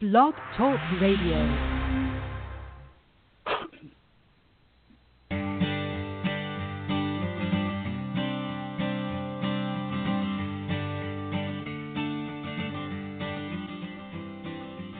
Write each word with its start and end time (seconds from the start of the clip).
Blog 0.00 0.32
Talk 0.56 0.80
Radio. 0.98 1.36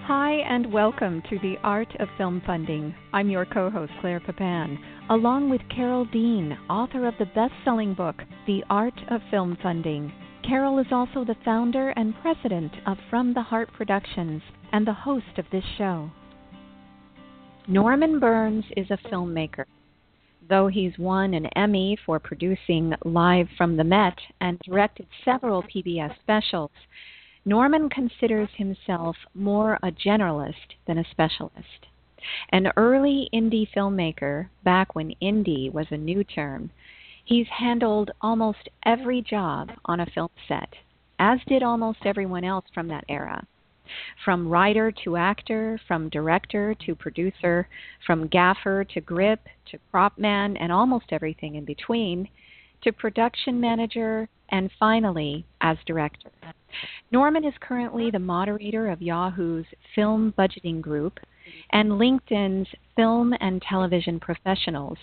Hi, 0.05 0.33
and 0.47 0.71
welcome 0.71 1.23
to 1.31 1.39
the 1.39 1.55
Art 1.63 1.89
of 1.99 2.09
Film 2.19 2.43
Funding. 2.45 2.95
I'm 3.15 3.31
your 3.31 3.47
co 3.47 3.71
host, 3.71 3.93
Claire 4.03 4.21
Papan, 4.21 4.77
along 5.09 5.49
with 5.49 5.63
Carole 5.75 6.05
Dean, 6.13 6.59
author 6.69 7.09
of 7.09 7.15
the 7.19 7.25
best 7.25 7.55
selling 7.65 7.95
book, 7.95 8.17
The 8.47 8.63
Art 8.69 9.01
of 9.09 9.23
Film 9.31 9.57
Funding. 9.63 10.13
Carole 10.43 10.79
is 10.79 10.91
also 10.91 11.25
the 11.25 11.37
founder 11.45 11.91
and 11.91 12.15
president 12.21 12.73
of 12.87 12.99
From 13.09 13.35
the 13.35 13.43
Heart 13.43 13.73
Productions 13.73 14.43
and 14.73 14.87
the 14.87 14.93
host 14.93 15.39
of 15.39 15.45
this 15.53 15.65
show. 15.77 16.11
Norman 17.69 18.19
Berns 18.19 18.65
is 18.77 18.91
a 18.91 18.99
filmmaker. 19.09 19.65
Though 20.49 20.67
he's 20.67 20.99
won 20.99 21.35
an 21.35 21.47
Emmy 21.57 21.97
for 22.05 22.19
producing 22.19 22.95
Live 23.05 23.49
from 23.57 23.77
the 23.77 23.85
Met 23.85 24.19
and 24.41 24.59
directed 24.61 25.07
several 25.25 25.63
PBS 25.63 26.19
specials, 26.21 26.73
Norman 27.45 27.89
considers 27.89 28.49
himself 28.57 29.17
more 29.35 29.79
a 29.83 29.93
generalist 29.93 30.75
than 30.87 30.99
a 30.99 31.05
specialist. 31.11 31.87
An 32.51 32.73
early 32.77 33.29
indie 33.33 33.69
filmmaker, 33.75 34.49
back 34.65 34.95
when 34.95 35.15
indie 35.23 35.73
was 35.73 35.87
a 35.91 35.97
new 35.97 36.25
term, 36.25 36.71
he's 37.25 37.47
handled 37.49 38.11
almost 38.21 38.69
every 38.85 39.23
job 39.23 39.71
on 39.85 40.01
a 40.01 40.07
film 40.07 40.31
set, 40.49 40.73
as 41.19 41.39
did 41.47 41.63
almost 41.63 41.99
everyone 42.05 42.45
else 42.45 42.65
from 42.73 42.89
that 42.89 43.05
era. 43.09 43.47
From 44.25 44.49
writer 44.49 44.93
to 45.05 45.17
actor, 45.17 45.81
from 45.89 46.09
director 46.11 46.77
to 46.87 46.95
producer, 46.95 47.69
from 48.07 48.29
gaffer 48.29 48.85
to 48.85 49.01
grip 49.01 49.41
to 49.71 49.79
prop 49.91 50.17
man, 50.17 50.57
and 50.57 50.71
almost 50.71 51.07
everything 51.11 51.57
in 51.57 51.65
between, 51.65 52.29
to 52.83 52.93
production 52.93 53.61
manager, 53.61 54.29
and 54.51 54.71
finally, 54.79 55.45
as 55.61 55.77
director. 55.87 56.31
Norman 57.11 57.45
is 57.45 57.55
currently 57.61 58.11
the 58.11 58.19
moderator 58.19 58.91
of 58.91 59.03
Yahoo's 59.03 59.67
Film 59.95 60.33
Budgeting 60.39 60.81
Group 60.81 61.19
and 61.73 61.91
LinkedIn's 61.91 62.69
Film 62.97 63.35
and 63.41 63.61
Television 63.63 64.21
Professionals, 64.21 64.99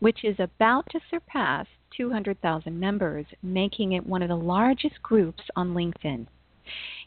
which 0.00 0.24
is 0.24 0.38
about 0.38 0.86
to 0.90 1.00
surpass 1.10 1.66
200,000 1.96 2.78
members, 2.78 3.26
making 3.42 3.92
it 3.92 4.06
one 4.06 4.22
of 4.22 4.28
the 4.28 4.36
largest 4.36 5.02
groups 5.02 5.42
on 5.54 5.74
LinkedIn. 5.74 6.26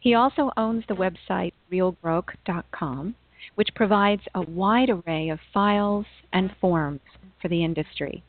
He 0.02 0.14
also 0.14 0.52
owns 0.58 0.86
the 0.88 0.96
website 0.96 1.54
reelgrok.com, 1.72 3.16
which 3.56 3.76
provides 3.76 4.24
a 4.34 4.42
wide 4.42 4.90
array 4.90 5.30
of 5.30 5.40
files 5.54 6.06
and 6.34 6.56
forms 6.60 7.02
for 7.42 7.48
the 7.50 7.64
industry. 7.64 8.24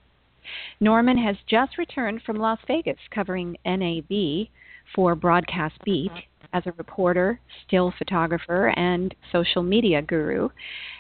Norman 0.80 1.18
has 1.18 1.36
just 1.46 1.78
returned 1.78 2.22
from 2.22 2.36
Las 2.36 2.58
Vegas 2.66 2.98
covering 3.10 3.56
NAB 3.64 4.48
for 4.94 5.14
Broadcast 5.14 5.74
Beat 5.84 6.12
as 6.52 6.62
a 6.66 6.72
reporter, 6.72 7.40
still 7.66 7.92
photographer, 7.96 8.68
and 8.76 9.14
social 9.30 9.62
media 9.62 10.02
guru, 10.02 10.48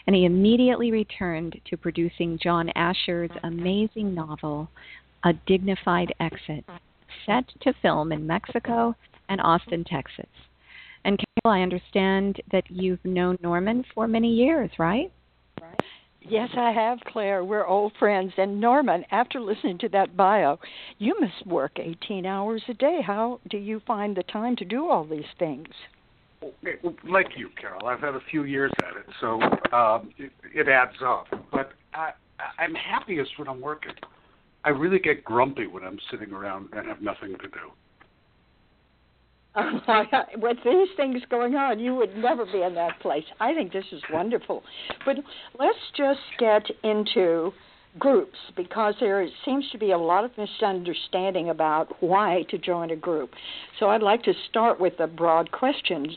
and 0.06 0.14
he 0.14 0.24
immediately 0.24 0.92
returned 0.92 1.60
to 1.68 1.76
producing 1.76 2.38
John 2.42 2.70
Asher's 2.76 3.30
amazing 3.42 4.14
novel, 4.14 4.68
A 5.24 5.32
Dignified 5.46 6.14
Exit, 6.20 6.64
set 7.26 7.44
to 7.62 7.72
film 7.82 8.12
in 8.12 8.26
Mexico 8.26 8.94
and 9.28 9.40
Austin, 9.40 9.84
Texas. 9.84 10.26
And 11.04 11.18
Carole, 11.18 11.58
I 11.58 11.62
understand 11.62 12.40
that 12.52 12.64
you've 12.70 13.04
known 13.04 13.38
Norman 13.42 13.84
for 13.94 14.06
many 14.06 14.32
years, 14.32 14.70
right? 14.78 15.10
Yes, 16.22 16.50
I 16.56 16.70
have, 16.72 16.98
Claire. 17.06 17.44
We're 17.44 17.66
old 17.66 17.92
friends. 17.98 18.32
And 18.36 18.60
Norman, 18.60 19.04
after 19.10 19.40
listening 19.40 19.78
to 19.78 19.88
that 19.90 20.16
bio, 20.16 20.58
you 20.98 21.18
must 21.18 21.46
work 21.46 21.72
18 21.78 22.26
hours 22.26 22.62
a 22.68 22.74
day. 22.74 23.00
How 23.04 23.40
do 23.48 23.56
you 23.56 23.80
find 23.86 24.16
the 24.16 24.22
time 24.24 24.54
to 24.56 24.64
do 24.64 24.88
all 24.88 25.04
these 25.04 25.24
things? 25.38 25.68
Like 27.08 27.28
you, 27.36 27.48
Carole, 27.60 27.86
I've 27.86 28.00
had 28.00 28.14
a 28.14 28.20
few 28.30 28.44
years 28.44 28.72
at 28.82 28.96
it, 28.96 29.06
so 29.20 29.40
um, 29.76 30.10
it, 30.16 30.32
it 30.54 30.68
adds 30.68 30.96
up. 31.04 31.26
But 31.52 31.72
I, 31.92 32.12
I'm 32.58 32.74
happiest 32.74 33.38
when 33.38 33.48
I'm 33.48 33.60
working. 33.60 33.92
I 34.64 34.70
really 34.70 34.98
get 34.98 35.24
grumpy 35.24 35.66
when 35.66 35.84
I'm 35.84 35.98
sitting 36.10 36.32
around 36.32 36.68
and 36.72 36.86
have 36.86 37.02
nothing 37.02 37.32
to 37.32 37.48
do. 37.48 37.70
with 40.36 40.58
these 40.64 40.88
things 40.96 41.22
going 41.30 41.54
on, 41.54 41.78
you 41.78 41.94
would 41.94 42.16
never 42.16 42.44
be 42.46 42.62
in 42.62 42.74
that 42.74 43.00
place. 43.00 43.24
I 43.40 43.54
think 43.54 43.72
this 43.72 43.84
is 43.92 44.02
wonderful. 44.12 44.62
But 45.04 45.16
let's 45.58 45.78
just 45.96 46.20
get 46.38 46.62
into 46.82 47.52
groups 47.98 48.38
because 48.56 48.94
there 49.00 49.26
seems 49.44 49.64
to 49.72 49.78
be 49.78 49.90
a 49.90 49.98
lot 49.98 50.24
of 50.24 50.30
misunderstanding 50.38 51.50
about 51.50 52.00
why 52.00 52.44
to 52.50 52.58
join 52.58 52.90
a 52.90 52.96
group. 52.96 53.30
So 53.78 53.88
I'd 53.88 54.02
like 54.02 54.22
to 54.24 54.32
start 54.48 54.80
with 54.80 55.00
a 55.00 55.06
broad 55.06 55.50
question. 55.50 56.16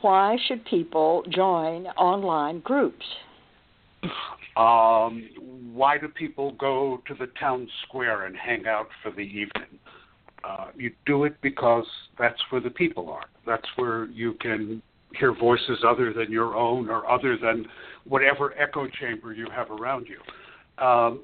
Why 0.00 0.36
should 0.46 0.64
people 0.64 1.22
join 1.28 1.86
online 1.88 2.60
groups? 2.60 3.04
Um, 4.56 5.28
why 5.72 5.96
do 5.98 6.08
people 6.08 6.52
go 6.52 7.00
to 7.06 7.14
the 7.14 7.28
town 7.38 7.68
square 7.86 8.26
and 8.26 8.36
hang 8.36 8.66
out 8.66 8.88
for 9.02 9.10
the 9.10 9.22
evening? 9.22 9.78
Uh, 10.44 10.66
you 10.76 10.90
do 11.06 11.24
it 11.24 11.34
because 11.40 11.86
that's 12.18 12.40
where 12.50 12.60
the 12.60 12.70
people 12.70 13.10
are. 13.10 13.26
That's 13.46 13.66
where 13.76 14.06
you 14.06 14.34
can 14.40 14.82
hear 15.14 15.34
voices 15.34 15.78
other 15.86 16.12
than 16.12 16.32
your 16.32 16.56
own 16.56 16.88
or 16.88 17.08
other 17.08 17.36
than 17.36 17.66
whatever 18.04 18.54
echo 18.58 18.88
chamber 18.88 19.32
you 19.32 19.46
have 19.54 19.70
around 19.70 20.06
you. 20.08 20.84
Um, 20.84 21.20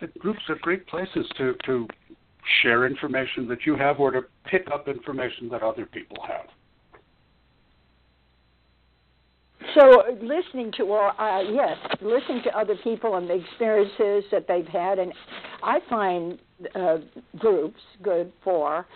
the 0.00 0.06
groups 0.18 0.40
are 0.48 0.56
great 0.62 0.86
places 0.86 1.26
to, 1.38 1.54
to 1.66 1.86
share 2.62 2.86
information 2.86 3.46
that 3.48 3.66
you 3.66 3.76
have 3.76 4.00
or 4.00 4.10
to 4.10 4.22
pick 4.44 4.68
up 4.72 4.88
information 4.88 5.48
that 5.50 5.62
other 5.62 5.86
people 5.86 6.16
have. 6.26 6.46
So, 9.74 10.02
listening 10.20 10.72
to, 10.76 10.84
well, 10.84 11.14
uh, 11.18 11.40
yes, 11.50 11.76
listening 12.00 12.42
to 12.44 12.58
other 12.58 12.76
people 12.82 13.16
and 13.16 13.28
the 13.28 13.34
experiences 13.34 14.24
that 14.30 14.46
they've 14.48 14.66
had, 14.66 14.98
and 14.98 15.12
I 15.62 15.78
find 15.88 16.38
uh, 16.74 16.98
groups 17.38 17.80
good 18.02 18.32
for 18.42 18.86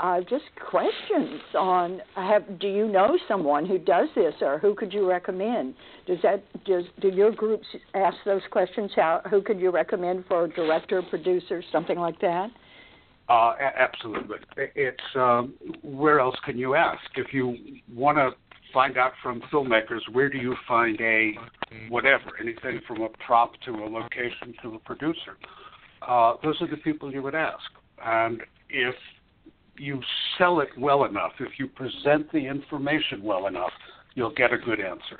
uh, 0.00 0.20
just 0.20 0.44
questions 0.68 1.40
on 1.58 2.00
have 2.14 2.58
do 2.58 2.68
you 2.68 2.88
know 2.88 3.18
someone 3.28 3.66
who 3.66 3.78
does 3.78 4.08
this 4.14 4.34
or 4.40 4.58
who 4.58 4.74
could 4.74 4.92
you 4.92 5.08
recommend? 5.08 5.74
Does 6.06 6.18
that 6.22 6.42
does 6.64 6.84
do 7.00 7.08
your 7.08 7.32
groups 7.32 7.66
ask 7.94 8.16
those 8.24 8.42
questions 8.50 8.90
how 8.96 9.20
who 9.28 9.42
could 9.42 9.60
you 9.60 9.70
recommend 9.70 10.24
for 10.26 10.44
a 10.44 10.48
director 10.48 11.02
producer 11.02 11.62
something 11.70 11.98
like 11.98 12.18
that? 12.20 12.50
Uh, 13.28 13.54
absolutely. 13.76 14.38
It's 14.56 14.98
um, 15.14 15.54
where 15.82 16.18
else 16.18 16.36
can 16.44 16.58
you 16.58 16.74
ask? 16.74 17.02
If 17.16 17.32
you 17.32 17.56
want 17.94 18.16
to 18.16 18.30
find 18.72 18.96
out 18.96 19.12
from 19.22 19.40
filmmakers 19.52 20.00
where 20.12 20.28
do 20.28 20.38
you 20.38 20.54
find 20.66 21.00
a 21.00 21.32
whatever 21.88 22.30
anything 22.40 22.80
from 22.86 23.02
a 23.02 23.08
prop 23.24 23.52
to 23.64 23.72
a 23.72 23.86
location 23.86 24.54
to 24.62 24.74
a 24.74 24.78
producer 24.80 25.36
uh, 26.06 26.34
those 26.42 26.60
are 26.60 26.68
the 26.68 26.76
people 26.78 27.12
you 27.12 27.22
would 27.22 27.34
ask. 27.34 27.64
And 28.04 28.42
if 28.68 28.94
you 29.76 30.00
sell 30.38 30.60
it 30.60 30.68
well 30.78 31.04
enough, 31.04 31.32
if 31.40 31.58
you 31.58 31.66
present 31.66 32.30
the 32.32 32.46
information 32.46 33.22
well 33.22 33.46
enough, 33.46 33.72
you'll 34.14 34.34
get 34.34 34.52
a 34.52 34.58
good 34.58 34.80
answer. 34.80 35.18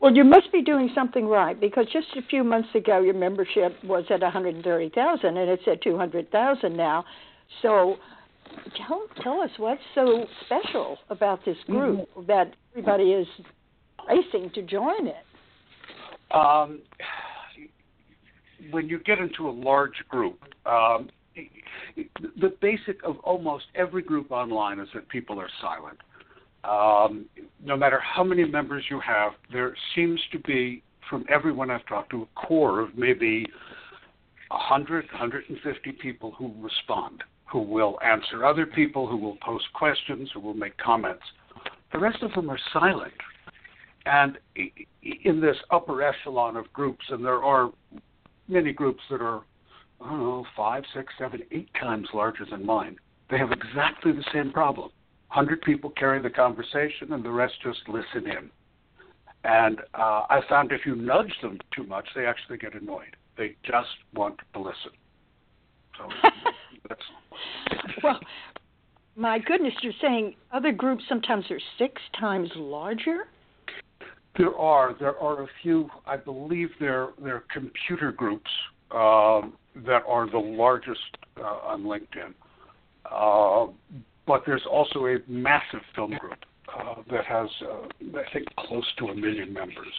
Well, 0.00 0.14
you 0.14 0.24
must 0.24 0.50
be 0.52 0.62
doing 0.62 0.90
something 0.94 1.26
right 1.26 1.58
because 1.58 1.86
just 1.92 2.08
a 2.16 2.22
few 2.22 2.42
months 2.42 2.70
ago 2.74 3.00
your 3.02 3.14
membership 3.14 3.76
was 3.84 4.04
at 4.10 4.20
130,000 4.20 5.36
and 5.36 5.50
it's 5.50 5.62
at 5.68 5.80
200,000 5.82 6.76
now. 6.76 7.04
So 7.60 7.96
tell 8.86 9.02
tell 9.22 9.40
us 9.40 9.50
what's 9.56 9.80
so 9.94 10.26
special 10.46 10.98
about 11.10 11.44
this 11.44 11.56
group 11.66 12.00
mm-hmm. 12.00 12.26
that 12.26 12.54
everybody 12.72 13.12
is 13.12 13.26
racing 14.08 14.50
to 14.54 14.62
join 14.62 15.06
it. 15.06 15.24
Um, 16.34 16.80
when 18.70 18.88
you 18.88 18.98
get 19.00 19.18
into 19.18 19.48
a 19.48 19.50
large 19.50 20.04
group, 20.08 20.38
um, 20.66 21.10
the 22.40 22.54
basic 22.60 23.02
of 23.04 23.18
almost 23.20 23.64
every 23.74 24.02
group 24.02 24.30
online 24.30 24.78
is 24.78 24.88
that 24.94 25.08
people 25.08 25.40
are 25.40 25.48
silent. 25.60 25.98
Um, 26.64 27.26
no 27.62 27.76
matter 27.76 28.00
how 28.00 28.22
many 28.22 28.44
members 28.44 28.84
you 28.88 29.00
have, 29.00 29.32
there 29.52 29.76
seems 29.94 30.20
to 30.30 30.38
be, 30.38 30.82
from 31.10 31.24
everyone 31.28 31.70
I've 31.70 31.84
talked 31.86 32.10
to, 32.10 32.22
a 32.22 32.46
core 32.46 32.80
of 32.80 32.96
maybe 32.96 33.46
100, 34.48 35.06
150 35.06 35.92
people 35.92 36.32
who 36.38 36.54
respond, 36.60 37.24
who 37.52 37.60
will 37.60 37.98
answer 38.02 38.46
other 38.46 38.64
people, 38.64 39.06
who 39.06 39.18
will 39.18 39.36
post 39.42 39.66
questions, 39.74 40.30
who 40.32 40.40
will 40.40 40.54
make 40.54 40.76
comments. 40.78 41.22
The 41.92 41.98
rest 41.98 42.22
of 42.22 42.32
them 42.32 42.50
are 42.50 42.58
silent. 42.72 43.12
And 44.06 44.38
in 44.56 45.40
this 45.40 45.56
upper 45.70 46.02
echelon 46.02 46.56
of 46.56 46.72
groups, 46.72 47.04
and 47.10 47.22
there 47.22 47.44
are 47.44 47.70
many 48.48 48.72
groups 48.72 49.02
that 49.10 49.20
are, 49.20 49.42
I 50.00 50.08
don't 50.08 50.20
know, 50.20 50.46
five, 50.56 50.82
six, 50.94 51.12
seven, 51.18 51.42
eight 51.52 51.68
times 51.78 52.08
larger 52.14 52.46
than 52.50 52.64
mine. 52.64 52.96
They 53.30 53.36
have 53.36 53.52
exactly 53.52 54.12
the 54.12 54.24
same 54.32 54.50
problem. 54.50 54.90
100 55.28 55.60
people 55.60 55.90
carry 55.90 56.20
the 56.22 56.30
conversation, 56.30 57.12
and 57.12 57.22
the 57.22 57.30
rest 57.30 57.54
just 57.62 57.80
listen 57.86 58.30
in. 58.30 58.50
And 59.44 59.80
uh, 59.94 60.24
I 60.30 60.40
found 60.48 60.72
if 60.72 60.86
you 60.86 60.94
nudge 60.96 61.32
them 61.42 61.58
too 61.74 61.84
much, 61.84 62.08
they 62.14 62.24
actually 62.24 62.58
get 62.58 62.74
annoyed. 62.74 63.16
They 63.36 63.56
just 63.62 63.88
want 64.14 64.38
to 64.54 64.58
listen. 64.58 64.92
So. 65.98 66.08
Well, 68.02 68.20
my 69.16 69.38
goodness, 69.38 69.74
you're 69.82 69.92
saying 70.00 70.34
other 70.52 70.72
groups 70.72 71.04
sometimes 71.08 71.44
are 71.50 71.60
six 71.78 72.00
times 72.18 72.50
larger? 72.56 73.24
There 74.38 74.56
are. 74.56 74.94
There 74.98 75.18
are 75.18 75.42
a 75.42 75.46
few. 75.62 75.90
I 76.06 76.16
believe 76.16 76.70
they're 76.80 77.08
they're 77.22 77.44
computer 77.52 78.12
groups 78.12 78.50
um, 78.90 79.52
that 79.86 80.02
are 80.08 80.30
the 80.30 80.38
largest 80.38 81.00
uh, 81.38 81.42
on 81.42 81.82
LinkedIn. 81.82 82.32
Uh, 83.10 83.70
but 84.26 84.42
there's 84.46 84.64
also 84.70 85.06
a 85.06 85.18
massive 85.28 85.80
film 85.94 86.14
group 86.18 86.38
uh, 86.74 86.94
that 87.10 87.26
has, 87.26 87.48
uh, 87.62 88.18
I 88.18 88.32
think, 88.32 88.46
close 88.56 88.86
to 88.98 89.08
a 89.08 89.14
million 89.14 89.52
members. 89.52 89.92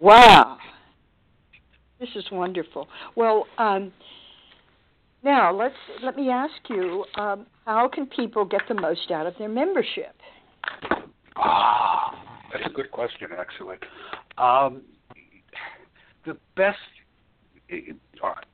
Wow, 0.00 0.58
this 2.00 2.10
is 2.16 2.24
wonderful. 2.32 2.88
Well, 3.14 3.46
um, 3.58 3.92
now 5.22 5.54
let's 5.54 5.74
let 6.02 6.16
me 6.16 6.30
ask 6.30 6.52
you: 6.68 7.04
um, 7.16 7.46
How 7.64 7.88
can 7.88 8.06
people 8.06 8.44
get 8.44 8.62
the 8.68 8.74
most 8.74 9.10
out 9.10 9.26
of 9.26 9.34
their 9.38 9.48
membership? 9.48 10.14
Ah, 11.36 12.42
that's 12.52 12.66
a 12.66 12.70
good 12.70 12.90
question, 12.90 13.28
actually. 13.36 13.76
Um, 14.38 14.82
the 16.24 16.36
best. 16.56 16.78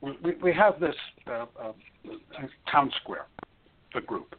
we, 0.01 0.35
we 0.43 0.53
have 0.53 0.81
this 0.81 0.95
uh, 1.27 1.47
uh, 1.61 1.73
town 2.71 2.91
square, 3.03 3.27
the 3.95 4.01
group. 4.01 4.35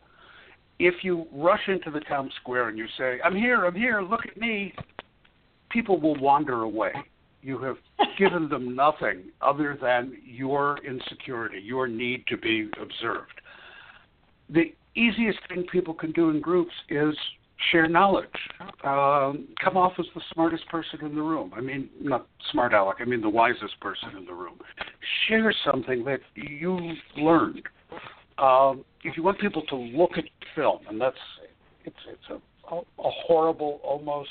If 0.79 1.03
you 1.03 1.27
rush 1.33 1.67
into 1.67 1.91
the 1.91 1.99
town 2.01 2.31
square 2.41 2.69
and 2.69 2.77
you 2.77 2.85
say, 2.97 3.19
"I'm 3.23 3.35
here, 3.35 3.65
I'm 3.65 3.75
here, 3.75 4.01
look 4.01 4.25
at 4.25 4.37
me," 4.37 4.73
people 5.69 5.99
will 5.99 6.15
wander 6.19 6.61
away. 6.61 6.93
You 7.41 7.57
have 7.59 7.77
given 8.18 8.50
them 8.50 8.75
nothing 8.75 9.25
other 9.41 9.77
than 9.81 10.18
your 10.24 10.77
insecurity, 10.86 11.59
your 11.59 11.88
need 11.88 12.25
to 12.27 12.38
be 12.38 12.69
observed. 12.81 13.41
The 14.50 14.74
easiest 14.95 15.39
thing 15.47 15.65
people 15.71 15.94
can 15.94 16.12
do 16.12 16.30
in 16.30 16.41
groups 16.41 16.74
is 16.89 17.15
share 17.71 17.88
knowledge. 17.88 18.27
Um, 18.83 19.47
come 19.62 19.77
off 19.77 19.94
as 20.00 20.06
the 20.15 20.21
smartest 20.33 20.68
person 20.69 21.06
in 21.06 21.15
the 21.15 21.21
room. 21.21 21.51
I 21.56 21.62
mean, 21.62 21.89
not 22.01 22.27
smart 22.51 22.74
aleck. 22.74 22.97
I 23.00 23.06
mean 23.06 23.21
the 23.21 23.30
wisest 23.30 23.80
person 23.81 24.09
in 24.18 24.25
the 24.25 24.33
room. 24.33 24.59
Share 25.27 25.53
something 25.65 26.03
that 26.06 26.21
you've 26.36 26.97
learned. 27.18 27.63
Um, 28.38 28.86
if 29.03 29.18
you 29.18 29.24
want 29.24 29.39
people 29.39 29.62
to 29.63 29.75
look 29.75 30.12
at 30.18 30.24
film, 30.56 30.80
and 30.89 31.00
that's 31.00 31.18
it's 31.86 31.97
it's 32.07 32.30
a 32.30 32.39
a 32.71 32.81
horrible, 33.27 33.80
almost 33.83 34.30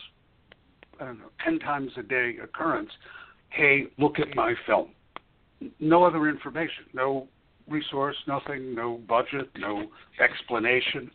know, 1.00 1.30
ten 1.44 1.58
times 1.58 1.92
a 1.96 2.02
day 2.02 2.36
occurrence. 2.42 2.90
Hey, 3.50 3.84
look 3.98 4.18
at 4.18 4.34
my 4.34 4.54
film. 4.66 4.90
No 5.80 6.04
other 6.04 6.28
information, 6.28 6.84
no 6.92 7.28
resource, 7.68 8.16
nothing, 8.26 8.74
no 8.74 9.00
budget, 9.08 9.50
no 9.58 9.86
explanation 10.20 11.10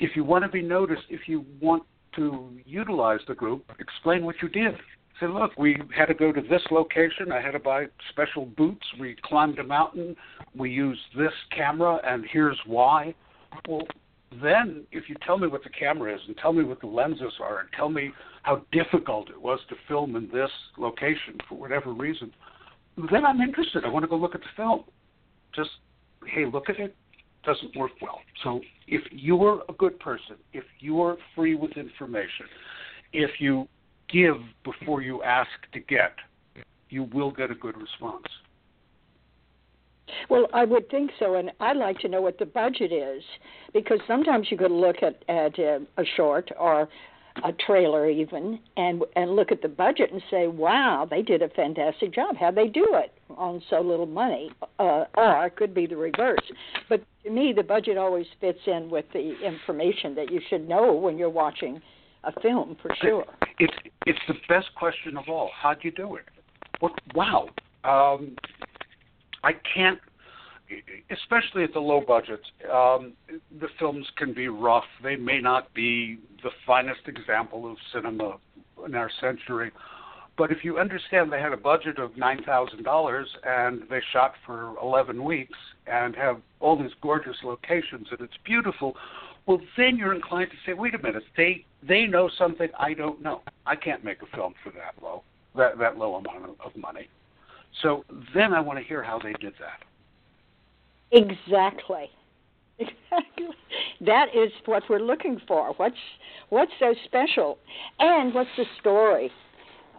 if 0.00 0.16
you 0.16 0.24
want 0.24 0.44
to 0.44 0.50
be 0.50 0.62
noticed, 0.62 1.02
if 1.10 1.28
you 1.28 1.44
want 1.60 1.84
to 2.16 2.50
utilize 2.66 3.20
the 3.28 3.34
group, 3.34 3.70
explain 3.78 4.24
what 4.24 4.36
you 4.42 4.48
did. 4.48 4.74
Say, 5.20 5.26
look, 5.26 5.52
we 5.58 5.76
had 5.96 6.06
to 6.06 6.14
go 6.14 6.32
to 6.32 6.40
this 6.40 6.62
location. 6.70 7.30
I 7.30 7.40
had 7.40 7.52
to 7.52 7.58
buy 7.58 7.86
special 8.08 8.46
boots. 8.46 8.84
We 8.98 9.14
climbed 9.22 9.58
a 9.58 9.64
mountain. 9.64 10.16
We 10.56 10.70
used 10.70 11.00
this 11.16 11.32
camera, 11.54 12.00
and 12.04 12.24
here's 12.32 12.58
why. 12.66 13.14
Well, 13.68 13.86
then 14.42 14.86
if 14.90 15.08
you 15.08 15.16
tell 15.24 15.36
me 15.36 15.46
what 15.46 15.62
the 15.62 15.70
camera 15.70 16.14
is 16.14 16.20
and 16.26 16.36
tell 16.38 16.54
me 16.54 16.64
what 16.64 16.80
the 16.80 16.86
lenses 16.86 17.34
are 17.40 17.60
and 17.60 17.68
tell 17.76 17.90
me 17.90 18.10
how 18.42 18.62
difficult 18.72 19.30
it 19.30 19.40
was 19.40 19.60
to 19.68 19.76
film 19.86 20.16
in 20.16 20.28
this 20.32 20.50
location 20.78 21.38
for 21.48 21.56
whatever 21.56 21.92
reason, 21.92 22.32
then 23.10 23.24
I'm 23.24 23.40
interested. 23.40 23.84
I 23.84 23.88
want 23.88 24.04
to 24.04 24.08
go 24.08 24.16
look 24.16 24.34
at 24.34 24.40
the 24.40 24.46
film. 24.56 24.84
Just, 25.54 25.70
hey, 26.26 26.44
look 26.46 26.68
at 26.68 26.78
it 26.78 26.94
doesn't 27.44 27.74
work 27.76 27.92
well. 28.02 28.20
So 28.42 28.60
if 28.86 29.02
you're 29.10 29.62
a 29.68 29.72
good 29.72 29.98
person, 29.98 30.36
if 30.52 30.64
you're 30.78 31.16
free 31.34 31.54
with 31.54 31.72
information, 31.72 32.46
if 33.12 33.30
you 33.40 33.66
give 34.12 34.36
before 34.64 35.02
you 35.02 35.22
ask 35.22 35.48
to 35.72 35.80
get, 35.80 36.12
you 36.88 37.04
will 37.14 37.30
get 37.30 37.50
a 37.50 37.54
good 37.54 37.76
response. 37.76 38.26
Well, 40.28 40.48
I 40.52 40.64
would 40.64 40.90
think 40.90 41.12
so, 41.18 41.36
and 41.36 41.52
I'd 41.60 41.76
like 41.76 41.98
to 42.00 42.08
know 42.08 42.20
what 42.20 42.38
the 42.38 42.46
budget 42.46 42.92
is 42.92 43.22
because 43.72 44.00
sometimes 44.08 44.48
you 44.50 44.56
could 44.56 44.72
look 44.72 44.96
at 45.02 45.22
at 45.28 45.58
a, 45.58 45.86
a 45.96 46.04
short 46.16 46.50
or 46.58 46.88
a 47.44 47.52
trailer 47.52 48.08
even 48.08 48.58
and 48.76 49.02
and 49.16 49.36
look 49.36 49.52
at 49.52 49.62
the 49.62 49.68
budget 49.68 50.12
and 50.12 50.22
say, 50.30 50.46
"Wow, 50.46 51.06
they 51.08 51.22
did 51.22 51.42
a 51.42 51.48
fantastic 51.48 52.12
job. 52.12 52.36
How 52.36 52.50
they 52.50 52.68
do 52.68 52.86
it 52.94 53.12
on 53.36 53.62
so 53.70 53.80
little 53.80 54.06
money?" 54.06 54.50
Uh, 54.78 55.04
or 55.16 55.46
it 55.46 55.56
could 55.56 55.74
be 55.74 55.86
the 55.86 55.96
reverse. 55.96 56.44
But 56.88 57.02
to 57.24 57.30
me, 57.30 57.52
the 57.52 57.62
budget 57.62 57.96
always 57.96 58.26
fits 58.40 58.60
in 58.66 58.90
with 58.90 59.06
the 59.12 59.34
information 59.44 60.14
that 60.16 60.30
you 60.30 60.40
should 60.48 60.68
know 60.68 60.92
when 60.92 61.18
you're 61.18 61.30
watching 61.30 61.80
a 62.24 62.32
film 62.40 62.76
for 62.82 62.94
sure. 63.00 63.24
It's 63.58 63.74
it's 64.06 64.18
the 64.28 64.34
best 64.48 64.74
question 64.74 65.16
of 65.16 65.28
all. 65.28 65.50
How'd 65.54 65.78
you 65.82 65.90
do 65.90 66.16
it? 66.16 66.24
What? 66.80 66.92
Wow. 67.14 67.48
Um, 67.84 68.36
I 69.42 69.52
can't 69.74 69.98
especially 71.10 71.64
at 71.64 71.72
the 71.72 71.80
low 71.80 72.00
budgets, 72.00 72.44
um, 72.72 73.12
the 73.60 73.68
films 73.78 74.06
can 74.16 74.32
be 74.32 74.48
rough. 74.48 74.84
They 75.02 75.16
may 75.16 75.40
not 75.40 75.72
be 75.74 76.18
the 76.42 76.50
finest 76.66 77.00
example 77.06 77.70
of 77.70 77.76
cinema 77.92 78.38
in 78.86 78.94
our 78.94 79.10
century. 79.20 79.70
But 80.36 80.50
if 80.50 80.64
you 80.64 80.78
understand 80.78 81.30
they 81.30 81.40
had 81.40 81.52
a 81.52 81.56
budget 81.58 81.98
of 81.98 82.16
nine 82.16 82.42
thousand 82.44 82.82
dollars 82.82 83.28
and 83.44 83.82
they 83.90 84.00
shot 84.12 84.32
for 84.46 84.74
eleven 84.82 85.22
weeks 85.22 85.58
and 85.86 86.16
have 86.16 86.40
all 86.60 86.80
these 86.80 86.92
gorgeous 87.02 87.36
locations 87.42 88.06
and 88.10 88.20
it's 88.20 88.38
beautiful, 88.44 88.96
well 89.46 89.60
then 89.76 89.96
you're 89.96 90.14
inclined 90.14 90.50
to 90.50 90.56
say, 90.64 90.72
wait 90.72 90.94
a 90.94 90.98
minute, 90.98 91.24
they 91.36 91.64
they 91.86 92.06
know 92.06 92.30
something 92.38 92.68
I 92.78 92.94
don't 92.94 93.20
know. 93.20 93.42
I 93.66 93.76
can't 93.76 94.02
make 94.02 94.22
a 94.22 94.36
film 94.36 94.54
for 94.64 94.70
that 94.70 94.94
low 95.02 95.22
that 95.56 95.78
that 95.78 95.98
low 95.98 96.14
amount 96.14 96.56
of 96.64 96.74
money. 96.74 97.08
So 97.82 98.04
then 98.34 98.54
I 98.54 98.60
want 98.60 98.78
to 98.78 98.84
hear 98.84 99.02
how 99.02 99.18
they 99.18 99.32
did 99.34 99.52
that. 99.60 99.82
Exactly. 101.12 102.10
Exactly. 102.78 103.48
That 104.00 104.28
is 104.34 104.50
what 104.64 104.82
we're 104.88 105.00
looking 105.00 105.40
for. 105.46 105.74
What's 105.76 105.94
what's 106.48 106.72
so 106.78 106.94
special, 107.04 107.58
and 107.98 108.32
what's 108.32 108.48
the 108.56 108.64
story? 108.80 109.30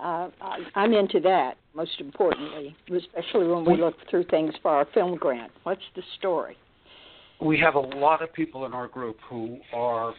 Uh, 0.02 0.30
I'm 0.74 0.94
into 0.94 1.20
that 1.20 1.58
most 1.76 2.00
importantly, 2.00 2.76
especially 2.88 3.48
when 3.48 3.66
we 3.66 3.78
look 3.78 3.96
through 4.10 4.26
things 4.26 4.54
for 4.62 4.72
our 4.72 4.88
film 4.94 5.16
grant. 5.16 5.52
What's 5.64 5.84
the 5.96 6.02
story? 6.18 6.58
We 7.40 7.60
have 7.60 7.76
a 7.76 7.80
lot 7.80 8.22
of 8.22 8.34
people 8.34 8.66
in 8.66 8.74
our 8.74 8.88
group 8.88 9.18
who 9.30 9.60
are 9.74 10.14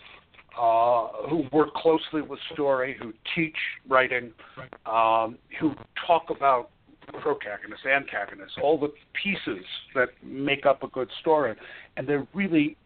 uh, 0.59 1.29
who 1.29 1.45
work 1.53 1.73
closely 1.75 2.21
with 2.21 2.39
story, 2.53 2.97
who 3.01 3.13
teach 3.35 3.57
writing, 3.89 4.33
um, 4.87 5.39
who 5.59 5.75
talk 6.07 6.31
about 6.31 6.71
protagonists, 7.21 7.87
antagonists, 7.87 8.57
all 8.63 8.79
the 8.79 8.93
pieces 9.23 9.65
that 9.95 10.09
make 10.23 10.67
up 10.67 10.83
a 10.83 10.89
good 10.89 11.09
story. 11.21 11.55
And 11.97 12.07
they're 12.07 12.27
really, 12.35 12.77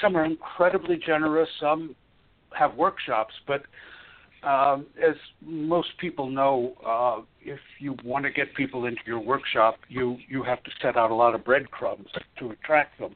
some 0.00 0.16
are 0.16 0.24
incredibly 0.24 0.96
generous, 0.96 1.48
some 1.60 1.94
have 2.56 2.74
workshops, 2.74 3.34
but 3.46 3.62
um, 4.42 4.86
as 4.98 5.14
most 5.40 5.90
people 5.98 6.28
know, 6.28 6.74
uh, 6.84 7.22
if 7.40 7.60
you 7.78 7.96
want 8.04 8.24
to 8.24 8.30
get 8.30 8.54
people 8.54 8.86
into 8.86 9.00
your 9.06 9.20
workshop, 9.20 9.76
you, 9.88 10.18
you 10.28 10.42
have 10.42 10.62
to 10.64 10.70
set 10.82 10.96
out 10.96 11.10
a 11.10 11.14
lot 11.14 11.34
of 11.34 11.44
breadcrumbs 11.44 12.08
to 12.38 12.50
attract 12.50 12.98
them. 12.98 13.14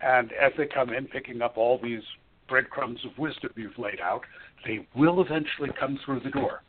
And 0.00 0.30
as 0.32 0.52
they 0.58 0.66
come 0.66 0.90
in, 0.92 1.06
picking 1.06 1.40
up 1.40 1.56
all 1.56 1.80
these 1.82 2.02
breadcrumbs 2.48 3.00
of 3.04 3.16
wisdom 3.18 3.50
you've 3.56 3.78
laid 3.78 4.00
out, 4.00 4.22
they 4.66 4.86
will 4.94 5.20
eventually 5.22 5.70
come 5.78 5.98
through 6.04 6.20
the 6.20 6.30
door. 6.30 6.62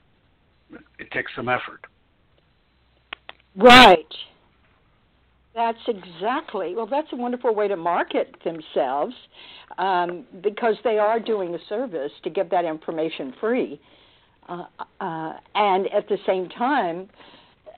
It 0.98 1.12
takes 1.12 1.32
some 1.36 1.50
effort. 1.50 1.86
Right. 3.56 4.06
That's 5.56 5.80
exactly 5.88 6.76
well. 6.76 6.88
That's 6.88 7.08
a 7.12 7.16
wonderful 7.16 7.54
way 7.54 7.68
to 7.68 7.76
market 7.76 8.36
themselves 8.46 9.14
um, 9.78 10.26
because 10.42 10.76
they 10.84 10.98
are 11.00 11.20
doing 11.20 11.54
a 11.56 11.60
service 11.68 12.12
to 12.24 12.30
give 12.30 12.50
that 12.52 12.66
information 12.66 13.34
free, 13.42 13.82
uh, 14.48 14.66
uh, 15.02 15.34
and 15.56 15.88
at 15.88 16.08
the 16.08 16.18
same 16.26 16.50
time, 16.50 17.10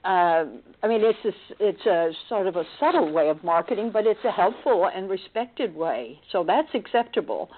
uh, 0.04 0.44
I 0.82 0.88
mean, 0.88 1.00
it's 1.02 1.18
a, 1.24 1.32
it's 1.60 1.86
a 1.86 2.10
sort 2.28 2.46
of 2.46 2.56
a 2.56 2.64
subtle 2.78 3.10
way 3.12 3.30
of 3.30 3.42
marketing, 3.42 3.90
but 3.92 4.06
it's 4.06 4.24
a 4.24 4.30
helpful 4.30 4.90
and 4.94 5.08
respected 5.08 5.74
way. 5.74 6.20
So 6.30 6.44
that's 6.46 6.68
acceptable, 6.74 7.50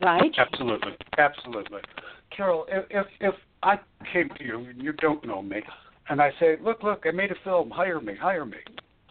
right? 0.00 0.32
Absolutely, 0.38 0.92
absolutely. 1.18 1.80
Carole, 2.34 2.66
if 2.68 2.84
if, 2.90 3.06
if 3.20 3.34
I 3.62 3.78
came 4.12 4.28
to 4.38 4.44
you 4.44 4.58
and 4.60 4.82
you 4.82 4.92
don't 4.92 5.24
know 5.26 5.42
me, 5.42 5.62
and 6.08 6.20
I 6.20 6.30
say, 6.40 6.56
look, 6.62 6.82
look, 6.82 7.04
I 7.06 7.10
made 7.10 7.30
a 7.30 7.36
film. 7.44 7.70
Hire 7.70 8.00
me, 8.00 8.14
hire 8.16 8.46
me. 8.46 8.58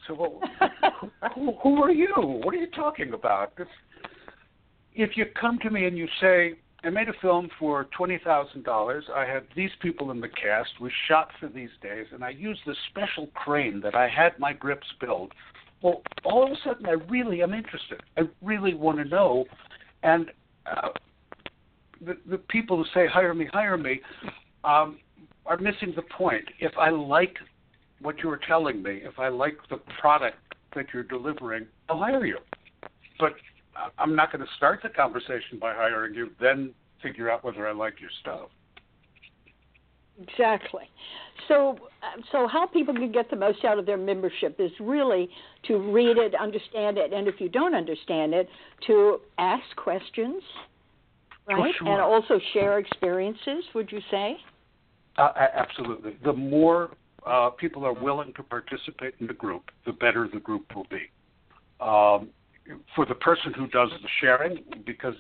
So, 0.08 0.14
well, 0.14 0.42
who, 1.36 1.54
who 1.64 1.84
are 1.84 1.92
you? 1.92 2.14
What 2.16 2.54
are 2.54 2.58
you 2.58 2.72
talking 2.72 3.14
about? 3.14 3.54
If 4.94 5.16
you 5.16 5.26
come 5.40 5.60
to 5.60 5.70
me 5.70 5.86
and 5.86 5.98
you 5.98 6.08
say, 6.20 6.56
I 6.84 6.90
made 6.90 7.10
a 7.10 7.14
film 7.22 7.50
for 7.60 7.86
twenty 7.98 8.20
thousand 8.24 8.64
dollars. 8.64 9.06
I 9.14 9.26
had 9.26 9.44
these 9.56 9.72
people 9.82 10.12
in 10.12 10.22
the 10.22 10.30
cast. 10.30 10.70
We 10.80 10.92
shot 11.08 11.32
for 11.40 11.48
these 11.48 11.72
days, 11.82 12.06
and 12.14 12.24
I 12.24 12.30
used 12.30 12.62
this 12.66 12.78
special 12.90 13.28
crane 13.34 13.82
that 13.82 13.96
I 13.96 14.08
had 14.08 14.38
my 14.40 14.54
grips 14.54 14.88
build. 15.02 15.34
Well, 15.82 16.02
all 16.24 16.46
of 16.46 16.52
a 16.52 16.56
sudden, 16.64 16.86
I 16.86 16.94
really 17.10 17.42
am 17.42 17.54
interested. 17.54 18.02
I 18.16 18.22
really 18.42 18.74
want 18.74 19.00
to 19.00 19.06
know, 19.06 19.46
and 20.04 20.32
uh, 20.66 20.90
the 22.00 22.18
the 22.30 22.38
people 22.38 22.78
who 22.78 22.86
say 22.94 23.08
hire 23.08 23.34
me, 23.34 23.48
hire 23.52 23.78
me, 23.78 24.00
um, 24.64 25.00
are 25.48 25.58
missing 25.58 25.94
the 25.96 26.04
point. 26.04 26.46
If 26.60 26.74
I 26.78 26.90
like 26.90 27.38
what 28.02 28.20
you're 28.20 28.40
telling 28.48 28.84
me, 28.84 29.02
if 29.04 29.18
I 29.18 29.30
like 29.30 29.58
the 29.70 29.78
product 30.00 30.38
that 30.76 30.88
you're 30.94 31.04
delivering, 31.04 31.66
I'll 31.90 31.98
hire 31.98 32.26
you. 32.26 32.38
But 33.20 33.34
I'm 33.98 34.16
not 34.16 34.32
going 34.32 34.46
to 34.46 34.52
start 34.58 34.82
the 34.84 34.90
conversation 34.90 35.58
by 35.60 35.74
hiring 35.74 36.14
you, 36.14 36.30
then 36.40 36.74
figure 37.02 37.30
out 37.30 37.44
whether 37.44 37.68
I 37.68 37.72
like 37.72 38.00
your 38.00 38.10
stuff. 38.22 38.50
Exactly. 40.22 40.84
So, 41.48 41.78
so 42.32 42.48
how 42.48 42.66
people 42.66 42.94
can 42.94 43.12
get 43.12 43.30
the 43.30 43.36
most 43.36 43.64
out 43.64 43.78
of 43.78 43.86
their 43.86 43.98
membership 43.98 44.56
is 44.60 44.72
really 44.80 45.30
to 45.68 45.78
read 45.78 46.18
it, 46.18 46.34
understand 46.36 46.98
it, 46.98 47.14
and 47.14 47.28
if 47.28 47.36
you 47.40 47.50
don't 47.50 47.76
understand 47.76 48.34
it, 48.34 48.50
to 48.88 49.20
ask 49.38 49.64
questions, 49.76 50.42
oh, 51.50 51.56
right? 51.56 51.74
Oh, 51.76 51.86
sure. 51.86 51.92
And 51.92 52.02
also 52.02 52.40
share 52.54 52.80
experiences. 52.80 53.64
Would 53.76 53.92
you 53.92 54.02
say? 54.10 54.38
Uh, 55.18 55.32
absolutely. 55.56 56.16
The 56.24 56.34
more 56.34 56.92
uh, 57.26 57.50
people 57.52 57.86
are 57.86 57.94
willing 57.94 58.34
to 58.34 58.44
participate 58.44 59.16
in 59.20 59.28
the 59.28 59.34
group, 59.34 59.72
the 59.86 59.94
better 59.94 60.28
the 60.32 60.40
group 60.40 60.76
will 60.76 60.88
be. 60.90 61.10
Um, 61.80 62.30
for 62.96 63.06
the 63.06 63.16
person 63.16 63.54
who 63.54 63.68
does 63.68 63.90
the 64.02 64.10
sharing, 64.20 64.64
because 64.86 65.14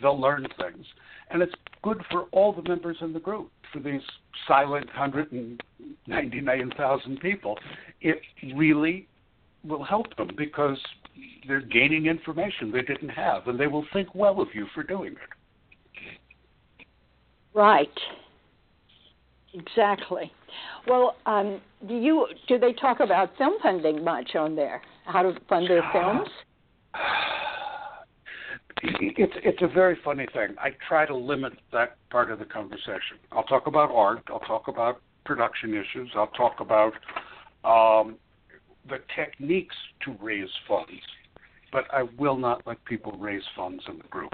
they'll 0.00 0.20
learn 0.20 0.46
things, 0.58 0.84
and 1.30 1.42
it's 1.42 1.54
good 1.82 2.02
for 2.10 2.26
all 2.32 2.52
the 2.52 2.62
members 2.68 2.96
in 3.00 3.12
the 3.12 3.20
group. 3.20 3.52
For 3.72 3.78
these 3.78 4.02
silent 4.48 4.86
199,000 4.86 7.20
people, 7.20 7.56
it 8.00 8.20
really 8.56 9.06
will 9.62 9.84
help 9.84 10.16
them 10.16 10.30
because 10.36 10.76
they're 11.46 11.60
gaining 11.60 12.06
information 12.06 12.72
they 12.72 12.82
didn't 12.82 13.10
have, 13.10 13.46
and 13.46 13.60
they 13.60 13.68
will 13.68 13.84
think 13.92 14.12
well 14.14 14.40
of 14.40 14.48
you 14.54 14.66
for 14.74 14.82
doing 14.82 15.12
it. 15.12 15.18
Right. 17.54 17.88
Exactly. 19.54 20.32
Well, 20.86 21.16
um, 21.26 21.60
do 21.88 21.94
you 21.94 22.26
do 22.48 22.58
they 22.58 22.72
talk 22.72 23.00
about 23.00 23.36
film 23.36 23.54
funding 23.62 24.04
much 24.04 24.34
on 24.36 24.54
there? 24.54 24.82
How 25.06 25.22
to 25.22 25.34
fund 25.48 25.68
their 25.68 25.82
films? 25.92 26.28
It's 28.82 29.32
it's 29.44 29.62
a 29.62 29.68
very 29.68 29.98
funny 30.04 30.26
thing. 30.32 30.54
I 30.58 30.70
try 30.88 31.04
to 31.06 31.14
limit 31.14 31.54
that 31.72 31.96
part 32.10 32.30
of 32.30 32.38
the 32.38 32.44
conversation. 32.44 33.18
I'll 33.32 33.44
talk 33.44 33.66
about 33.66 33.90
art. 33.90 34.22
I'll 34.28 34.40
talk 34.40 34.68
about 34.68 35.00
production 35.24 35.74
issues. 35.74 36.10
I'll 36.14 36.28
talk 36.28 36.60
about 36.60 36.94
um, 37.64 38.16
the 38.88 38.98
techniques 39.14 39.76
to 40.04 40.16
raise 40.20 40.48
funds, 40.66 40.90
but 41.72 41.84
I 41.92 42.04
will 42.18 42.36
not 42.36 42.66
let 42.66 42.82
people 42.84 43.12
raise 43.18 43.42
funds 43.54 43.82
in 43.88 43.98
the 43.98 44.08
group 44.08 44.32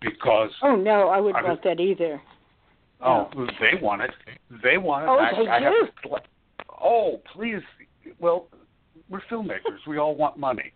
because. 0.00 0.50
Oh 0.62 0.74
no, 0.74 1.08
I 1.08 1.20
wouldn't 1.20 1.44
want 1.44 1.62
that 1.64 1.80
either. 1.80 2.20
Oh, 3.04 3.28
no. 3.34 3.46
they 3.60 3.80
want 3.80 4.02
it. 4.02 4.10
They 4.62 4.78
want 4.78 5.04
it. 5.04 5.08
Oh, 5.08 5.18
I, 5.18 5.42
they 5.42 5.48
I 5.50 5.58
do. 5.60 5.88
Have 6.04 6.20
to, 6.20 6.28
oh, 6.82 7.20
please. 7.32 7.60
Well, 8.18 8.48
we're 9.10 9.20
filmmakers. 9.30 9.86
We 9.86 9.98
all 9.98 10.14
want 10.14 10.38
money. 10.38 10.72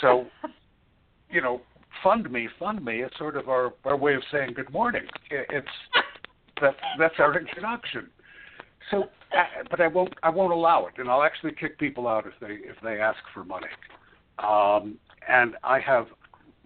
So, 0.00 0.26
you 1.30 1.42
know, 1.42 1.60
fund 2.02 2.30
me, 2.30 2.48
fund 2.58 2.84
me. 2.84 3.02
It's 3.02 3.16
sort 3.18 3.36
of 3.36 3.48
our 3.48 3.74
our 3.84 3.96
way 3.96 4.14
of 4.14 4.22
saying 4.32 4.54
good 4.54 4.72
morning. 4.72 5.02
It's 5.30 5.66
that 6.60 6.74
that's 6.98 7.14
our 7.18 7.38
introduction. 7.38 8.08
So, 8.90 9.04
uh, 9.36 9.64
but 9.70 9.80
I 9.80 9.88
won't 9.88 10.14
I 10.22 10.30
won't 10.30 10.52
allow 10.52 10.86
it, 10.86 10.94
and 10.98 11.08
I'll 11.10 11.22
actually 11.22 11.52
kick 11.52 11.78
people 11.78 12.08
out 12.08 12.26
if 12.26 12.32
they 12.40 12.54
if 12.66 12.76
they 12.82 13.00
ask 13.00 13.18
for 13.34 13.44
money. 13.44 13.68
Um, 14.38 14.98
and 15.28 15.54
I 15.62 15.78
have 15.80 16.06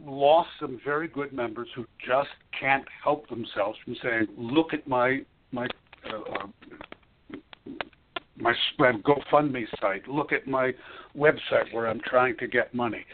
lost 0.05 0.51
some 0.61 0.81
very 0.85 1.09
good 1.09 1.33
members 1.33 1.69
who 1.75 1.87
just 2.07 2.29
can't 2.59 2.85
help 3.03 3.29
themselves 3.29 3.79
from 3.85 3.97
saying, 4.03 4.29
"Look 4.37 4.73
at 4.73 4.87
my 4.87 5.25
my 5.53 5.67
uh, 6.13 6.17
uh 6.17 6.47
my 8.39 8.53
GoFundMe 8.81 9.65
site. 9.81 10.07
Look 10.09 10.33
at 10.33 10.47
my 10.47 10.75
website 11.17 11.73
where 11.73 11.89
I'm 11.89 12.01
trying 12.01 12.37
to 12.39 12.47
get 12.47 12.75
money." 12.75 13.05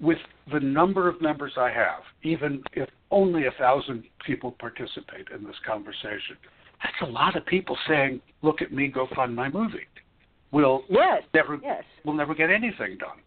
With 0.00 0.18
the 0.52 0.58
number 0.58 1.08
of 1.08 1.20
members 1.20 1.52
I 1.56 1.70
have, 1.70 2.02
even 2.24 2.62
if 2.72 2.88
only 3.12 3.46
a 3.46 3.52
thousand 3.52 4.04
people 4.26 4.50
participate 4.58 5.28
in 5.32 5.44
this 5.44 5.54
conversation, 5.64 6.36
that's 6.82 7.00
a 7.02 7.12
lot 7.12 7.36
of 7.36 7.46
people 7.46 7.78
saying, 7.86 8.20
"Look 8.42 8.62
at 8.62 8.72
me, 8.72 8.88
go 8.88 9.06
fund 9.14 9.36
my 9.36 9.48
movie." 9.48 9.86
We'll 10.50 10.84
yes, 10.90 11.22
never 11.32 11.58
yes. 11.62 11.84
we'll 12.04 12.16
never 12.16 12.34
get 12.34 12.50
anything 12.50 12.98
done. 12.98 13.18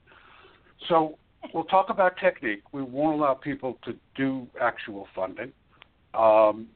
So 0.90 1.18
we'll 1.54 1.66
talk 1.66 1.90
about 1.90 2.18
technique. 2.18 2.64
We 2.72 2.82
won't 2.82 3.20
allow 3.20 3.34
people 3.34 3.78
to 3.84 3.96
do 4.16 4.48
actual 4.62 5.08
funding. 5.16 5.52
Um, 6.14 6.68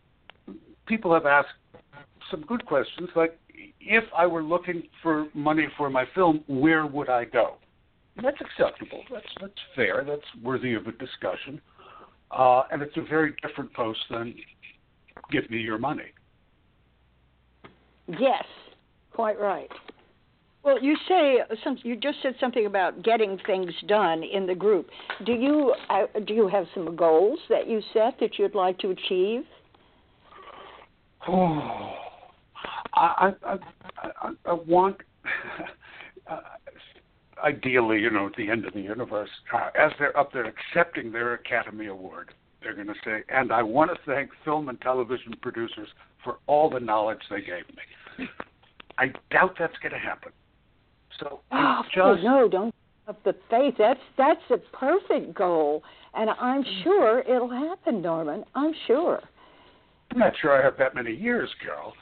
people 0.88 1.14
have 1.14 1.26
asked 1.26 1.50
some 2.30 2.42
good 2.42 2.66
questions, 2.66 3.10
like 3.16 3.40
if 3.80 4.04
I 4.16 4.26
were 4.26 4.44
looking 4.44 4.84
for 5.02 5.28
money 5.34 5.68
for 5.78 5.90
my 5.90 6.06
film, 6.14 6.44
where 6.48 6.86
would 6.86 7.10
I 7.10 7.26
go? 7.26 7.56
that's 8.24 8.38
acceptable. 8.42 9.04
That's 9.12 9.26
that's 9.40 9.54
fair. 9.76 10.04
That's 10.06 10.44
worthy 10.44 10.74
of 10.74 10.88
a 10.88 10.92
discussion. 10.92 11.62
Uh, 12.32 12.64
and 12.72 12.82
it's 12.82 12.96
a 12.98 13.02
very 13.02 13.34
different 13.42 13.74
post 13.74 14.00
than 14.10 14.36
"Give 15.32 15.50
me 15.50 15.60
your 15.60 15.78
money." 15.78 16.12
Yes, 18.08 18.44
quite 19.14 19.40
right. 19.40 19.70
Well, 20.70 20.84
you 20.84 20.96
say 21.08 21.40
some. 21.64 21.80
You 21.82 21.96
just 21.96 22.20
said 22.22 22.36
something 22.40 22.68
about 22.68 23.02
getting 23.02 23.40
things 23.48 23.72
done 23.88 24.22
in 24.22 24.46
the 24.46 24.54
group. 24.54 24.92
Do 25.26 25.32
you 25.32 25.74
uh, 25.90 26.06
do 26.28 26.36
you 26.36 26.48
have 26.48 26.68
some 26.76 26.96
goals 26.96 27.40
that 27.50 27.68
you 27.68 27.82
set 27.92 28.20
that 28.20 28.38
you'd 28.38 28.54
like 28.54 28.78
to 28.80 28.92
achieve? 28.92 29.46
Oh, 31.28 31.96
I 32.94 33.34
I 33.44 33.58
I, 33.98 34.32
I 34.46 34.54
want. 34.54 34.98
Uh, 36.30 36.42
ideally, 37.44 38.00
you 38.00 38.12
know, 38.12 38.28
at 38.28 38.36
the 38.36 38.52
end 38.52 38.64
of 38.64 38.74
the 38.76 38.82
universe, 38.82 39.32
uh, 39.52 39.72
as 39.74 39.92
they're 39.98 40.16
up 40.16 40.32
there 40.32 40.46
accepting 40.46 41.12
their 41.12 41.34
Academy 41.34 41.88
Award, 41.88 42.30
they're 42.62 42.76
going 42.76 42.86
to 42.86 42.94
say, 43.04 43.24
and 43.30 43.52
I 43.52 43.64
want 43.64 43.90
to 43.90 43.98
thank 44.06 44.30
film 44.46 44.70
and 44.70 44.80
television 44.80 45.34
producers 45.42 45.88
for 46.24 46.38
all 46.46 46.70
the 46.70 46.80
knowledge 46.80 47.18
they 47.32 47.40
gave 47.40 47.66
me. 47.76 48.28
I 49.00 49.08
doubt 49.32 49.56
that's 49.58 49.76
going 49.82 49.94
to 49.94 49.98
happen. 49.98 50.32
So 51.20 51.42
oh, 51.52 51.82
just 51.94 52.24
no, 52.24 52.48
don't 52.50 52.74
up 53.08 53.24
the 53.24 53.36
faith. 53.50 53.76
That's 53.78 54.00
that's 54.18 54.42
a 54.52 54.58
perfect 54.76 55.34
goal, 55.36 55.84
and 56.14 56.30
I'm 56.30 56.64
sure 56.84 57.20
it'll 57.22 57.50
happen, 57.50 58.02
Norman. 58.02 58.44
I'm 58.56 58.74
sure. 58.88 59.22
I'm 60.12 60.20
not 60.20 60.34
sure 60.42 60.60
I 60.60 60.64
have 60.64 60.78
that 60.78 60.96
many 60.96 61.14
years, 61.14 61.50
Carole. 61.64 61.94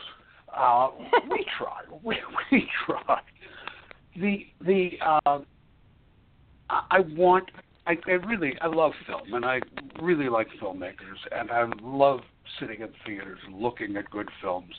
Uh, 0.55 0.89
we 1.29 1.45
try. 1.57 1.81
We 2.03 2.17
we 2.51 2.67
try 2.85 3.21
the 4.19 4.45
the 4.61 4.91
uh, 5.01 5.39
I 6.69 6.99
want 7.15 7.49
I, 7.85 7.97
I 8.07 8.11
really 8.11 8.53
I 8.61 8.67
love 8.67 8.91
film 9.05 9.33
and 9.33 9.45
I 9.45 9.61
really 10.01 10.29
like 10.29 10.47
filmmakers 10.61 11.17
and 11.31 11.51
I 11.51 11.65
love 11.81 12.21
sitting 12.59 12.81
in 12.81 12.89
theaters 13.05 13.39
and 13.45 13.55
looking 13.55 13.95
at 13.97 14.09
good 14.09 14.29
films 14.41 14.73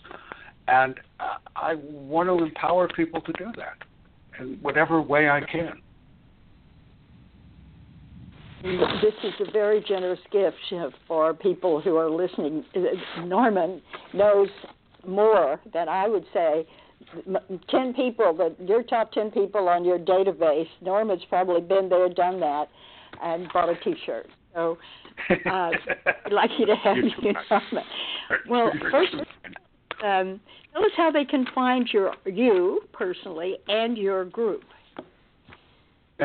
and 0.66 0.98
uh, 1.20 1.36
I 1.56 1.76
want 1.76 2.28
to 2.28 2.44
empower 2.44 2.88
people 2.88 3.20
to 3.22 3.32
do 3.32 3.46
that 3.56 3.78
in 4.38 4.58
whatever 4.62 5.00
way 5.00 5.28
I 5.28 5.40
can. 5.40 5.80
This 8.62 9.14
is 9.22 9.34
a 9.46 9.50
very 9.52 9.84
generous 9.86 10.18
gift 10.32 10.56
for 11.06 11.32
people 11.32 11.80
who 11.80 11.96
are 11.96 12.10
listening. 12.10 12.64
Norman 13.24 13.80
knows 14.12 14.48
more 15.06 15.60
than 15.72 15.88
I 15.88 16.08
would 16.08 16.24
say 16.34 16.66
10 17.70 17.94
people, 17.94 18.34
that 18.34 18.56
your 18.66 18.82
top 18.82 19.12
10 19.12 19.30
people 19.30 19.68
on 19.68 19.84
your 19.84 19.98
database, 19.98 20.68
Norman's 20.80 21.22
probably 21.28 21.60
been 21.60 21.88
there, 21.88 22.08
done 22.08 22.40
that, 22.40 22.68
and 23.22 23.48
bought 23.52 23.68
a 23.68 23.76
T-shirt. 23.76 24.26
So, 24.54 24.76
uh, 25.46 25.70
lucky 26.30 26.64
to 26.66 26.74
have 26.74 26.96
you, 26.96 27.32
Norman. 27.48 27.86
Well, 28.48 28.72
first, 28.90 29.14
um, 30.04 30.40
tell 30.72 30.84
us 30.84 30.92
how 30.96 31.10
they 31.10 31.24
can 31.24 31.46
find 31.54 31.88
your 31.92 32.14
you 32.24 32.82
personally 32.92 33.56
and 33.68 33.96
your 33.96 34.24
group. 34.24 34.62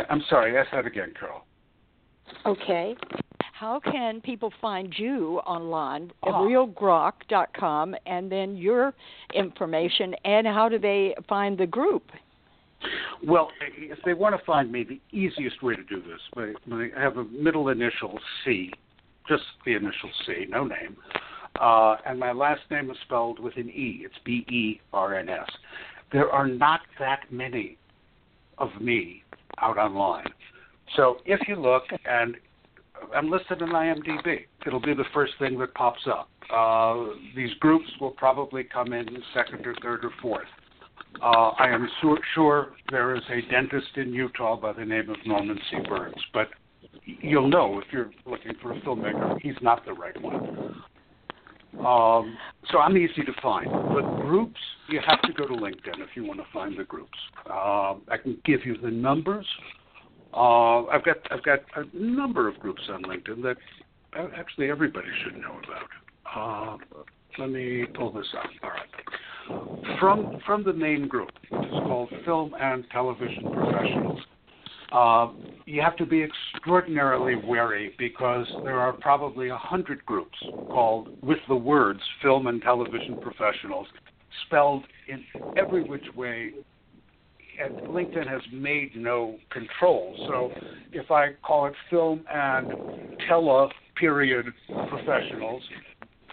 I'm 0.10 0.24
sorry. 0.30 0.58
Ask 0.58 0.72
that 0.72 0.86
again, 0.86 1.13
Carole. 1.20 1.44
Okay 2.46 2.96
how 3.63 3.80
can 3.80 4.20
people 4.20 4.51
find 4.60 4.94
you 4.98 5.39
online 5.46 6.12
at 6.25 6.34
oh. 6.34 6.46
reelgrok.com 6.46 7.96
and 8.06 8.30
then 8.30 8.58
your 8.58 8.94
information 9.34 10.13
and 10.25 10.46
how 10.46 10.68
do 10.68 10.77
they 10.77 11.15
find 11.30 11.58
the 11.58 11.65
group? 11.65 12.03
Well, 13.25 13.48
if 13.77 14.00
they 14.03 14.13
want 14.13 14.38
to 14.38 14.46
find 14.46 14.70
me, 14.70 14.84
the 14.84 15.00
easiest 15.18 15.63
way 15.63 15.77
to 15.77 15.84
do 15.84 16.01
this, 16.01 16.20
I 16.36 17.00
have 17.00 17.15
a 17.15 17.24
middle 17.24 17.70
initial 17.70 18.20
C, 18.44 18.70
just 19.30 19.44
the 19.65 19.75
initial 19.75 20.10
C, 20.25 20.46
no 20.50 20.65
name, 20.65 20.98
uh, 21.60 21.98
and 22.05 22.19
my 22.19 22.31
last 22.31 22.62
name 22.72 22.89
is 22.89 22.98
spelled 23.05 23.39
with 23.39 23.55
an 23.57 23.69
E. 23.69 24.01
It's 24.03 24.15
B 24.25 24.45
E 24.50 24.81
R 24.91 25.15
N 25.15 25.29
S. 25.29 25.50
There 26.12 26.29
are 26.29 26.48
not 26.48 26.81
that 27.00 27.22
many 27.31 27.77
of 28.57 28.69
me 28.79 29.24
out 29.62 29.77
online. 29.77 30.27
So 30.95 31.17
if 31.25 31.39
you 31.48 31.55
look, 31.55 31.83
and 32.05 32.36
I'm 33.15 33.29
listed 33.29 33.62
in 33.62 33.69
IMDb, 33.69 34.45
it'll 34.65 34.79
be 34.79 34.93
the 34.93 35.05
first 35.13 35.33
thing 35.39 35.57
that 35.60 35.74
pops 35.74 36.01
up. 36.07 36.29
Uh, 36.53 37.13
these 37.36 37.53
groups 37.60 37.89
will 38.00 38.12
probably 38.12 38.63
come 38.63 38.93
in 38.93 39.07
second 39.33 39.65
or 39.65 39.75
third 39.81 40.05
or 40.05 40.12
fourth. 40.22 40.48
Uh, 41.22 41.50
I 41.60 41.69
am 41.69 41.88
sure, 42.01 42.19
sure 42.33 42.74
there 42.89 43.15
is 43.15 43.22
a 43.29 43.50
dentist 43.51 43.88
in 43.95 44.13
Utah 44.13 44.55
by 44.55 44.74
the 44.74 44.86
name 44.86 45.10
of 45.10 45.17
Norman 45.25 45.60
C. 45.69 45.77
Berns, 45.88 46.15
but 46.33 46.50
you'll 47.05 47.50
know 47.50 47.79
if 47.79 47.86
you're 47.91 48.12
looking 48.25 48.53
for 48.62 48.74
a 48.74 48.81
filmmaker, 48.81 49.39
he's 49.41 49.55
not 49.62 49.86
the 49.86 49.93
right 49.93 50.19
one. 50.22 50.81
Um, 51.80 52.38
so 52.72 52.77
I'm 52.80 52.98
easy 52.98 53.24
to 53.24 53.34
find. 53.42 53.70
But 53.72 54.22
groups, 54.22 54.60
you 54.89 55.00
have 55.06 55.22
to 55.24 55.34
go 55.34 55.48
to 55.48 55.53
LinkedIn 55.53 56.00
if 56.00 56.10
you 56.15 56.25
want 56.25 56.39
to 56.39 56.46
find 56.53 56.77
the 56.77 56.84
groups. 56.84 57.18
Uh, 57.50 57.96
I 58.08 58.18
can 58.22 58.38
give 58.46 58.65
you 58.65 58.77
the 58.77 58.92
numbers. 58.92 59.46
Uh, 60.34 60.86
I've 60.86 61.03
got 61.03 61.18
I've 61.32 61.44
got 61.44 61.60
a 61.75 61.84
number 61.94 62.48
of 62.48 62.60
groups 62.60 62.82
on 62.89 63.03
LinkedIn 63.03 63.44
that 63.44 63.58
actually 64.36 64.70
everybody 64.70 65.08
should 65.24 65.38
know 65.38 65.60
about. 65.63 65.89
Uh, 66.36 66.77
let 67.38 67.50
me 67.50 67.86
pull 67.96 68.12
this 68.12 68.27
up. 68.38 68.50
All 68.63 68.70
right. 68.70 70.00
From 70.00 70.39
from 70.46 70.63
the 70.63 70.74
main 70.74 71.08
group, 71.08 71.30
it's 71.44 71.72
called 71.86 72.10
Film 72.25 72.56
and 72.60 72.86
Television 72.92 73.51
Professionals. 73.51 74.20
Uh, 74.94 75.32
you 75.66 75.82
have 75.82 75.96
to 75.98 76.06
be 76.06 76.24
extraordinarily 76.24 77.36
wary 77.36 77.96
because 77.98 78.46
there 78.64 78.80
are 78.80 78.94
probably 78.94 79.50
a 79.50 79.58
hundred 79.58 80.06
groups 80.06 80.38
called 80.70 81.10
with 81.24 81.40
the 81.48 81.56
words 81.56 82.00
film 82.22 82.46
and 82.46 82.62
television 82.62 83.20
professionals 83.20 83.88
spelled 84.46 84.84
in 85.08 85.24
every 85.58 85.84
which 85.84 86.06
way 86.16 86.52
and 87.60 87.76
LinkedIn 87.88 88.28
has 88.28 88.42
made 88.52 88.96
no 88.96 89.38
control. 89.52 90.16
So 90.28 90.52
if 90.92 91.10
I 91.10 91.34
call 91.44 91.66
it 91.66 91.74
film 91.90 92.24
and 92.32 93.18
tele 93.28 93.70
period 93.96 94.46
professionals, 94.90 95.64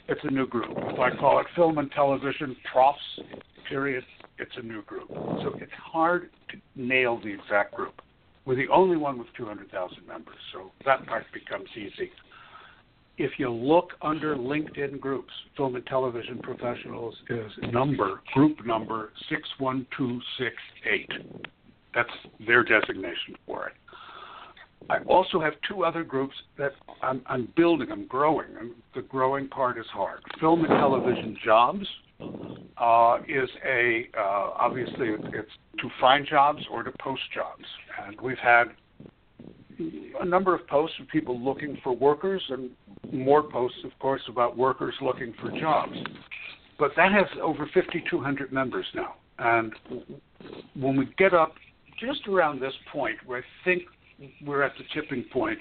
it's 0.09 0.21
a 0.25 0.31
new 0.31 0.47
group. 0.47 0.71
If 0.77 0.99
I 0.99 1.17
call 1.17 1.41
it 1.41 1.47
film 1.55 1.79
and 1.79 1.91
television 1.93 2.57
profs 2.71 2.99
period, 3.69 4.05
it's 4.39 4.53
a 4.57 4.63
new 4.63 4.83
group. 4.83 5.09
So 5.09 5.55
it's 5.61 5.73
hard 5.73 6.31
to 6.51 6.59
nail 6.75 7.21
the 7.23 7.29
exact 7.29 7.75
group. 7.75 7.95
We're 8.45 8.57
the 8.57 8.69
only 8.69 8.97
one 8.97 9.19
with 9.19 9.29
200,000 9.37 10.07
members, 10.07 10.37
so 10.53 10.71
that 10.85 11.07
part 11.07 11.25
becomes 11.33 11.69
easy. 11.77 12.11
If 13.19 13.33
you 13.39 13.51
look 13.51 13.93
under 14.01 14.35
LinkedIn 14.35 14.99
groups, 14.99 15.33
film 15.57 15.77
and 15.77 15.85
television 15.87 16.39
professionals 16.39 17.15
is 17.29 17.53
number, 17.71 18.23
group 18.33 18.65
number 18.65 19.13
61268. 19.29 21.11
That's 21.95 22.09
their 22.47 22.65
designation 22.65 23.37
for 23.47 23.67
it. 23.69 23.75
I 24.89 24.99
also 25.07 25.39
have 25.39 25.53
two 25.69 25.85
other 25.85 26.03
groups 26.03 26.35
that 26.57 26.73
I'm, 27.03 27.21
I'm 27.27 27.53
building, 27.57 27.93
I'm 27.93 28.07
growing. 28.07 28.49
And 28.59 28.73
the 28.95 29.03
growing 29.03 29.49
part 29.49 29.79
is 29.79 29.87
hard. 29.93 30.21
Film 30.41 30.65
and 30.65 30.69
television 30.69 31.37
jobs 31.45 31.87
uh, 32.79 33.19
is 33.29 33.49
a 33.67 34.09
uh, 34.17 34.51
obviously 34.59 35.09
it's 35.33 35.51
to 35.79 35.89
find 36.01 36.27
jobs 36.27 36.63
or 36.71 36.83
to 36.83 36.93
post 37.01 37.23
jobs, 37.35 37.65
and 38.07 38.21
we've 38.21 38.39
had 38.39 38.65
a 40.21 40.25
number 40.25 40.55
of 40.55 40.67
posts 40.67 40.97
of 41.01 41.09
people 41.09 41.39
looking 41.39 41.79
for 41.83 41.95
workers, 41.95 42.43
and 42.51 42.71
more 43.13 43.43
posts, 43.43 43.79
of 43.85 43.91
course, 43.99 44.23
about 44.29 44.57
workers 44.57 44.95
looking 45.01 45.33
for 45.41 45.51
jobs. 45.59 45.97
But 46.79 46.93
that 46.97 47.13
has 47.13 47.27
over 47.43 47.69
5,200 47.73 48.53
members 48.53 48.87
now, 48.95 49.15
and 49.39 49.73
when 50.75 50.97
we 50.97 51.09
get 51.19 51.35
up 51.35 51.55
just 51.99 52.27
around 52.29 52.61
this 52.61 52.75
point, 52.93 53.17
where 53.27 53.41
I 53.41 53.65
think 53.65 53.83
we're 54.45 54.63
at 54.63 54.73
the 54.79 54.85
tipping 54.95 55.25
point 55.33 55.59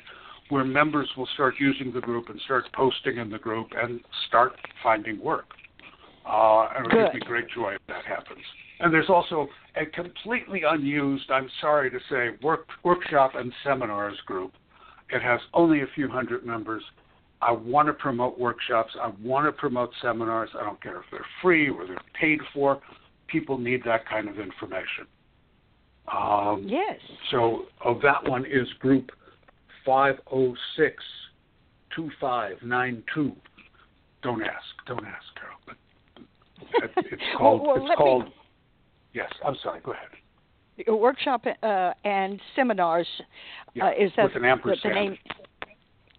where 0.49 0.63
members 0.63 1.07
will 1.15 1.27
start 1.35 1.55
using 1.59 1.93
the 1.93 2.01
group 2.01 2.29
and 2.29 2.39
start 2.41 2.65
posting 2.73 3.17
in 3.17 3.29
the 3.29 3.37
group 3.37 3.67
and 3.75 4.01
start 4.27 4.53
finding 4.83 5.23
work. 5.23 5.45
Uh, 6.25 6.67
and 6.75 6.85
it 6.85 6.95
would 6.95 7.05
give 7.05 7.13
me 7.15 7.19
great 7.25 7.49
joy 7.53 7.73
if 7.73 7.81
that 7.87 8.05
happens. 8.05 8.41
And 8.79 8.93
there's 8.93 9.09
also 9.09 9.47
a 9.75 9.85
completely 9.85 10.61
unused, 10.67 11.29
I'm 11.31 11.49
sorry 11.59 11.89
to 11.91 11.99
say, 12.09 12.29
work, 12.41 12.67
workshop 12.83 13.31
and 13.35 13.51
seminars 13.63 14.17
group. 14.25 14.53
It 15.11 15.21
has 15.21 15.39
only 15.53 15.81
a 15.81 15.87
few 15.95 16.07
hundred 16.07 16.45
members. 16.45 16.83
I 17.41 17.51
want 17.51 17.87
to 17.87 17.93
promote 17.93 18.39
workshops. 18.39 18.93
I 19.01 19.11
want 19.21 19.47
to 19.47 19.51
promote 19.51 19.91
seminars. 20.01 20.49
I 20.59 20.63
don't 20.63 20.81
care 20.81 20.97
if 20.97 21.05
they're 21.11 21.25
free 21.41 21.69
or 21.69 21.87
they're 21.87 21.97
paid 22.19 22.39
for. 22.53 22.81
People 23.27 23.57
need 23.57 23.81
that 23.85 24.07
kind 24.07 24.27
of 24.27 24.39
information. 24.39 25.07
Um, 26.11 26.65
yes. 26.67 26.99
So 27.31 27.65
oh, 27.85 27.99
that 28.01 28.27
one 28.27 28.45
is 28.45 28.67
group 28.79 29.11
506 29.85 31.03
2592. 31.95 33.35
Don't 34.21 34.41
ask. 34.41 34.53
Don't 34.85 35.05
ask, 35.05 35.25
Carole. 35.39 35.57
But 35.65 35.77
it's 36.97 37.21
called. 37.37 37.61
well, 37.61 37.75
well, 37.75 37.85
it's 37.85 37.95
called. 37.97 38.25
Me... 38.25 38.33
Yes, 39.13 39.31
I'm 39.45 39.55
sorry. 39.63 39.81
Go 39.81 39.93
ahead. 39.93 40.07
A 40.87 40.95
workshop 40.95 41.45
uh, 41.61 41.91
and 42.05 42.39
seminars. 42.55 43.07
Yeah, 43.73 43.87
uh, 43.87 43.91
is 43.91 44.11
that 44.15 44.25
with 44.25 44.35
an 44.35 44.45
ampersand. 44.45 44.79
the 44.83 44.89
name? 44.89 45.17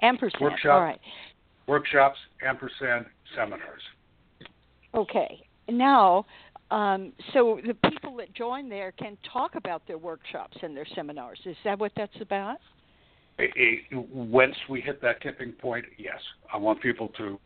Ampersand. 0.02 0.42
Workshop, 0.42 0.72
All 0.72 0.82
right. 0.82 1.00
Workshops, 1.66 2.18
ampersand, 2.46 3.06
seminars. 3.34 3.82
Okay. 4.94 5.42
Now, 5.68 6.26
um, 6.70 7.12
so 7.32 7.60
the 7.66 7.74
people 7.90 8.16
that 8.16 8.34
join 8.34 8.68
there 8.68 8.92
can 8.92 9.16
talk 9.32 9.54
about 9.54 9.86
their 9.86 9.98
workshops 9.98 10.56
and 10.62 10.76
their 10.76 10.86
seminars. 10.94 11.38
Is 11.44 11.56
that 11.64 11.78
what 11.78 11.92
that's 11.96 12.20
about? 12.20 12.58
It, 13.38 13.50
it, 13.56 14.06
once 14.12 14.56
we 14.68 14.80
hit 14.80 15.00
that 15.02 15.22
tipping 15.22 15.52
point, 15.52 15.84
yes. 15.96 16.18
I 16.52 16.56
want 16.56 16.82
people 16.82 17.08
to 17.18 17.38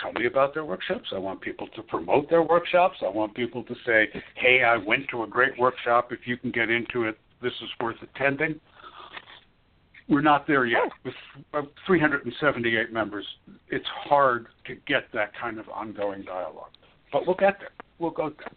tell 0.00 0.12
me 0.12 0.26
about 0.26 0.54
their 0.54 0.64
workshops. 0.64 1.08
I 1.14 1.18
want 1.18 1.40
people 1.40 1.68
to 1.74 1.82
promote 1.82 2.28
their 2.30 2.42
workshops. 2.42 2.96
I 3.02 3.08
want 3.08 3.34
people 3.34 3.62
to 3.64 3.74
say, 3.86 4.08
hey, 4.36 4.62
I 4.62 4.76
went 4.76 5.08
to 5.10 5.22
a 5.22 5.26
great 5.26 5.58
workshop. 5.58 6.12
If 6.12 6.20
you 6.26 6.36
can 6.36 6.50
get 6.50 6.70
into 6.70 7.04
it, 7.04 7.18
this 7.42 7.52
is 7.62 7.68
worth 7.80 7.96
attending. 8.02 8.60
We're 10.08 10.20
not 10.20 10.46
there 10.46 10.66
yet. 10.66 10.90
With 11.04 11.14
378 11.86 12.92
members, 12.92 13.26
it's 13.68 13.86
hard 14.04 14.46
to 14.66 14.74
get 14.86 15.04
that 15.14 15.32
kind 15.40 15.58
of 15.58 15.68
ongoing 15.68 16.22
dialogue. 16.22 16.70
But 17.12 17.26
we'll 17.26 17.36
get 17.36 17.58
there. 17.58 17.70
We'll 17.98 18.10
go 18.10 18.30
there. 18.30 18.48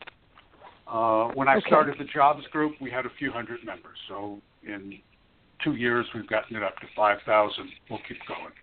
Uh, 0.87 1.29
when 1.33 1.47
I 1.47 1.57
okay. 1.57 1.67
started 1.67 1.95
the 1.99 2.05
jobs 2.05 2.45
group, 2.51 2.73
we 2.81 2.89
had 2.89 3.05
a 3.05 3.09
few 3.19 3.31
hundred 3.31 3.63
members. 3.65 3.97
So 4.07 4.39
in 4.63 4.99
two 5.63 5.75
years, 5.75 6.05
we've 6.15 6.27
gotten 6.27 6.55
it 6.55 6.63
up 6.63 6.77
to 6.77 6.87
5,000. 6.95 7.69
We'll 7.89 7.99
keep 8.07 8.17
going. 8.27 8.53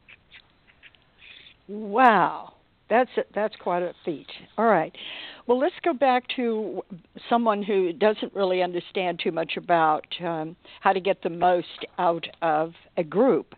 Wow. 1.68 2.53
That's 2.90 3.10
that's 3.34 3.56
quite 3.56 3.82
a 3.82 3.94
feat. 4.04 4.26
All 4.58 4.66
right. 4.66 4.94
Well, 5.46 5.58
let's 5.58 5.74
go 5.82 5.94
back 5.94 6.24
to 6.36 6.82
someone 7.28 7.62
who 7.62 7.92
doesn't 7.92 8.34
really 8.34 8.62
understand 8.62 9.20
too 9.22 9.32
much 9.32 9.56
about 9.56 10.06
um, 10.24 10.56
how 10.80 10.92
to 10.92 11.00
get 11.00 11.22
the 11.22 11.30
most 11.30 11.86
out 11.98 12.26
of 12.42 12.72
a 12.96 13.04
group. 13.04 13.54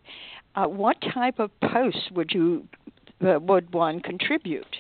Uh, 0.55 0.67
what 0.67 0.97
type 1.12 1.39
of 1.39 1.51
posts 1.61 2.11
would 2.12 2.31
you 2.33 2.67
uh, 3.27 3.39
would 3.41 3.73
one 3.75 4.01
contribute? 4.01 4.77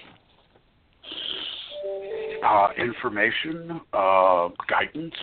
Uh, 2.44 2.68
information, 2.78 3.80
uh, 3.92 4.48
guidance. 4.68 5.14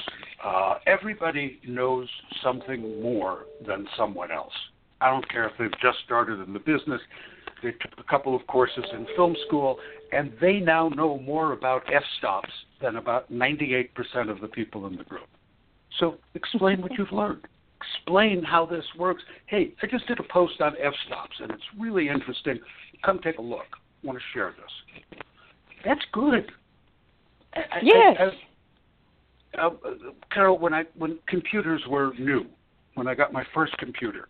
Uh, 0.43 0.75
everybody 0.85 1.59
knows 1.65 2.09
something 2.43 3.01
more 3.01 3.45
than 3.65 3.87
someone 3.97 4.31
else. 4.31 4.53
I 5.03 5.09
don't 5.09 5.27
care 5.29 5.47
if 5.47 5.53
they've 5.59 5.79
just 5.81 5.97
started 6.05 6.39
in 6.39 6.53
the 6.53 6.59
business 6.59 7.01
they 7.63 7.71
took 7.71 7.97
a 7.97 8.03
couple 8.03 8.35
of 8.35 8.45
courses 8.47 8.83
in 8.93 9.07
film 9.15 9.35
school, 9.47 9.79
and 10.11 10.33
they 10.41 10.59
now 10.59 10.89
know 10.89 11.17
more 11.19 11.53
about 11.53 11.83
f 11.91 12.03
stops 12.19 12.51
than 12.81 12.97
about 12.97 13.31
98% 13.31 13.87
of 14.29 14.41
the 14.41 14.49
people 14.49 14.85
in 14.85 14.97
the 14.97 15.05
group. 15.05 15.27
So 15.99 16.15
explain 16.35 16.81
what 16.81 16.91
you've 16.97 17.11
learned. 17.11 17.47
Explain 17.95 18.43
how 18.43 18.65
this 18.65 18.83
works. 18.97 19.23
Hey, 19.45 19.73
I 19.81 19.87
just 19.87 20.07
did 20.07 20.19
a 20.19 20.23
post 20.23 20.59
on 20.61 20.73
f 20.81 20.93
stops, 21.07 21.37
and 21.39 21.51
it's 21.51 21.63
really 21.79 22.09
interesting. 22.09 22.59
Come 23.03 23.19
take 23.19 23.37
a 23.37 23.41
look. 23.41 23.67
I 24.03 24.07
want 24.07 24.19
to 24.19 24.23
share 24.33 24.53
this. 24.57 25.21
That's 25.85 26.01
good. 26.11 26.51
Yes. 27.81 28.17
I, 29.55 29.61
I, 29.61 29.67
uh, 29.67 29.69
Carole, 30.31 30.57
when 30.57 30.73
I 30.73 30.83
when 30.97 31.19
computers 31.27 31.81
were 31.87 32.13
new, 32.17 32.45
when 32.95 33.07
I 33.07 33.13
got 33.13 33.31
my 33.31 33.43
first 33.53 33.77
computer, 33.77 34.27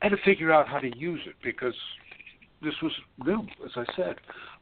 I 0.00 0.06
had 0.06 0.10
to 0.10 0.22
figure 0.24 0.52
out 0.52 0.68
how 0.68 0.78
to 0.78 0.96
use 0.96 1.20
it 1.26 1.34
because 1.42 1.74
this 2.62 2.74
was 2.82 2.92
new, 3.24 3.46
as 3.64 3.70
I 3.76 3.84
said. 3.96 4.16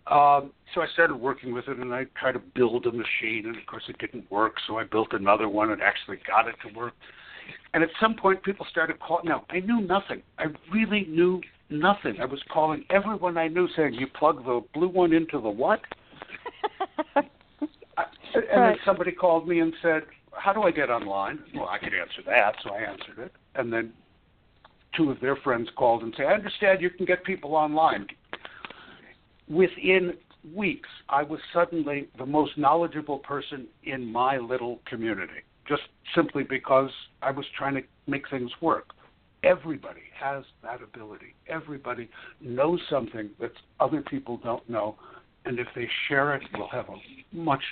Um, 0.07 0.53
so 0.75 0.83
I 0.83 0.87
started 0.93 1.17
working 1.17 1.53
with 1.53 1.69
it, 1.69 1.79
and 1.79 1.93
I 1.93 2.05
tried 2.19 2.33
to 2.33 2.39
build 2.39 2.87
a 2.87 2.93
machine, 2.93 3.47
and 3.47 3.57
of 3.57 3.67
course 3.67 3.83
it 3.89 3.99
didn't 3.99 4.31
work. 4.31 4.55
So 4.67 4.79
I 4.79 4.85
built 4.85 5.09
another 5.13 5.49
one 5.49 5.71
and 5.71 5.83
actually 5.83 6.19
got 6.27 6.49
it 6.49 6.55
to 6.67 6.79
work. 6.79 6.95
And 7.75 7.83
at 7.83 7.91
some 8.01 8.15
point, 8.15 8.43
people 8.43 8.67
started 8.71 8.99
calling. 9.01 9.27
Now 9.27 9.45
I 9.51 9.61
knew 9.61 9.81
nothing. 9.81 10.23
I 10.39 10.47
really 10.73 11.07
knew 11.09 11.41
nothing. 11.71 12.17
I 12.21 12.25
was 12.25 12.41
calling 12.53 12.85
everyone 12.91 13.37
I 13.37 13.49
knew, 13.49 13.69
saying, 13.77 13.95
"You 13.95 14.07
plug 14.07 14.45
the 14.45 14.63
blue 14.75 14.89
one 14.89 15.13
into 15.13 15.41
the 15.41 15.51
what?" 15.51 15.81
I, 17.17 17.23
and 18.35 18.45
right. 18.61 18.71
then 18.71 18.77
somebody 18.85 19.13
called 19.13 19.49
me 19.49 19.61
and 19.61 19.75
said, 19.83 20.03
"How 20.33 20.53
do 20.53 20.63
I 20.63 20.71
get 20.71 20.89
online?" 20.91 21.41
Well, 21.55 21.69
I 21.69 21.79
could 21.79 21.95
answer 21.95 22.23
that, 22.27 22.55
so 22.63 22.71
I 22.71 22.79
answered 22.79 23.19
it. 23.19 23.33
And 23.55 23.73
then 23.73 23.93
two 24.97 25.11
of 25.11 25.21
their 25.21 25.37
friends 25.37 25.69
called 25.77 26.03
and 26.03 26.15
said, 26.17 26.27
"I 26.27 26.35
understand 26.35 26.81
you 26.81 26.91
can 26.91 27.07
get 27.07 27.25
people 27.25 27.55
online." 27.55 28.07
Within 29.49 30.17
weeks, 30.55 30.89
I 31.09 31.23
was 31.23 31.41
suddenly 31.53 32.09
the 32.19 32.27
most 32.27 32.57
knowledgeable 32.57 33.19
person 33.21 33.67
in 33.85 34.11
my 34.11 34.39
little 34.39 34.81
community, 34.87 35.43
just 35.69 35.83
simply 36.15 36.45
because 36.45 36.91
I 37.23 37.31
was 37.31 37.47
trying 37.57 37.75
to 37.75 37.83
make 38.07 38.29
things 38.29 38.51
work. 38.61 38.93
Everybody 39.43 40.03
has 40.15 40.45
that 40.63 40.83
ability. 40.83 41.35
Everybody 41.47 42.09
knows 42.41 42.81
something 42.89 43.31
that 43.39 43.53
other 43.79 44.03
people 44.03 44.39
don't 44.39 44.69
know, 44.69 44.97
and 45.45 45.59
if 45.59 45.69
they 45.75 45.89
share 46.09 46.35
it, 46.35 46.43
we'll 46.55 46.69
have 46.69 46.89
a 46.89 46.97
much 47.33 47.63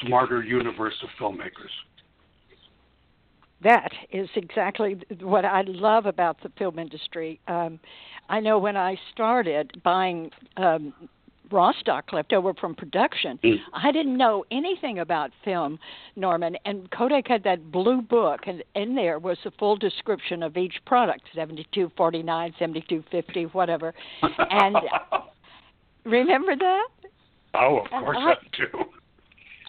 smarter 0.00 0.42
universe 0.42 1.02
of 1.02 1.08
filmmakers. 1.20 1.72
That 3.62 3.90
is 4.12 4.28
exactly 4.36 4.98
what 5.20 5.44
I 5.44 5.62
love 5.62 6.06
about 6.06 6.40
the 6.42 6.50
film 6.58 6.78
industry. 6.78 7.40
Um, 7.48 7.80
I 8.28 8.40
know 8.40 8.58
when 8.58 8.76
I 8.76 8.96
started 9.12 9.80
buying 9.82 10.30
um, 10.56 10.92
raw 11.50 11.72
stock 11.80 12.12
left 12.12 12.32
over 12.32 12.54
from 12.54 12.74
production, 12.74 13.38
Mm. 13.42 13.56
I 13.72 13.90
didn't 13.90 14.16
know 14.16 14.44
anything 14.50 14.98
about 15.00 15.30
film, 15.44 15.78
Norman. 16.14 16.56
And 16.66 16.90
Kodak 16.90 17.26
had 17.26 17.42
that 17.44 17.72
blue 17.72 18.00
book, 18.02 18.42
and 18.46 18.62
in 18.74 18.94
there 18.94 19.18
was 19.18 19.38
a 19.44 19.50
full 19.52 19.76
description 19.76 20.42
of 20.42 20.56
each 20.56 20.74
product 20.86 21.22
7249, 21.34 22.54
7250, 22.58 23.44
whatever. 23.56 23.92
And 24.50 24.76
remember 26.04 26.54
that? 26.56 26.88
oh, 27.54 27.78
of 27.78 27.90
course 27.90 28.18
I- 28.20 28.32
I 28.32 28.34
do. 28.56 28.84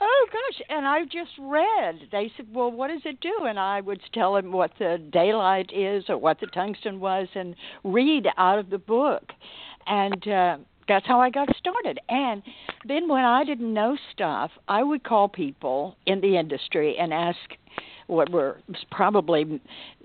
Oh 0.01 0.27
gosh! 0.31 0.61
And 0.69 0.87
I 0.87 1.03
just 1.03 1.31
read. 1.39 2.07
They 2.11 2.31
said, 2.37 2.47
"Well, 2.53 2.71
what 2.71 2.89
does 2.89 3.01
it 3.05 3.19
do?" 3.19 3.45
And 3.47 3.59
I 3.59 3.81
would 3.81 4.01
tell 4.13 4.35
them 4.35 4.51
what 4.51 4.71
the 4.79 4.97
daylight 5.11 5.71
is 5.73 6.05
or 6.09 6.17
what 6.17 6.39
the 6.39 6.47
tungsten 6.47 6.99
was, 6.99 7.27
and 7.35 7.55
read 7.83 8.27
out 8.37 8.59
of 8.59 8.69
the 8.69 8.77
book. 8.77 9.31
And 9.87 10.27
uh, 10.27 10.57
that's 10.87 11.05
how 11.05 11.19
I 11.19 11.29
got 11.29 11.55
started. 11.55 11.99
And 12.09 12.41
then 12.85 13.07
when 13.07 13.23
I 13.23 13.43
didn't 13.43 13.73
know 13.73 13.97
stuff, 14.11 14.51
I 14.67 14.83
would 14.83 15.03
call 15.03 15.29
people 15.29 15.95
in 16.05 16.21
the 16.21 16.37
industry 16.37 16.97
and 16.97 17.13
ask 17.13 17.37
what 18.09 18.29
were 18.31 18.57
probably 18.91 19.61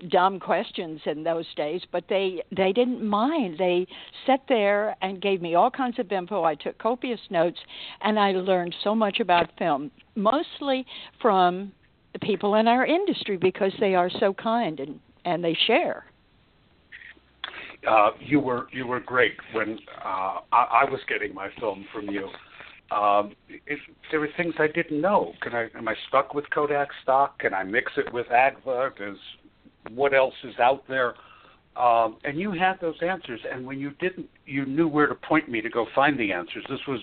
dumb 0.09 0.39
questions 0.39 1.01
in 1.05 1.23
those 1.23 1.45
days, 1.55 1.81
but 1.91 2.03
they 2.07 2.43
they 2.55 2.71
didn't 2.71 3.03
mind. 3.03 3.57
They 3.57 3.87
sat 4.25 4.41
there 4.47 4.95
and 5.01 5.21
gave 5.21 5.41
me 5.41 5.55
all 5.55 5.71
kinds 5.71 5.97
of 5.99 6.11
info. 6.11 6.43
I 6.43 6.55
took 6.55 6.77
copious 6.77 7.19
notes, 7.29 7.59
and 8.01 8.19
I 8.19 8.31
learned 8.31 8.75
so 8.83 8.93
much 8.93 9.19
about 9.19 9.49
film, 9.57 9.91
mostly 10.15 10.85
from 11.21 11.71
the 12.13 12.19
people 12.19 12.55
in 12.55 12.67
our 12.67 12.85
industry 12.85 13.37
because 13.37 13.73
they 13.79 13.95
are 13.95 14.09
so 14.19 14.33
kind 14.33 14.79
and 14.79 14.99
and 15.25 15.43
they 15.43 15.57
share. 15.65 16.05
uh, 17.87 18.11
you 18.19 18.39
were 18.39 18.67
you 18.71 18.87
were 18.87 18.99
great 18.99 19.33
when 19.53 19.79
uh, 20.03 20.39
I, 20.51 20.83
I 20.85 20.89
was 20.89 20.99
getting 21.07 21.33
my 21.33 21.49
film 21.59 21.85
from 21.93 22.09
you. 22.09 22.29
Um, 22.95 23.35
it, 23.49 23.79
there 24.09 24.21
were 24.21 24.29
things 24.37 24.53
I 24.57 24.67
didn't 24.67 25.01
know. 25.01 25.33
Can 25.41 25.53
I 25.53 25.67
am 25.77 25.87
I 25.87 25.95
stuck 26.07 26.33
with 26.33 26.49
Kodak 26.49 26.87
stock? 27.03 27.39
Can 27.39 27.53
I 27.53 27.63
mix 27.63 27.91
it 27.97 28.11
with 28.13 28.27
Agfa? 28.27 28.91
Is 29.01 29.17
what 29.93 30.13
else 30.13 30.33
is 30.43 30.57
out 30.59 30.83
there? 30.87 31.15
Um, 31.75 32.17
and 32.23 32.39
you 32.39 32.51
had 32.51 32.79
those 32.79 32.95
answers. 33.01 33.41
And 33.51 33.65
when 33.65 33.79
you 33.79 33.91
didn't, 33.99 34.27
you 34.45 34.65
knew 34.65 34.87
where 34.87 35.07
to 35.07 35.15
point 35.15 35.49
me 35.49 35.59
to 35.61 35.69
go 35.69 35.85
find 35.93 36.17
the 36.17 36.31
answers. 36.31 36.63
This 36.69 36.79
was 36.87 37.01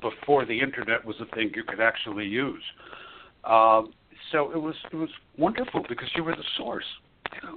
before 0.00 0.44
the 0.44 0.58
internet 0.58 1.04
was 1.04 1.16
a 1.20 1.34
thing 1.36 1.52
you 1.54 1.62
could 1.62 1.80
actually 1.80 2.26
use. 2.26 2.62
Um, 3.44 3.92
so 4.32 4.50
it 4.50 4.58
was 4.60 4.74
it 4.92 4.96
was 4.96 5.10
wonderful 5.36 5.84
because 5.88 6.08
you 6.16 6.24
were 6.24 6.34
the 6.34 6.44
source. 6.56 6.84
You 7.34 7.48
know. 7.48 7.56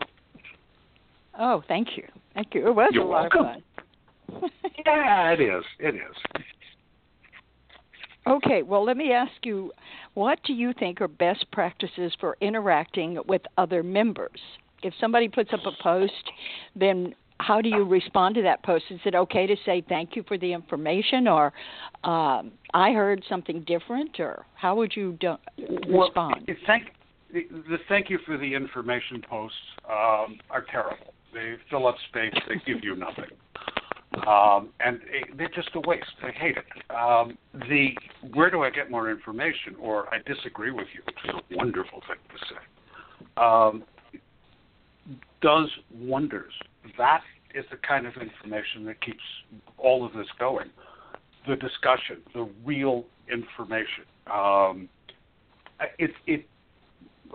Oh, 1.39 1.63
thank 1.67 1.97
you, 1.97 2.03
thank 2.35 2.53
you. 2.53 2.67
It 2.67 2.75
was 2.75 2.91
You're 2.93 3.03
a 3.03 3.07
lot 3.07 3.31
welcome. 3.33 3.39
of 3.39 3.45
fun. 3.45 3.63
Yeah, 4.85 5.31
it 5.31 5.41
is. 5.41 5.63
It 5.79 5.95
is. 5.95 6.15
Okay, 8.27 8.61
well, 8.61 8.83
let 8.83 8.97
me 8.97 9.11
ask 9.11 9.31
you 9.43 9.71
what 10.13 10.39
do 10.43 10.53
you 10.53 10.73
think 10.77 11.01
are 11.01 11.07
best 11.07 11.45
practices 11.51 12.13
for 12.19 12.37
interacting 12.41 13.19
with 13.27 13.41
other 13.57 13.81
members? 13.81 14.39
If 14.83 14.93
somebody 14.99 15.27
puts 15.27 15.51
up 15.53 15.61
a 15.65 15.83
post, 15.83 16.31
then 16.75 17.15
how 17.39 17.61
do 17.61 17.69
you 17.69 17.83
respond 17.83 18.35
to 18.35 18.41
that 18.43 18.63
post? 18.63 18.85
Is 18.89 18.99
it 19.05 19.15
okay 19.15 19.47
to 19.47 19.55
say 19.65 19.83
thank 19.87 20.15
you 20.15 20.23
for 20.27 20.37
the 20.37 20.53
information, 20.53 21.27
or 21.27 21.53
um, 22.03 22.51
I 22.73 22.91
heard 22.91 23.23
something 23.27 23.63
different, 23.65 24.19
or 24.19 24.45
how 24.55 24.75
would 24.75 24.95
you 24.95 25.17
do- 25.19 25.37
respond? 25.57 26.45
Well, 26.47 26.57
thank 26.67 26.83
the, 27.33 27.47
the 27.69 27.77
thank 27.89 28.09
you 28.09 28.19
for 28.25 28.37
the 28.37 28.53
information 28.53 29.23
posts 29.27 29.57
um, 29.89 30.39
are 30.49 30.65
terrible. 30.69 31.13
They 31.33 31.55
fill 31.69 31.87
up 31.87 31.95
space. 32.09 32.33
They 32.47 32.55
give 32.71 32.83
you 32.83 32.95
nothing, 32.95 33.31
um, 34.27 34.69
and 34.79 34.97
eh, 34.97 35.25
they're 35.37 35.49
just 35.49 35.69
a 35.75 35.79
waste. 35.81 36.05
I 36.21 36.31
hate 36.31 36.57
it. 36.57 36.93
Um, 36.93 37.37
the 37.69 37.89
where 38.33 38.51
do 38.51 38.63
I 38.63 38.69
get 38.69 38.91
more 38.91 39.09
information? 39.09 39.75
Or 39.79 40.13
I 40.13 40.17
disagree 40.25 40.71
with 40.71 40.87
you, 40.93 41.01
which 41.05 41.15
is 41.25 41.41
a 41.51 41.55
wonderful 41.57 42.01
thing 42.07 42.17
to 42.29 42.45
say. 42.45 42.61
Um, 43.37 43.83
does 45.41 45.69
wonders. 45.93 46.53
That 46.97 47.21
is 47.55 47.65
the 47.71 47.77
kind 47.77 48.05
of 48.05 48.13
information 48.15 48.85
that 48.85 49.01
keeps 49.01 49.23
all 49.77 50.05
of 50.05 50.13
this 50.13 50.27
going. 50.39 50.69
The 51.47 51.55
discussion, 51.55 52.17
the 52.33 52.49
real 52.65 53.05
information. 53.31 54.05
Um, 54.31 54.89
it, 55.97 56.11
it, 56.27 56.45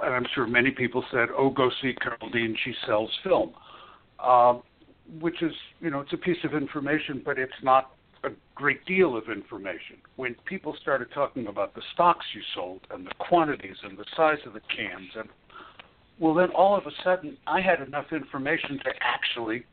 and 0.02 0.14
I'm 0.14 0.26
sure 0.34 0.46
many 0.46 0.70
people 0.70 1.04
said, 1.10 1.28
"Oh, 1.36 1.50
go 1.50 1.70
see 1.82 1.94
Carole 2.00 2.30
Dean. 2.30 2.56
She 2.64 2.74
sells 2.86 3.10
film," 3.24 3.52
um, 4.22 4.62
which 5.20 5.42
is, 5.42 5.52
you 5.80 5.90
know, 5.90 6.00
it's 6.00 6.12
a 6.12 6.16
piece 6.16 6.42
of 6.44 6.54
information, 6.54 7.22
but 7.24 7.38
it's 7.38 7.52
not 7.62 7.92
a 8.24 8.30
great 8.54 8.84
deal 8.86 9.16
of 9.16 9.28
information. 9.28 9.96
When 10.16 10.34
people 10.46 10.76
started 10.80 11.08
talking 11.14 11.46
about 11.46 11.74
the 11.74 11.82
stocks 11.94 12.24
you 12.34 12.42
sold 12.54 12.80
and 12.90 13.06
the 13.06 13.12
quantities 13.18 13.76
and 13.82 13.96
the 13.96 14.04
size 14.16 14.38
of 14.46 14.52
the 14.52 14.60
cans, 14.60 15.10
and 15.16 15.28
well, 16.18 16.34
then 16.34 16.50
all 16.50 16.76
of 16.76 16.86
a 16.86 16.90
sudden, 17.04 17.36
I 17.46 17.60
had 17.60 17.80
enough 17.86 18.06
information 18.12 18.78
to 18.84 18.90
actually 19.00 19.64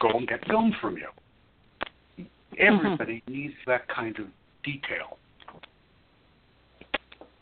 go 0.00 0.10
and 0.10 0.26
get 0.26 0.46
film 0.48 0.74
from 0.80 0.96
you. 0.96 2.26
Everybody 2.58 3.22
mm-hmm. 3.26 3.32
needs 3.32 3.54
that 3.66 3.88
kind 3.88 4.18
of 4.18 4.26
detail. 4.64 5.18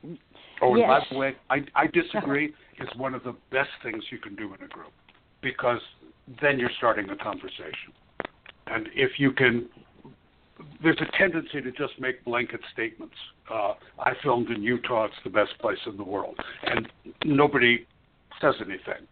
Mm, 0.05 0.19
oh, 0.63 0.71
and 0.73 0.79
Yes. 0.79 0.89
by 0.89 1.07
the 1.11 1.19
way, 1.19 1.37
I, 1.49 1.65
I 1.75 1.87
disagree. 1.87 2.55
is 2.81 2.89
one 2.97 3.15
of 3.15 3.23
the 3.25 3.35
best 3.51 3.71
things 3.83 4.03
you 4.11 4.19
can 4.19 4.35
do 4.37 4.55
in 4.55 4.63
a 4.65 4.69
group 4.69 4.93
because 5.43 5.81
then 6.41 6.59
you're 6.59 6.71
starting 6.77 7.09
a 7.11 7.17
conversation. 7.17 7.93
And 8.67 8.89
if 8.95 9.13
you 9.19 9.33
can, 9.33 9.69
there's 10.83 11.01
a 11.01 11.19
tendency 11.19 11.61
to 11.61 11.73
just 11.73 11.99
make 11.99 12.25
blanket 12.25 12.61
statements. 12.73 13.15
Uh, 13.53 13.75
I 13.99 14.13
filmed 14.23 14.51
in 14.51 14.63
Utah; 14.63 15.07
it's 15.07 15.15
the 15.25 15.31
best 15.31 15.59
place 15.61 15.79
in 15.87 15.97
the 15.97 16.05
world, 16.05 16.39
and 16.63 16.89
nobody 17.25 17.87
says 18.41 18.55
anything. 18.61 19.07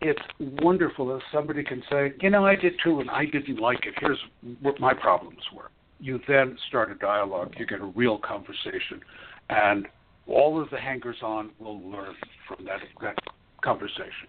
It's 0.00 0.20
wonderful 0.62 1.16
if 1.16 1.22
somebody 1.32 1.64
can 1.64 1.82
say, 1.90 2.12
you 2.20 2.30
know, 2.30 2.44
I 2.44 2.56
did 2.56 2.74
too, 2.82 3.00
and 3.00 3.10
I 3.10 3.24
didn't 3.24 3.58
like 3.58 3.86
it. 3.86 3.94
Here's 3.98 4.18
what 4.60 4.78
my 4.78 4.92
problems 4.92 5.40
were. 5.54 5.70
You 5.98 6.20
then 6.28 6.58
start 6.68 6.90
a 6.90 6.94
dialogue. 6.94 7.54
You 7.58 7.66
get 7.66 7.80
a 7.80 7.86
real 7.86 8.18
conversation, 8.18 9.00
and 9.48 9.86
all 10.26 10.60
of 10.60 10.68
the 10.70 10.78
hangers-on 10.78 11.50
will 11.58 11.80
learn 11.80 12.14
from 12.46 12.64
that 12.66 12.80
that 13.00 13.16
conversation. 13.62 14.28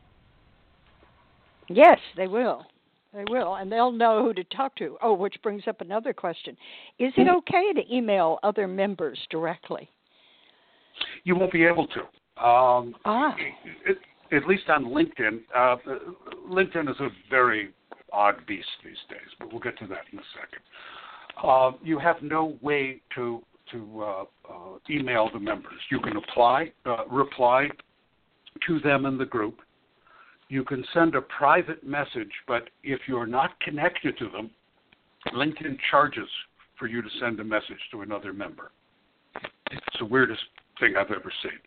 Yes, 1.67 1.99
they 2.15 2.27
will. 2.27 2.65
They 3.13 3.23
will, 3.29 3.55
and 3.55 3.71
they'll 3.71 3.91
know 3.91 4.23
who 4.23 4.33
to 4.33 4.43
talk 4.45 4.75
to. 4.75 4.97
Oh, 5.01 5.13
which 5.13 5.35
brings 5.41 5.63
up 5.67 5.79
another 5.79 6.11
question: 6.13 6.57
Is 6.99 7.13
it 7.15 7.29
okay 7.29 7.71
to 7.73 7.95
email 7.95 8.39
other 8.43 8.67
members 8.67 9.17
directly? 9.29 9.89
You 11.23 11.35
won't 11.37 11.51
be 11.51 11.63
able 11.63 11.87
to. 11.87 12.01
Um, 12.45 12.95
Ah. 13.05 13.35
it, 13.85 13.97
at 14.31 14.45
least 14.47 14.69
on 14.69 14.85
LinkedIn. 14.85 15.41
Uh, 15.55 15.77
LinkedIn 16.49 16.89
is 16.89 16.99
a 16.99 17.09
very 17.29 17.69
odd 18.11 18.45
beast 18.45 18.67
these 18.83 18.97
days, 19.09 19.29
but 19.39 19.51
we'll 19.51 19.61
get 19.61 19.77
to 19.79 19.87
that 19.87 20.03
in 20.11 20.19
a 20.19 20.23
second. 20.33 20.61
Uh, 21.41 21.71
you 21.83 21.99
have 21.99 22.21
no 22.21 22.57
way 22.61 23.01
to 23.15 23.41
to 23.71 24.03
uh, 24.03 24.23
uh, 24.47 24.53
email 24.89 25.29
the 25.33 25.39
members. 25.39 25.79
You 25.89 25.99
can 25.99 26.17
apply, 26.17 26.71
uh, 26.85 27.05
reply 27.09 27.67
to 28.67 28.79
them 28.81 29.07
in 29.07 29.17
the 29.17 29.25
group. 29.25 29.59
You 30.47 30.63
can 30.63 30.83
send 30.93 31.15
a 31.15 31.21
private 31.21 31.85
message, 31.85 32.31
but 32.47 32.69
if 32.83 33.01
you're 33.07 33.25
not 33.25 33.59
connected 33.61 34.17
to 34.19 34.29
them, 34.29 34.51
LinkedIn 35.33 35.77
charges 35.89 36.29
for 36.77 36.87
you 36.87 37.01
to 37.01 37.09
send 37.19 37.39
a 37.39 37.43
message 37.43 37.79
to 37.91 38.01
another 38.01 38.31
member. 38.31 38.71
It's 39.71 39.97
the 39.99 40.05
weirdest 40.05 40.43
thing 40.79 40.95
I've 40.97 41.11
ever 41.11 41.31
seen. 41.41 41.59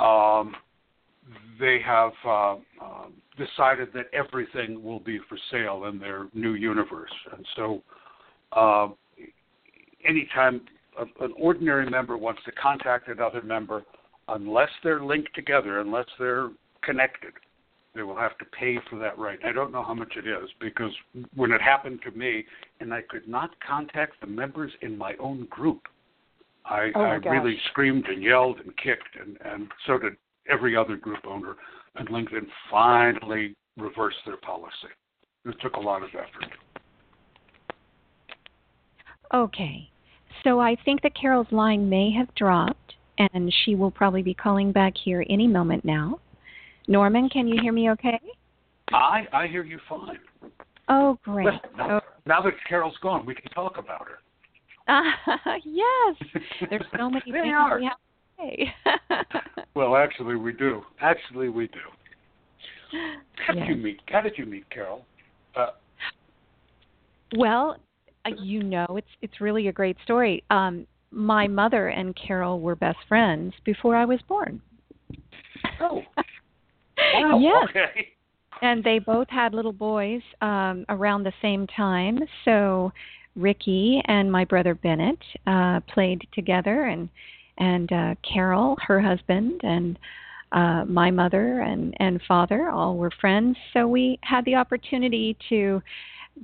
Um, 0.00 0.54
they 1.58 1.78
have 1.84 2.12
uh, 2.26 2.54
uh, 2.54 3.06
decided 3.38 3.88
that 3.94 4.06
everything 4.12 4.82
will 4.82 5.00
be 5.00 5.18
for 5.28 5.38
sale 5.50 5.86
in 5.86 5.98
their 5.98 6.28
new 6.34 6.54
universe, 6.54 7.12
and 7.34 7.46
so 7.56 7.82
uh, 8.52 8.88
anytime 10.06 10.60
a, 10.98 11.24
an 11.24 11.32
ordinary 11.38 11.88
member 11.88 12.18
wants 12.18 12.42
to 12.44 12.52
contact 12.52 13.08
another 13.08 13.40
member, 13.42 13.82
unless 14.28 14.68
they're 14.82 15.02
linked 15.02 15.34
together, 15.34 15.80
unless 15.80 16.06
they're 16.18 16.50
connected, 16.82 17.32
they 17.94 18.02
will 18.02 18.16
have 18.16 18.36
to 18.38 18.44
pay 18.46 18.78
for 18.90 18.98
that 18.98 19.16
right. 19.18 19.38
I 19.44 19.52
don't 19.52 19.72
know 19.72 19.82
how 19.82 19.94
much 19.94 20.14
it 20.16 20.26
is 20.26 20.50
because 20.60 20.92
when 21.34 21.52
it 21.52 21.60
happened 21.60 22.00
to 22.04 22.10
me, 22.10 22.44
and 22.80 22.92
I 22.92 23.02
could 23.02 23.28
not 23.28 23.50
contact 23.66 24.20
the 24.20 24.26
members 24.26 24.72
in 24.82 24.98
my 24.98 25.14
own 25.20 25.46
group, 25.50 25.82
I, 26.64 26.90
oh 26.94 27.02
I 27.02 27.18
gosh. 27.18 27.32
really 27.32 27.56
screamed 27.70 28.06
and 28.06 28.22
yelled 28.22 28.58
and 28.60 28.76
kicked, 28.76 29.16
and, 29.20 29.38
and 29.44 29.68
so 29.86 29.98
did 29.98 30.14
every 30.50 30.76
other 30.76 30.96
group 30.96 31.24
owner. 31.26 31.56
And 31.96 32.08
LinkedIn 32.08 32.46
finally 32.70 33.54
reversed 33.76 34.18
their 34.26 34.38
policy. 34.38 34.72
It 35.44 35.54
took 35.60 35.76
a 35.76 35.80
lot 35.80 36.02
of 36.02 36.08
effort. 36.10 36.50
Okay. 39.32 39.90
So 40.42 40.58
I 40.58 40.76
think 40.84 41.02
that 41.02 41.14
Carole's 41.14 41.50
line 41.52 41.88
may 41.88 42.10
have 42.12 42.34
dropped, 42.34 42.94
and 43.18 43.52
she 43.64 43.74
will 43.74 43.90
probably 43.90 44.22
be 44.22 44.34
calling 44.34 44.72
back 44.72 44.94
here 44.96 45.24
any 45.28 45.46
moment 45.46 45.84
now. 45.84 46.18
Norman, 46.88 47.28
can 47.28 47.46
you 47.48 47.60
hear 47.60 47.72
me 47.72 47.90
okay? 47.92 48.20
I 48.92 49.22
I 49.32 49.46
hear 49.46 49.64
you 49.64 49.78
fine. 49.88 50.18
Oh, 50.88 51.18
great. 51.24 51.44
Well, 51.46 51.60
now, 51.76 51.96
Oh, 51.96 52.00
now 52.26 52.42
that 52.42 52.52
Carole's 52.68 52.96
gone, 53.02 53.24
we 53.24 53.34
can 53.34 53.50
talk 53.52 53.78
about 53.78 54.06
her. 54.06 54.18
uh, 54.88 55.56
yes. 55.64 56.16
There's 56.68 56.84
so 56.96 57.08
many 57.08 57.24
things 57.32 57.54
are. 57.56 57.78
we 57.78 57.84
have 57.84 57.96
to 57.96 58.04
say. 58.38 58.74
Well, 59.76 59.96
actually, 59.96 60.36
we 60.36 60.52
do. 60.52 60.82
Actually, 61.00 61.48
we 61.48 61.66
do. 61.66 61.80
How 63.44 63.54
did 63.54 63.60
Yes. 63.62 63.68
you 63.70 63.74
meet? 63.76 64.00
How 64.06 64.20
did 64.20 64.38
you 64.38 64.46
meet 64.46 64.70
Carole? 64.70 65.04
Uh, 65.56 65.70
Well, 67.36 67.76
uh, 68.24 68.30
you 68.40 68.62
know, 68.62 68.86
it's 68.90 69.08
it's 69.20 69.40
really 69.40 69.66
a 69.66 69.72
great 69.72 69.96
story. 70.04 70.44
Um, 70.50 70.86
my 71.10 71.48
mother 71.48 71.88
and 71.88 72.14
Carole 72.14 72.60
were 72.60 72.76
best 72.76 72.98
friends 73.08 73.52
before 73.64 73.96
I 73.96 74.04
was 74.04 74.20
born. 74.28 74.60
oh, 75.80 76.02
wow. 77.20 77.38
yes, 77.38 77.68
Okay. 77.70 78.08
and 78.62 78.82
they 78.84 78.98
both 78.98 79.28
had 79.28 79.54
little 79.54 79.72
boys 79.72 80.22
um, 80.40 80.84
around 80.88 81.24
the 81.24 81.32
same 81.42 81.66
time. 81.66 82.20
So 82.44 82.92
Ricky 83.36 84.02
and 84.06 84.30
my 84.30 84.44
brother 84.44 84.74
Bennett 84.74 85.18
uh, 85.46 85.80
played 85.92 86.26
together, 86.32 86.84
and 86.84 87.08
and 87.58 87.92
uh, 87.92 88.14
Carole, 88.22 88.76
her 88.86 89.00
husband, 89.00 89.60
and 89.62 89.98
uh, 90.52 90.84
my 90.86 91.10
mother 91.10 91.60
and 91.60 91.94
and 91.98 92.20
father 92.26 92.70
all 92.70 92.96
were 92.96 93.10
friends. 93.20 93.56
So 93.72 93.86
we 93.86 94.18
had 94.22 94.44
the 94.44 94.54
opportunity 94.54 95.36
to 95.48 95.82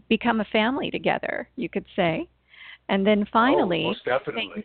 become 0.08 0.40
a 0.40 0.44
family 0.46 0.90
together, 0.90 1.48
you 1.56 1.68
could 1.68 1.86
say. 1.96 2.28
And 2.88 3.06
then 3.06 3.24
finally, 3.32 3.82
oh, 3.84 3.88
most 3.88 4.04
definitely. 4.04 4.64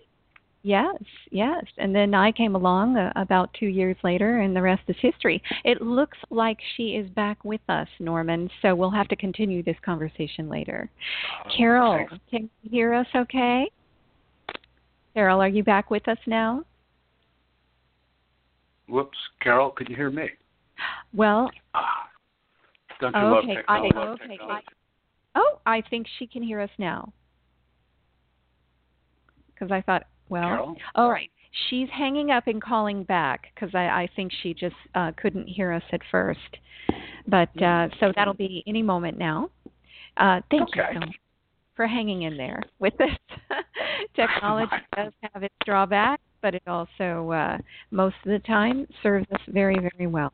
Yes, 0.66 0.96
yes. 1.30 1.64
And 1.78 1.94
then 1.94 2.16
I 2.16 2.32
came 2.32 2.56
along 2.56 2.98
uh, 2.98 3.14
about 3.16 3.54
two 3.54 3.68
years 3.68 3.96
later, 4.04 4.40
and 4.40 4.56
the 4.56 4.62
rest 4.64 4.82
is 4.88 4.96
history. 5.00 5.40
It 5.64 5.80
looks 5.80 6.18
like 6.32 6.58
she 6.76 6.96
is 6.96 7.08
back 7.12 7.46
with 7.46 7.62
us, 7.70 7.88
Norman, 8.00 8.50
so 8.64 8.74
we'll 8.74 8.90
have 8.90 9.08
to 9.10 9.16
continue 9.16 9.62
this 9.62 9.76
conversation 9.86 10.50
later. 10.50 10.90
Uh, 11.46 11.50
Carole, 11.56 12.08
thanks. 12.10 12.14
can 12.32 12.50
you 12.64 12.72
hear 12.72 12.96
us 12.96 13.06
okay? 13.16 13.70
Carole, 15.14 15.40
are 15.40 15.48
you 15.48 15.64
back 15.64 15.92
with 15.92 16.08
us 16.08 16.18
now? 16.26 16.64
Whoops, 18.90 19.20
Carole, 19.44 19.70
can 19.70 19.86
you 19.88 19.96
hear 19.96 20.10
me? 20.10 20.30
Well, 21.14 21.52
Ah, 21.76 22.10
don't 23.00 23.14
you 23.14 23.22
Oh, 23.22 23.34
love 23.34 23.46
technology? 23.46 23.96
I- 23.96 24.08
okay, 24.08 24.28
technology? 24.30 24.68
oh, 25.36 25.60
I 25.68 25.82
think 25.82 26.08
she 26.18 26.26
can 26.26 26.42
hear 26.42 26.60
us 26.60 26.72
now. 26.80 27.14
Because 29.54 29.72
I 29.72 29.82
thought, 29.82 30.08
well, 30.30 30.48
Carole? 30.48 30.76
all 30.96 31.10
right. 31.10 31.30
She's 31.70 31.88
hanging 31.90 32.32
up 32.32 32.48
and 32.48 32.62
calling 32.62 33.04
back 33.04 33.48
because 33.54 33.74
I, 33.74 33.86
I 33.86 34.10
think 34.16 34.32
she 34.44 34.54
just 34.54 34.76
uh, 34.94 35.12
couldn't 35.16 35.48
hear 35.48 35.72
us 35.72 35.84
at 35.94 36.02
first. 36.12 36.40
But 37.28 37.62
uh, 37.62 37.88
so 38.00 38.12
that'll 38.16 38.34
be 38.34 38.64
any 38.68 38.84
moment 38.84 39.18
now. 39.18 39.50
Uh, 40.18 40.42
thank 40.52 40.70
Okay. 40.70 40.82
you 40.94 40.94
so 40.94 41.00
much 41.00 41.16
for 41.76 41.88
hanging 41.88 42.24
in 42.24 42.38
there 42.38 42.62
with 42.80 42.94
this. 42.98 43.10
Technology 44.16 44.76
does 44.96 45.14
have 45.34 45.44
its 45.44 45.56
drawbacks, 45.66 46.22
but 46.42 46.56
it 46.56 46.64
also, 46.68 47.32
uh, 47.32 47.58
most 47.92 48.16
of 48.26 48.32
the 48.32 48.40
time, 48.40 48.88
serves 49.04 49.28
us 49.32 49.42
very, 49.48 49.76
very 49.76 50.08
well. 50.08 50.32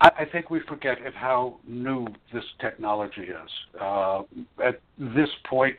I, 0.00 0.10
I 0.20 0.24
think 0.30 0.50
we 0.50 0.60
forget 0.68 0.98
at 1.06 1.14
how 1.14 1.58
new 1.66 2.06
this 2.32 2.44
technology 2.60 3.22
is. 3.22 3.50
Uh, 3.80 4.22
at 4.62 4.80
this 4.98 5.28
point, 5.48 5.76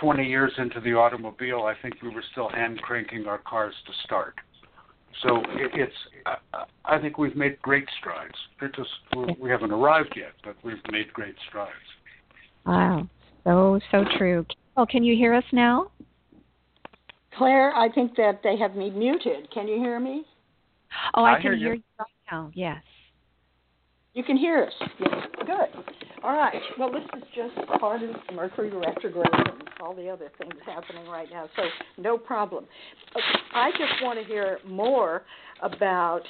20 0.00 0.24
years 0.24 0.52
into 0.58 0.80
the 0.80 0.92
automobile, 0.92 1.62
I 1.62 1.74
think 1.80 2.02
we 2.02 2.08
were 2.08 2.24
still 2.32 2.48
hand 2.48 2.80
cranking 2.82 3.26
our 3.26 3.38
cars 3.38 3.74
to 3.86 3.92
start. 4.04 4.34
So 5.22 5.38
it, 5.38 5.70
it's. 5.74 5.92
I, 6.26 6.64
I 6.84 6.98
think 7.00 7.16
we've 7.16 7.36
made 7.36 7.60
great 7.62 7.86
strides. 7.98 8.34
It 8.60 8.74
just 8.74 8.90
we, 9.16 9.36
we 9.40 9.50
haven't 9.50 9.72
arrived 9.72 10.14
yet, 10.16 10.32
but 10.44 10.56
we've 10.62 10.76
made 10.90 11.12
great 11.12 11.34
strides. 11.48 11.72
Wow. 12.66 13.08
So, 13.44 13.80
so 13.90 14.04
true. 14.18 14.44
Oh, 14.76 14.84
can 14.84 15.02
you 15.04 15.16
hear 15.16 15.32
us 15.32 15.44
now? 15.52 15.90
Claire, 17.36 17.74
I 17.74 17.90
think 17.90 18.16
that 18.16 18.40
they 18.42 18.56
have 18.56 18.74
me 18.74 18.90
muted. 18.90 19.50
Can 19.52 19.68
you 19.68 19.76
hear 19.76 20.00
me? 20.00 20.24
Oh, 21.14 21.22
I, 21.22 21.32
I 21.32 21.34
can 21.36 21.42
hear 21.42 21.56
hear 21.56 21.74
you. 21.74 21.74
you 21.74 21.82
right 21.98 22.06
now. 22.30 22.50
Yes. 22.54 22.82
You 24.14 24.24
can 24.24 24.36
hear 24.36 24.64
us. 24.64 24.88
Yes. 24.98 25.14
Good. 25.38 25.84
All 26.22 26.34
right. 26.34 26.60
Well, 26.78 26.90
this 26.90 27.02
is 27.16 27.22
just 27.34 27.68
part 27.78 28.02
of 28.02 28.10
Mercury 28.34 28.70
retrograde 28.70 29.26
and 29.32 29.62
all 29.80 29.94
the 29.94 30.08
other 30.08 30.30
things 30.38 30.54
happening 30.64 31.06
right 31.08 31.28
now, 31.30 31.48
so 31.56 31.62
no 31.98 32.16
problem. 32.16 32.64
I 33.54 33.70
just 33.72 34.02
want 34.02 34.18
to 34.18 34.24
hear 34.24 34.58
more 34.66 35.22
about 35.62 36.22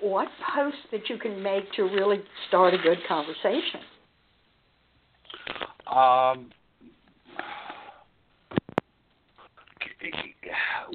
what 0.00 0.28
posts 0.54 0.78
that 0.92 1.08
you 1.08 1.18
can 1.18 1.42
make 1.42 1.70
to 1.72 1.82
really 1.82 2.20
start 2.48 2.74
a 2.74 2.78
good 2.78 2.98
conversation. 3.08 3.80
Um, 5.90 6.50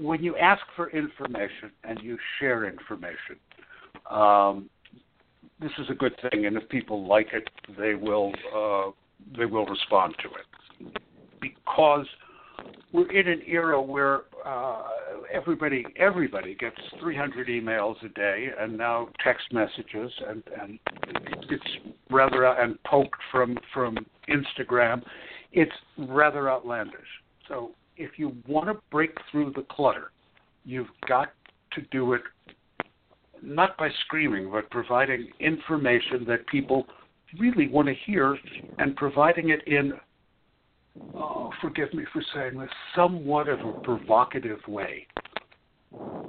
when 0.01 0.23
you 0.23 0.35
ask 0.37 0.61
for 0.75 0.89
information 0.91 1.71
and 1.83 1.99
you 2.01 2.17
share 2.39 2.65
information, 2.65 3.37
um, 4.09 4.69
this 5.59 5.71
is 5.79 5.89
a 5.89 5.93
good 5.93 6.13
thing, 6.29 6.45
and 6.45 6.55
if 6.55 6.67
people 6.69 7.07
like 7.07 7.27
it, 7.33 7.49
they 7.77 7.95
will 7.95 8.31
uh, 8.55 8.91
they 9.37 9.45
will 9.45 9.65
respond 9.65 10.15
to 10.21 10.29
it 10.29 11.01
because 11.41 12.05
we're 12.91 13.11
in 13.11 13.27
an 13.27 13.41
era 13.47 13.81
where 13.81 14.21
uh, 14.45 14.83
everybody 15.31 15.85
everybody 15.97 16.55
gets 16.55 16.77
300 17.01 17.47
emails 17.47 17.95
a 18.03 18.09
day, 18.09 18.47
and 18.59 18.77
now 18.77 19.09
text 19.23 19.51
messages, 19.51 20.11
and 20.27 20.43
and 20.61 20.79
it's 21.49 21.63
rather 22.09 22.45
and 22.45 22.81
poked 22.83 23.19
from 23.31 23.57
from 23.73 23.97
Instagram. 24.29 25.01
It's 25.51 25.71
rather 25.97 26.49
outlandish. 26.49 26.99
So 27.47 27.71
if 27.95 28.11
you 28.17 28.35
want 28.47 28.67
to 28.67 28.75
break 28.91 29.11
through 29.31 29.53
the 29.55 29.63
clutter, 29.71 30.11
you've 30.65 30.87
got 31.07 31.29
to 31.73 31.81
do 31.91 32.13
it 32.13 32.21
not 33.41 33.77
by 33.77 33.89
screaming, 34.05 34.49
but 34.51 34.69
providing 34.69 35.29
information 35.39 36.25
that 36.27 36.45
people 36.47 36.85
really 37.39 37.67
want 37.67 37.87
to 37.87 37.93
hear 38.05 38.37
and 38.79 38.95
providing 38.95 39.49
it 39.49 39.67
in, 39.67 39.93
oh, 41.15 41.51
forgive 41.61 41.93
me 41.93 42.03
for 42.13 42.23
saying 42.33 42.57
this, 42.59 42.69
somewhat 42.95 43.47
of 43.47 43.59
a 43.59 43.73
provocative 43.81 44.59
way. 44.67 45.07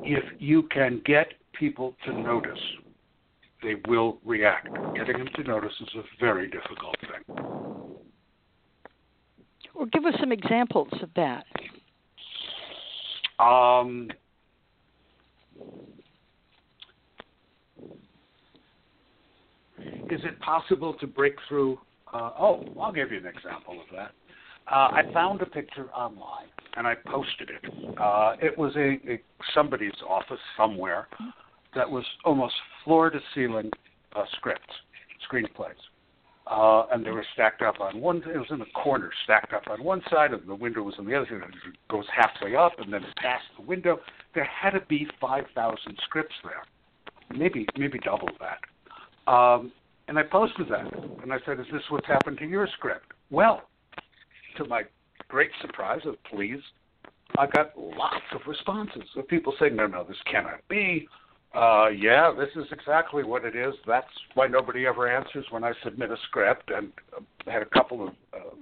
If 0.03 0.25
you 0.38 0.64
can 0.64 1.03
get 1.05 1.35
people 1.59 1.94
to 2.05 2.12
notice, 2.12 2.59
they 3.62 3.75
will 3.88 4.18
react. 4.25 4.68
Getting 4.94 5.18
them 5.18 5.29
to 5.35 5.42
notice 5.42 5.73
is 5.81 5.88
a 5.97 6.03
very 6.21 6.49
difficult 6.49 6.97
thing. 7.01 7.37
Well, 9.75 9.87
give 9.92 10.07
us 10.07 10.14
some 10.21 10.33
examples 10.33 10.88
of 11.03 11.11
that. 11.16 11.44
Um, 13.38 14.11
is 20.12 20.21
it 20.25 20.38
possible 20.40 20.94
to 20.94 21.07
break 21.07 21.35
through? 21.49 21.79
Uh, 22.12 22.31
oh, 22.38 22.64
I'll 22.81 22.92
give 22.92 23.11
you 23.12 23.18
an 23.18 23.27
example 23.27 23.75
of 23.81 23.87
that. 23.94 24.12
Uh, 24.71 24.88
I 24.92 25.03
found 25.12 25.40
a 25.42 25.47
picture 25.47 25.88
online 25.94 26.49
and 26.77 26.87
I 26.87 26.94
posted 27.07 27.51
it. 27.51 27.99
Uh, 27.99 28.37
it 28.40 28.57
was 28.57 28.75
a, 28.77 28.99
a 29.11 29.21
somebody's 29.55 29.92
office 30.07 30.38
somewhere 30.57 31.09
that 31.75 31.88
was 31.90 32.05
almost 32.25 32.55
floor 32.85 33.11
to 33.11 33.21
ceiling 33.35 33.71
uh, 34.14 34.25
scripts, 34.37 34.73
screenplays. 35.31 35.73
uh, 36.51 36.87
and 36.92 37.05
they 37.05 37.11
were 37.11 37.25
stacked 37.35 37.62
up 37.62 37.81
on 37.81 38.01
one. 38.01 38.18
It 38.18 38.38
was 38.38 38.47
in 38.51 38.59
the 38.59 38.66
corner, 38.75 39.11
stacked 39.25 39.53
up 39.53 39.64
on 39.68 39.85
one 39.85 40.03
side, 40.11 40.33
and 40.33 40.47
the 40.49 40.55
window 40.55 40.83
was 40.83 40.94
on 40.99 41.07
the 41.07 41.14
other 41.14 41.27
side. 41.27 41.51
It 41.66 41.77
goes 41.90 42.07
halfway 42.14 42.57
up, 42.57 42.73
and 42.79 42.92
then 42.92 43.03
past 43.18 43.44
the 43.59 43.64
window. 43.64 44.01
There 44.35 44.44
had 44.44 44.71
to 44.71 44.81
be 44.88 45.07
five 45.21 45.44
thousand 45.55 45.99
scripts 46.05 46.35
there, 46.42 46.64
maybe 47.38 47.66
maybe 47.77 47.99
double 47.99 48.29
that. 48.40 49.31
Um, 49.31 49.73
and 50.09 50.18
I 50.18 50.23
posted 50.23 50.68
that, 50.68 50.92
and 51.23 51.33
I 51.33 51.38
said, 51.47 51.61
"Is 51.61 51.66
this 51.73 51.83
what's 51.90 52.07
happened 52.07 52.38
to 52.38 52.47
your 52.47 52.66
script?" 52.66 53.12
Well, 53.31 53.62
to 54.57 54.64
my 54.64 54.83
great 55.29 55.51
surprise 55.61 56.01
of 56.07 56.23
pleased, 56.25 56.64
I 57.38 57.47
got 57.47 57.79
lots 57.79 58.25
of 58.33 58.40
responses 58.47 59.05
of 59.16 59.29
people 59.29 59.55
saying, 59.61 59.77
"No, 59.77 59.87
no, 59.87 60.05
this 60.05 60.21
cannot 60.31 60.66
be." 60.68 61.09
Uh, 61.55 61.88
yeah, 61.88 62.31
this 62.37 62.51
is 62.57 62.71
exactly 62.73 63.25
what 63.25 63.44
it 63.44 63.57
is. 63.57 63.75
That's 63.87 64.07
why 64.35 64.49
nobody 64.49 64.87
ever 64.87 65.09
answers 65.09 65.47
when 65.51 65.64
I 65.64 65.73
submit 65.83 66.11
a 66.11 66.16
script. 66.29 66.71
And 66.75 66.92
uh, 67.16 67.51
had 67.51 67.62
a 67.62 67.66
couple 67.66 68.07
of 68.07 68.14
uh, 68.35 68.55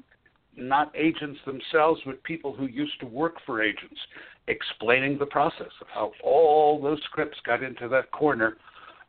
not 0.56 0.92
agents 0.96 1.40
themselves, 1.44 2.00
but 2.06 2.22
people 2.22 2.54
who 2.54 2.66
used 2.66 2.98
to 3.00 3.06
work 3.06 3.35
for 3.44 3.62
agents 3.62 4.00
explaining 4.48 5.18
the 5.18 5.26
process 5.26 5.72
of 5.80 5.88
how 5.92 6.12
all 6.22 6.80
those 6.80 7.00
scripts 7.04 7.38
got 7.44 7.62
into 7.62 7.88
that 7.88 8.11
corner. 8.12 8.56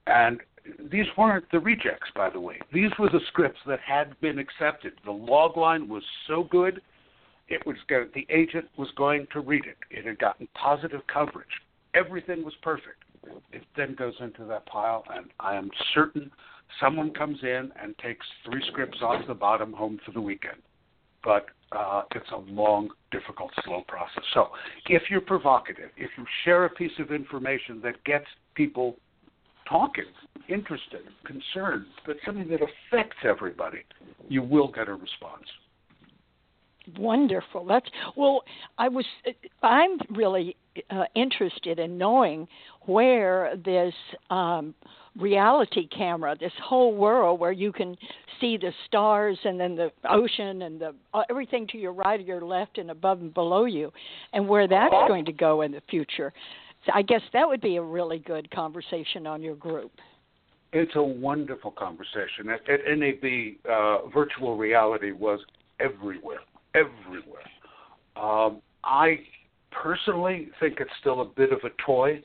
And 0.07 0.41
these 0.91 1.05
weren't 1.17 1.45
the 1.51 1.59
rejects, 1.59 2.09
by 2.15 2.29
the 2.29 2.39
way. 2.39 2.59
These 2.73 2.91
were 2.99 3.09
the 3.09 3.21
scripts 3.27 3.59
that 3.67 3.79
had 3.79 4.19
been 4.21 4.39
accepted. 4.39 4.93
The 5.05 5.11
log 5.11 5.57
line 5.57 5.87
was 5.87 6.03
so 6.27 6.43
good, 6.43 6.81
it 7.49 7.65
was 7.65 7.77
going, 7.87 8.09
the 8.13 8.27
agent 8.29 8.65
was 8.77 8.89
going 8.97 9.27
to 9.33 9.39
read 9.39 9.65
it. 9.65 9.77
It 9.89 10.05
had 10.05 10.19
gotten 10.19 10.47
positive 10.53 11.01
coverage. 11.11 11.47
Everything 11.93 12.43
was 12.43 12.53
perfect 12.61 13.03
it 13.51 13.63
then 13.75 13.95
goes 13.95 14.13
into 14.19 14.45
that 14.45 14.65
pile, 14.65 15.03
and 15.13 15.27
I 15.39 15.55
am 15.55 15.69
certain 15.93 16.31
someone 16.79 17.11
comes 17.13 17.39
in 17.43 17.71
and 17.81 17.97
takes 17.99 18.25
three 18.45 18.61
scripts 18.67 18.97
off 19.01 19.25
the 19.27 19.33
bottom 19.33 19.73
home 19.73 19.99
for 20.05 20.11
the 20.11 20.21
weekend. 20.21 20.61
But 21.23 21.47
uh, 21.71 22.03
it's 22.15 22.29
a 22.31 22.37
long, 22.37 22.89
difficult, 23.11 23.51
slow 23.63 23.83
process. 23.87 24.23
So 24.33 24.49
if 24.87 25.03
you're 25.09 25.21
provocative, 25.21 25.89
if 25.97 26.11
you 26.17 26.25
share 26.45 26.65
a 26.65 26.69
piece 26.69 26.91
of 26.99 27.11
information 27.11 27.81
that 27.83 28.03
gets 28.03 28.25
people 28.55 28.95
talking, 29.67 30.05
interested, 30.49 31.01
concerned, 31.25 31.85
but 32.05 32.17
something 32.25 32.47
that 32.49 32.61
affects 32.61 33.17
everybody, 33.23 33.79
you 34.27 34.41
will 34.41 34.67
get 34.71 34.87
a 34.87 34.93
response. 34.93 35.45
Wonderful. 36.97 37.65
That's 37.65 37.87
well. 38.15 38.43
I 38.77 38.87
was. 38.87 39.05
I'm 39.61 39.99
really 40.09 40.55
uh, 40.89 41.03
interested 41.15 41.79
in 41.79 41.97
knowing 41.97 42.47
where 42.85 43.57
this 43.65 43.93
um, 44.29 44.73
reality 45.19 45.87
camera, 45.87 46.37
this 46.39 46.53
whole 46.63 46.95
world 46.95 47.41
where 47.41 47.51
you 47.51 47.73
can 47.73 47.97
see 48.39 48.55
the 48.55 48.71
stars 48.85 49.37
and 49.43 49.59
then 49.59 49.75
the 49.75 49.91
ocean 50.09 50.61
and 50.61 50.79
the 50.79 50.93
uh, 51.13 51.23
everything 51.29 51.67
to 51.67 51.77
your 51.77 51.91
right 51.91 52.21
or 52.21 52.23
your 52.23 52.41
left 52.41 52.77
and 52.77 52.89
above 52.89 53.19
and 53.19 53.33
below 53.33 53.65
you, 53.65 53.91
and 54.31 54.47
where 54.47 54.67
that's 54.67 54.93
going 55.09 55.25
to 55.25 55.33
go 55.33 55.63
in 55.63 55.73
the 55.73 55.81
future. 55.89 56.31
So 56.85 56.93
I 56.95 57.01
guess 57.01 57.21
that 57.33 57.45
would 57.47 57.59
be 57.59 57.75
a 57.75 57.81
really 57.81 58.19
good 58.19 58.49
conversation 58.49 59.27
on 59.27 59.41
your 59.41 59.55
group. 59.55 59.91
It's 60.77 60.95
a 60.95 61.03
wonderful 61.03 61.71
conversation. 61.71 62.49
At, 62.49 62.69
at 62.69 62.81
NAB, 62.97 63.23
uh, 63.69 64.07
virtual 64.07 64.57
reality 64.57 65.11
was 65.11 65.39
everywhere 65.79 66.39
everywhere. 66.77 67.43
Um, 68.15 68.61
I 68.83 69.19
personally 69.71 70.49
think 70.59 70.77
it's 70.79 70.91
still 70.99 71.21
a 71.21 71.25
bit 71.25 71.51
of 71.51 71.59
a 71.63 71.69
toy, 71.85 72.21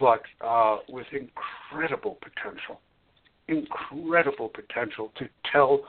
but 0.00 0.22
uh, 0.44 0.78
with 0.88 1.06
incredible 1.12 2.18
potential. 2.20 2.80
Incredible 3.48 4.50
potential 4.50 5.10
to 5.18 5.28
tell 5.50 5.80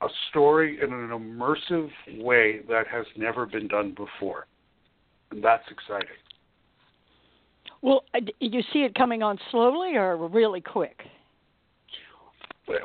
a 0.00 0.08
story 0.30 0.78
in 0.82 0.92
an 0.92 1.10
immersive 1.10 1.90
way 2.22 2.60
that 2.68 2.86
has 2.88 3.06
never 3.16 3.46
been 3.46 3.68
done 3.68 3.94
before. 3.96 4.46
And 5.30 5.42
that's 5.42 5.64
exciting. 5.70 6.08
Well, 7.82 8.04
uh, 8.14 8.20
you 8.38 8.62
see 8.72 8.80
it 8.80 8.94
coming 8.94 9.22
on 9.22 9.38
slowly 9.50 9.96
or 9.96 10.16
really 10.16 10.60
quick? 10.60 11.02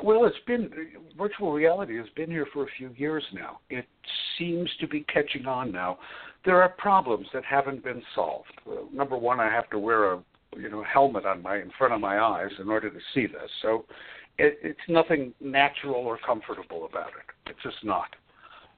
Well, 0.02 0.24
it's 0.24 0.36
been 0.46 0.70
virtual 1.16 1.52
reality 1.52 1.96
has 1.98 2.08
been 2.16 2.30
here 2.30 2.46
for 2.52 2.64
a 2.64 2.68
few 2.76 2.90
years 2.96 3.24
now. 3.32 3.60
It 3.70 3.86
seems 4.36 4.68
to 4.80 4.88
be 4.88 5.04
catching 5.12 5.46
on 5.46 5.70
now. 5.70 5.98
There 6.44 6.60
are 6.62 6.70
problems 6.70 7.26
that 7.32 7.44
haven't 7.44 7.84
been 7.84 8.02
solved. 8.14 8.50
number 8.92 9.16
one, 9.16 9.40
I 9.40 9.50
have 9.50 9.70
to 9.70 9.78
wear 9.78 10.12
a 10.14 10.22
you 10.56 10.68
know 10.68 10.82
helmet 10.82 11.26
on 11.26 11.42
my 11.42 11.56
in 11.56 11.70
front 11.78 11.94
of 11.94 12.00
my 12.00 12.18
eyes 12.18 12.50
in 12.60 12.68
order 12.68 12.90
to 12.90 12.98
see 13.14 13.26
this. 13.26 13.50
So 13.62 13.84
it, 14.38 14.58
it's 14.62 14.80
nothing 14.88 15.32
natural 15.40 15.94
or 15.94 16.18
comfortable 16.18 16.86
about 16.86 17.08
it. 17.08 17.50
It's 17.50 17.62
just 17.62 17.84
not. 17.84 18.08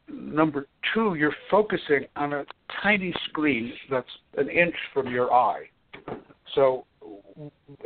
Number 0.08 0.66
two, 0.92 1.14
you're 1.14 1.36
focusing 1.50 2.06
on 2.16 2.32
a 2.32 2.44
tiny 2.82 3.14
screen 3.28 3.72
that's 3.90 4.08
an 4.36 4.48
inch 4.48 4.74
from 4.92 5.08
your 5.08 5.32
eye. 5.32 5.64
So 6.54 6.84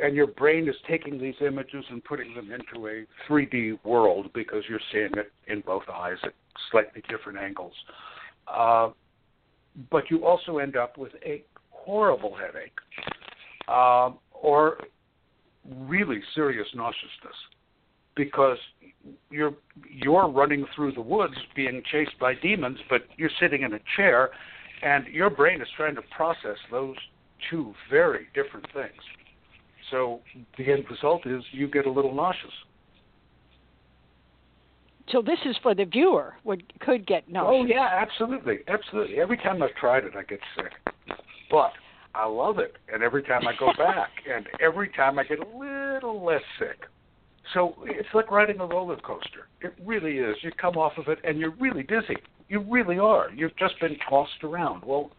and 0.02 0.14
your 0.14 0.26
brain 0.26 0.68
is 0.68 0.74
taking 0.88 1.20
these 1.20 1.34
images 1.40 1.84
and 1.90 2.02
putting 2.04 2.34
them 2.34 2.50
into 2.50 2.86
a 2.88 3.04
3D 3.28 3.78
world 3.84 4.30
because 4.34 4.64
you're 4.68 4.80
seeing 4.92 5.10
it 5.16 5.32
in 5.46 5.60
both 5.60 5.84
eyes 5.92 6.16
at 6.24 6.32
slightly 6.70 7.02
different 7.08 7.38
angles. 7.38 7.72
Uh, 8.48 8.90
but 9.90 10.10
you 10.10 10.24
also 10.24 10.58
end 10.58 10.76
up 10.76 10.98
with 10.98 11.12
a 11.24 11.42
horrible 11.70 12.34
headache 12.34 12.78
uh, 13.68 14.10
or 14.32 14.78
really 15.86 16.20
serious 16.34 16.66
nauseousness 16.74 17.34
because 18.16 18.58
you're 19.30 19.54
you're 19.90 20.28
running 20.28 20.64
through 20.74 20.92
the 20.92 21.00
woods 21.00 21.34
being 21.56 21.82
chased 21.90 22.18
by 22.20 22.34
demons, 22.34 22.78
but 22.88 23.02
you're 23.16 23.30
sitting 23.40 23.62
in 23.62 23.74
a 23.74 23.80
chair, 23.96 24.30
and 24.82 25.06
your 25.08 25.30
brain 25.30 25.60
is 25.60 25.68
trying 25.76 25.94
to 25.94 26.02
process 26.16 26.56
those 26.70 26.96
two 27.50 27.74
very 27.90 28.28
different 28.34 28.66
things. 28.72 29.00
So 29.90 30.20
the 30.58 30.72
end 30.72 30.84
result 30.90 31.26
is 31.26 31.42
you 31.52 31.68
get 31.68 31.86
a 31.86 31.90
little 31.90 32.14
nauseous. 32.14 32.52
So 35.10 35.20
this 35.20 35.38
is 35.44 35.56
for 35.62 35.74
the 35.74 35.84
viewer 35.84 36.34
would 36.44 36.62
could 36.80 37.06
get 37.06 37.28
nauseous. 37.28 37.52
Oh 37.52 37.64
yeah, 37.66 37.88
absolutely, 37.92 38.60
absolutely. 38.68 39.20
Every 39.20 39.36
time 39.36 39.62
I've 39.62 39.74
tried 39.74 40.04
it, 40.04 40.12
I 40.16 40.22
get 40.22 40.40
sick, 40.56 40.72
but 41.50 41.72
I 42.14 42.26
love 42.26 42.58
it, 42.58 42.76
and 42.92 43.02
every 43.02 43.22
time 43.22 43.46
I 43.46 43.52
go 43.58 43.70
back, 43.78 44.10
and 44.32 44.46
every 44.60 44.88
time 44.90 45.18
I 45.18 45.24
get 45.24 45.40
a 45.40 45.58
little 45.58 46.24
less 46.24 46.42
sick. 46.58 46.88
So 47.52 47.74
it's 47.84 48.08
like 48.14 48.30
riding 48.30 48.60
a 48.60 48.66
roller 48.66 48.96
coaster. 48.96 49.48
It 49.60 49.74
really 49.84 50.18
is. 50.18 50.36
You 50.42 50.50
come 50.52 50.76
off 50.76 50.92
of 50.96 51.08
it, 51.08 51.18
and 51.22 51.38
you're 51.38 51.54
really 51.60 51.82
dizzy. 51.82 52.16
You 52.48 52.60
really 52.60 52.98
are. 52.98 53.30
You've 53.30 53.56
just 53.56 53.78
been 53.80 53.96
tossed 54.08 54.42
around. 54.42 54.84
Well, 54.86 55.10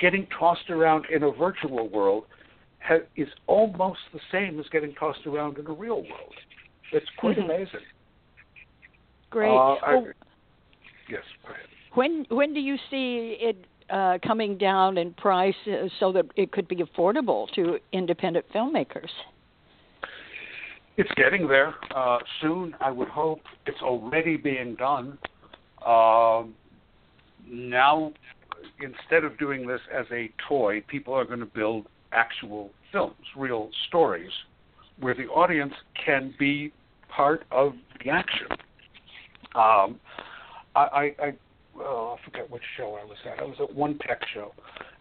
getting 0.00 0.26
tossed 0.38 0.70
around 0.70 1.06
in 1.10 1.22
a 1.22 1.30
virtual 1.30 1.88
world 1.88 2.24
ha- 2.80 3.06
is 3.16 3.28
almost 3.46 4.00
the 4.12 4.20
same 4.30 4.58
as 4.58 4.66
getting 4.70 4.94
tossed 4.94 5.26
around 5.26 5.58
in 5.58 5.66
a 5.66 5.72
real 5.72 6.02
world. 6.02 6.34
It's 6.92 7.06
quite 7.18 7.36
mm-hmm. 7.36 7.50
amazing. 7.50 7.80
Great. 9.30 9.50
Uh, 9.50 9.76
well, 9.86 10.06
yes, 11.08 11.22
go 11.42 11.52
ahead. 11.52 11.66
When 11.94 12.26
when 12.28 12.54
do 12.54 12.60
you 12.60 12.76
see 12.90 13.36
it 13.40 13.56
uh, 13.90 14.18
coming 14.24 14.58
down 14.58 14.98
in 14.98 15.12
price 15.14 15.54
uh, 15.66 15.88
so 16.00 16.12
that 16.12 16.26
it 16.36 16.52
could 16.52 16.68
be 16.68 16.76
affordable 16.76 17.50
to 17.54 17.78
independent 17.92 18.46
filmmakers? 18.54 19.10
It's 20.96 21.10
getting 21.16 21.48
there 21.48 21.74
uh, 21.94 22.18
soon. 22.40 22.74
I 22.80 22.90
would 22.90 23.08
hope 23.08 23.40
it's 23.66 23.82
already 23.82 24.36
being 24.36 24.76
done. 24.76 25.18
Um, 25.84 26.54
now, 27.46 28.12
instead 28.80 29.24
of 29.24 29.38
doing 29.38 29.66
this 29.66 29.80
as 29.92 30.06
a 30.12 30.30
toy, 30.48 30.82
people 30.88 31.14
are 31.14 31.24
going 31.24 31.40
to 31.40 31.46
build 31.46 31.86
actual 32.12 32.70
films, 32.92 33.14
real 33.36 33.70
stories, 33.88 34.30
where 35.00 35.14
the 35.14 35.26
audience 35.26 35.74
can 36.04 36.34
be 36.38 36.72
part 37.08 37.44
of 37.50 37.74
the 38.02 38.10
action. 38.10 38.46
Um, 39.54 40.00
I, 40.74 40.80
I, 40.80 41.14
I, 41.22 41.32
oh, 41.78 42.18
I 42.18 42.24
forget 42.24 42.50
which 42.50 42.62
show 42.76 42.98
I 43.00 43.04
was 43.04 43.16
at. 43.30 43.40
I 43.40 43.44
was 43.44 43.56
at 43.60 43.74
one 43.74 43.98
tech 43.98 44.20
show, 44.32 44.52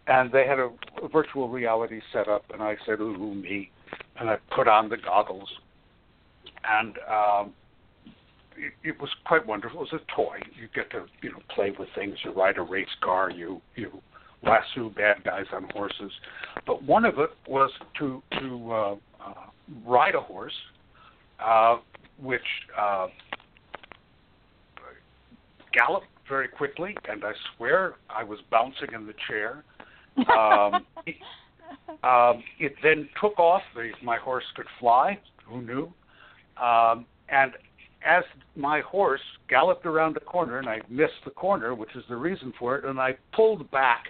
and 0.07 0.31
they 0.31 0.45
had 0.45 0.59
a, 0.59 0.69
a 1.01 1.07
virtual 1.07 1.49
reality 1.49 2.01
set 2.11 2.27
up, 2.27 2.43
and 2.53 2.61
I 2.61 2.75
said, 2.85 2.99
"Ooh, 2.99 3.33
me," 3.33 3.71
and 4.19 4.29
I 4.29 4.37
put 4.55 4.67
on 4.67 4.89
the 4.89 4.97
goggles, 4.97 5.49
and 6.69 6.97
um, 7.09 7.53
it, 8.57 8.73
it 8.83 8.99
was 8.99 9.09
quite 9.25 9.45
wonderful. 9.45 9.81
It 9.81 9.91
was 9.91 10.01
a 10.01 10.15
toy. 10.15 10.37
You 10.59 10.67
get 10.73 10.91
to 10.91 11.05
you 11.21 11.31
know 11.31 11.39
play 11.53 11.71
with 11.77 11.89
things. 11.95 12.17
You 12.23 12.31
ride 12.31 12.57
a 12.57 12.61
race 12.61 12.87
car. 13.01 13.29
You 13.29 13.61
you 13.75 14.01
lasso 14.43 14.89
bad 14.95 15.23
guys 15.23 15.45
on 15.53 15.69
horses. 15.73 16.11
But 16.65 16.83
one 16.83 17.05
of 17.05 17.19
it 17.19 17.31
was 17.47 17.71
to 17.99 18.21
to 18.39 18.71
uh, 18.71 18.95
uh, 19.25 19.33
ride 19.85 20.15
a 20.15 20.21
horse, 20.21 20.53
uh, 21.43 21.77
which 22.21 22.41
uh, 22.79 23.07
galloped 25.73 26.07
very 26.29 26.47
quickly, 26.47 26.95
and 27.09 27.23
I 27.23 27.31
swear 27.55 27.95
I 28.09 28.23
was 28.23 28.39
bouncing 28.49 28.93
in 28.93 29.05
the 29.05 29.13
chair. 29.27 29.63
Um, 30.31 30.85
it, 31.05 31.15
um, 32.03 32.43
it 32.59 32.73
then 32.83 33.09
took 33.21 33.39
off. 33.39 33.61
The, 33.75 33.91
my 34.03 34.17
horse 34.17 34.45
could 34.55 34.67
fly. 34.79 35.19
Who 35.45 35.61
knew? 35.61 35.93
Um, 36.61 37.05
and 37.29 37.53
as 38.05 38.23
my 38.55 38.81
horse 38.81 39.21
galloped 39.49 39.85
around 39.85 40.17
a 40.17 40.21
corner, 40.21 40.59
and 40.59 40.67
I 40.67 40.81
missed 40.89 41.23
the 41.25 41.31
corner, 41.31 41.73
which 41.73 41.95
is 41.95 42.03
the 42.09 42.15
reason 42.15 42.53
for 42.59 42.75
it, 42.77 42.85
and 42.85 42.99
I 42.99 43.17
pulled 43.33 43.69
back, 43.71 44.05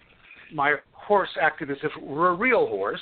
my 0.54 0.76
horse 0.92 1.30
acted 1.40 1.72
as 1.72 1.78
if 1.84 1.92
it 1.96 2.04
were 2.04 2.30
a 2.30 2.34
real 2.34 2.68
horse, 2.68 3.02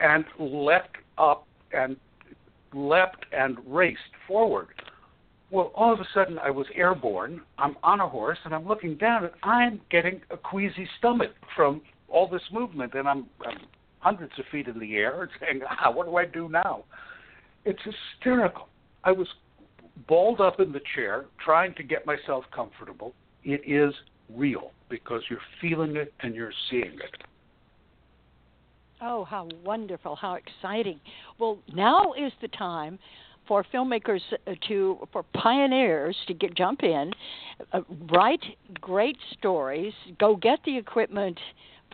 and 0.00 0.24
leapt 0.38 0.96
up 1.18 1.46
and 1.72 1.96
leapt 2.72 3.24
and 3.32 3.58
raced 3.66 4.00
forward. 4.26 4.68
Well, 5.50 5.70
all 5.74 5.92
of 5.92 6.00
a 6.00 6.06
sudden, 6.12 6.38
I 6.38 6.50
was 6.50 6.66
airborne. 6.74 7.40
I'm 7.58 7.76
on 7.82 8.00
a 8.00 8.08
horse, 8.08 8.38
and 8.44 8.54
I'm 8.54 8.66
looking 8.66 8.96
down, 8.96 9.24
and 9.24 9.32
I'm 9.42 9.80
getting 9.90 10.20
a 10.30 10.36
queasy 10.36 10.88
stomach 10.98 11.30
from 11.54 11.80
all 12.08 12.28
this 12.28 12.42
movement, 12.52 12.94
and 12.94 13.08
I'm, 13.08 13.26
I'm 13.46 13.58
hundreds 14.00 14.32
of 14.38 14.44
feet 14.50 14.66
in 14.66 14.78
the 14.78 14.96
air, 14.96 15.22
and 15.22 15.30
saying, 15.40 15.60
"Ah, 15.68 15.90
what 15.90 16.06
do 16.06 16.16
I 16.16 16.24
do 16.24 16.48
now?" 16.48 16.84
It's 17.64 17.80
hysterical. 17.82 18.68
I 19.04 19.12
was 19.12 19.28
balled 20.08 20.40
up 20.40 20.60
in 20.60 20.72
the 20.72 20.80
chair, 20.94 21.26
trying 21.44 21.74
to 21.74 21.82
get 21.82 22.06
myself 22.06 22.44
comfortable. 22.54 23.14
It 23.44 23.62
is 23.66 23.94
real 24.34 24.72
because 24.88 25.22
you're 25.30 25.38
feeling 25.60 25.96
it 25.96 26.12
and 26.20 26.34
you're 26.34 26.52
seeing 26.70 26.94
it. 26.94 27.22
Oh, 29.00 29.24
how 29.24 29.48
wonderful, 29.64 30.16
how 30.16 30.34
exciting. 30.34 31.00
Well, 31.38 31.58
now 31.74 32.14
is 32.14 32.32
the 32.40 32.48
time 32.48 32.98
for 33.46 33.64
filmmakers 33.72 34.20
uh, 34.46 34.52
to 34.68 35.06
for 35.12 35.22
pioneers 35.34 36.16
to 36.26 36.34
get 36.34 36.56
jump 36.56 36.82
in, 36.82 37.12
uh, 37.72 37.80
write 38.10 38.42
great 38.80 39.16
stories, 39.38 39.92
go 40.18 40.36
get 40.36 40.58
the 40.64 40.76
equipment 40.76 41.38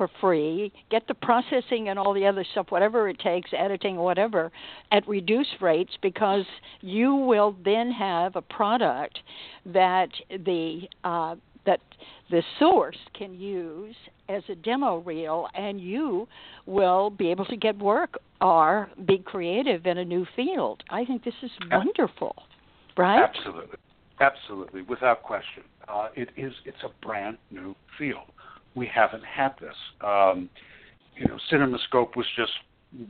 for 0.02 0.10
free, 0.20 0.72
get 0.90 1.06
the 1.06 1.14
processing 1.14 1.88
and 1.88 1.98
all 1.98 2.12
the 2.12 2.26
other 2.26 2.44
stuff, 2.52 2.66
whatever 2.70 3.08
it 3.08 3.18
takes, 3.20 3.50
editing, 3.56 3.96
whatever, 3.96 4.50
at 4.90 5.06
reduced 5.06 5.56
rates, 5.60 5.92
because 6.02 6.44
you 6.80 7.14
will 7.14 7.54
then 7.64 7.90
have 7.90 8.34
a 8.34 8.42
product 8.42 9.20
that 9.66 10.08
the 10.30 10.82
uh, 11.04 11.36
that 11.64 11.78
the 12.30 12.42
source 12.58 12.96
can 13.16 13.32
use 13.38 13.94
as 14.28 14.42
a 14.48 14.56
demo 14.56 14.96
reel, 14.98 15.46
and 15.54 15.80
you 15.80 16.26
will 16.66 17.10
be 17.10 17.30
able 17.30 17.44
to 17.44 17.56
get 17.56 17.78
work 17.78 18.18
or 18.40 18.90
be 19.06 19.18
creative 19.18 19.86
in 19.86 19.98
a 19.98 20.04
new 20.04 20.26
field. 20.34 20.82
I 20.90 21.04
think 21.04 21.22
this 21.22 21.34
is 21.42 21.50
wonderful, 21.70 22.34
right? 22.96 23.22
Absolutely, 23.22 23.78
absolutely, 24.20 24.82
without 24.82 25.22
question. 25.22 25.62
Uh, 25.86 26.08
it 26.16 26.30
is. 26.36 26.52
It's 26.64 26.82
a 26.82 27.06
brand 27.06 27.38
new 27.52 27.76
field 27.96 28.26
we 28.74 28.86
haven't 28.92 29.24
had 29.24 29.52
this. 29.60 29.74
Um, 30.00 30.48
you 31.16 31.26
know, 31.26 31.38
CinemaScope 31.50 32.16
was 32.16 32.26
just 32.36 32.52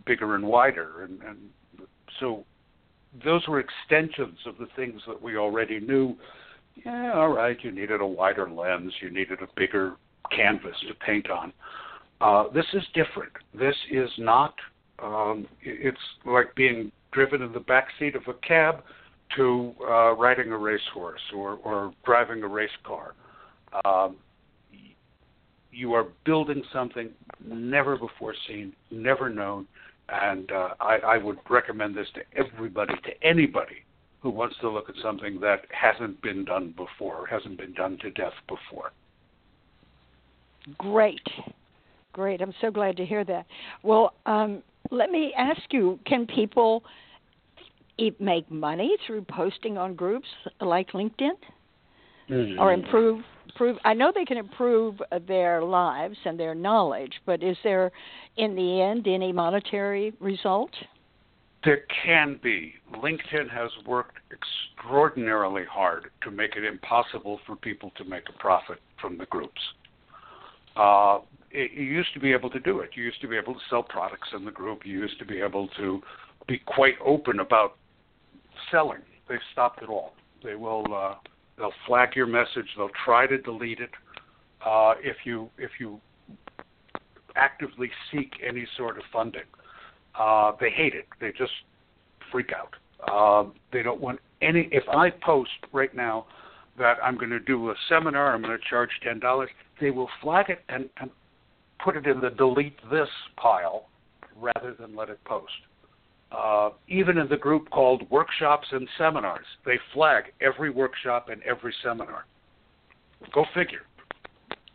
bigger 0.07 0.35
and 0.35 0.45
wider, 0.45 1.05
and, 1.05 1.21
and 1.23 1.39
so 2.21 2.45
those 3.25 3.47
were 3.47 3.61
extensions 3.61 4.39
of 4.47 4.57
the 4.59 4.67
things 4.77 5.01
that 5.07 5.21
we 5.21 5.37
already 5.37 5.81
knew. 5.81 6.17
Yeah, 6.85 7.13
all 7.15 7.29
right, 7.29 7.57
you 7.63 7.71
needed 7.71 8.01
a 8.01 8.07
wider 8.07 8.51
lens, 8.51 8.93
you 9.01 9.11
needed 9.11 9.41
a 9.43 9.49
bigger 9.57 9.97
canvas 10.35 10.77
to 10.89 10.95
paint 10.95 11.31
on. 11.31 11.53
Uh, 12.21 12.45
this 12.53 12.67
is 12.73 12.83
different. 12.95 13.33
This 13.53 13.75
is 13.91 14.09
not. 14.19 14.55
Um, 15.03 15.47
it's 15.63 15.99
like 16.25 16.55
being 16.55 16.93
driven 17.11 17.43
in 17.43 17.53
the 17.53 17.61
back 17.61 17.89
seat 17.99 18.15
of 18.15 18.23
a 18.29 18.35
cab 18.47 18.83
to 19.37 19.75
uh, 19.83 20.15
riding 20.15 20.53
a 20.53 20.59
racehorse 20.59 21.21
or, 21.35 21.55
or 21.65 21.93
driving 22.05 22.43
a 22.43 22.49
race 22.49 22.71
car. 22.85 23.15
Um, 23.85 24.17
you 25.73 25.95
are 25.95 26.07
building 26.25 26.63
something 26.73 27.11
never 27.45 27.97
before 27.97 28.35
seen, 28.47 28.73
never 28.91 29.29
known, 29.29 29.67
and 30.09 30.53
uh, 30.53 30.69
I, 30.81 30.99
I 30.99 31.19
would 31.19 31.39
recommend 31.49 31.97
this 31.97 32.09
to 32.15 32.21
everybody, 32.37 32.95
to 32.95 33.27
anybody 33.27 33.77
who 34.21 34.31
wants 34.31 34.57
to 34.61 34.69
look 34.69 34.89
at 34.89 34.95
something 35.03 35.41
that 35.41 35.63
hasn't 35.71 36.21
been 36.23 36.45
done 36.45 36.75
before, 36.77 37.27
hasn't 37.27 37.59
been 37.59 37.73
done 37.73 37.99
to 38.03 38.11
death 38.11 38.35
before. 38.47 38.93
Great, 40.79 41.27
great. 42.13 42.41
I'm 42.41 42.55
so 42.61 42.71
glad 42.71 42.97
to 42.99 43.05
hear 43.05 43.25
that. 43.25 43.47
Well, 43.83 44.15
um, 44.27 44.63
let 44.91 45.11
me 45.11 45.33
ask 45.37 45.61
you: 45.71 45.99
Can 46.07 46.27
people 46.27 46.85
make 48.21 48.49
money 48.51 48.97
through 49.07 49.23
posting 49.23 49.77
on 49.77 49.95
groups 49.95 50.29
like 50.61 50.93
LinkedIn, 50.93 51.33
mm-hmm. 52.31 52.61
or 52.61 52.73
improve 52.73 53.25
improve 53.47 53.77
i 53.85 53.93
know 53.95 54.13
they 54.15 54.25
can 54.25 54.39
improve 54.39 55.01
their 55.27 55.63
lives 55.63 56.17
and 56.25 56.39
their 56.39 56.55
knowledge 56.55 57.13
but 57.27 57.43
is 57.43 57.57
there 57.65 57.93
in 58.37 58.55
the 58.55 58.81
end 58.81 59.07
any 59.07 59.33
monetary 59.33 60.13
result? 60.21 60.71
There 61.65 61.83
can 62.05 62.41
be. 62.43 62.75
Linkedin 62.97 63.49
has 63.51 63.71
worked 63.87 64.19
extraordinarily 64.33 65.65
hard 65.71 66.11
to 66.23 66.31
make 66.31 66.57
it 66.57 66.65
impossible 66.65 67.39
for 67.47 67.55
people 67.57 67.93
to 67.99 68.05
make 68.05 68.25
a 68.29 68.39
profit 68.39 68.79
from 69.01 69.17
the 69.17 69.27
groups. 69.27 69.61
Uh, 70.75 71.19
it, 71.53 71.73
you 71.73 71.85
used 71.85 72.13
to 72.15 72.21
be 72.21 72.33
able 72.33 72.51
to 72.51 72.59
do 72.59 72.81
it. 72.81 72.91
You 72.95 73.05
used 73.05 73.21
to 73.21 73.29
be 73.29 73.37
able 73.37 73.55
to 73.55 73.61
sell 73.71 73.83
products 73.83 74.29
in 74.35 74.45
the 74.45 74.51
group. 74.51 74.85
You 74.85 74.99
used 74.99 75.19
to 75.21 75.25
be 75.25 75.41
able 75.41 75.69
to 75.77 76.01
be 76.49 76.59
quite 76.67 76.95
open 77.05 77.41
about 77.41 77.77
selling. 78.71 79.03
They've 79.29 79.39
stopped 79.53 79.83
it 79.83 79.89
all. 79.89 80.15
They 80.43 80.57
will 80.57 80.87
uh, 80.93 81.15
They'll 81.57 81.73
flag 81.87 82.17
your 82.17 82.27
message. 82.27 82.67
They'll 82.77 82.91
try 83.05 83.27
to 83.27 83.39
delete 83.39 83.81
it. 83.81 83.91
Uh, 84.65 84.95
if 85.03 85.17
you 85.25 85.51
if 85.59 85.71
you 85.79 86.01
actively 87.37 87.91
seek 88.11 88.33
any 88.47 88.67
sort 88.77 88.97
of 88.97 89.05
funding, 89.13 89.43
uh, 90.19 90.53
they 90.61 90.71
hate 90.71 90.95
it. 90.95 91.07
They 91.21 91.33
just 91.33 91.53
freak 92.31 92.51
out. 92.53 92.75
Uh, 93.11 93.51
they 93.73 93.83
don't 93.83 94.01
want 94.01 94.21
any. 94.41 94.69
If 94.71 94.85
I 94.89 95.11
post 95.11 95.51
right 95.73 95.95
now 95.95 96.27
that 96.79 96.97
I'm 97.03 97.17
going 97.17 97.31
to 97.31 97.41
do 97.41 97.71
a 97.71 97.75
seminar, 97.89 98.35
I'm 98.35 98.43
going 98.43 98.57
to 98.57 98.65
charge 98.69 98.91
ten 99.03 99.19
dollars. 99.19 99.51
They 99.81 99.91
will 99.91 100.09
flag 100.23 100.49
it 100.49 100.61
and, 100.69 100.89
and 101.01 101.11
put 101.85 101.97
it 101.97 102.07
in 102.07 102.21
the 102.21 102.31
delete 102.31 102.77
this 102.91 103.09
pile 103.37 103.87
rather 104.37 104.75
than 104.79 104.95
let 104.95 105.09
it 105.11 105.23
post. 105.25 105.53
Uh, 106.37 106.71
even 106.89 107.19
in 107.19 107.29
the 107.29 107.37
group 107.37 107.69
called 107.71 108.09
Workshops 108.11 108.67
and 108.73 108.89
Seminars, 108.97 109.45
they 109.67 109.79
flag 109.93 110.25
every 110.41 110.71
workshop 110.71 111.29
and 111.29 111.43
every 111.43 111.75
seminar. 111.83 112.25
Go 113.35 113.45
figure. 113.55 113.83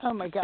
Oh 0.03 0.13
my 0.13 0.27
gosh. 0.27 0.43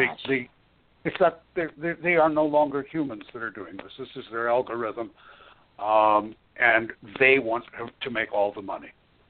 It's 1.06 1.16
not 1.20 1.42
they're, 1.56 1.72
they're, 1.78 1.98
they 2.02 2.16
are 2.16 2.30
no 2.30 2.46
longer 2.46 2.86
humans 2.90 3.24
that 3.34 3.44
are 3.44 3.52
doing 3.52 3.78
this. 3.78 3.92
This 4.00 4.08
is 4.16 4.24
their 4.32 4.50
algorithm, 4.50 5.12
um, 5.78 6.34
and 6.60 6.92
they 7.20 7.40
want 7.40 7.66
to 8.02 8.10
make 8.10 8.32
all 8.34 8.54
the 8.54 8.62
money, 8.62 8.88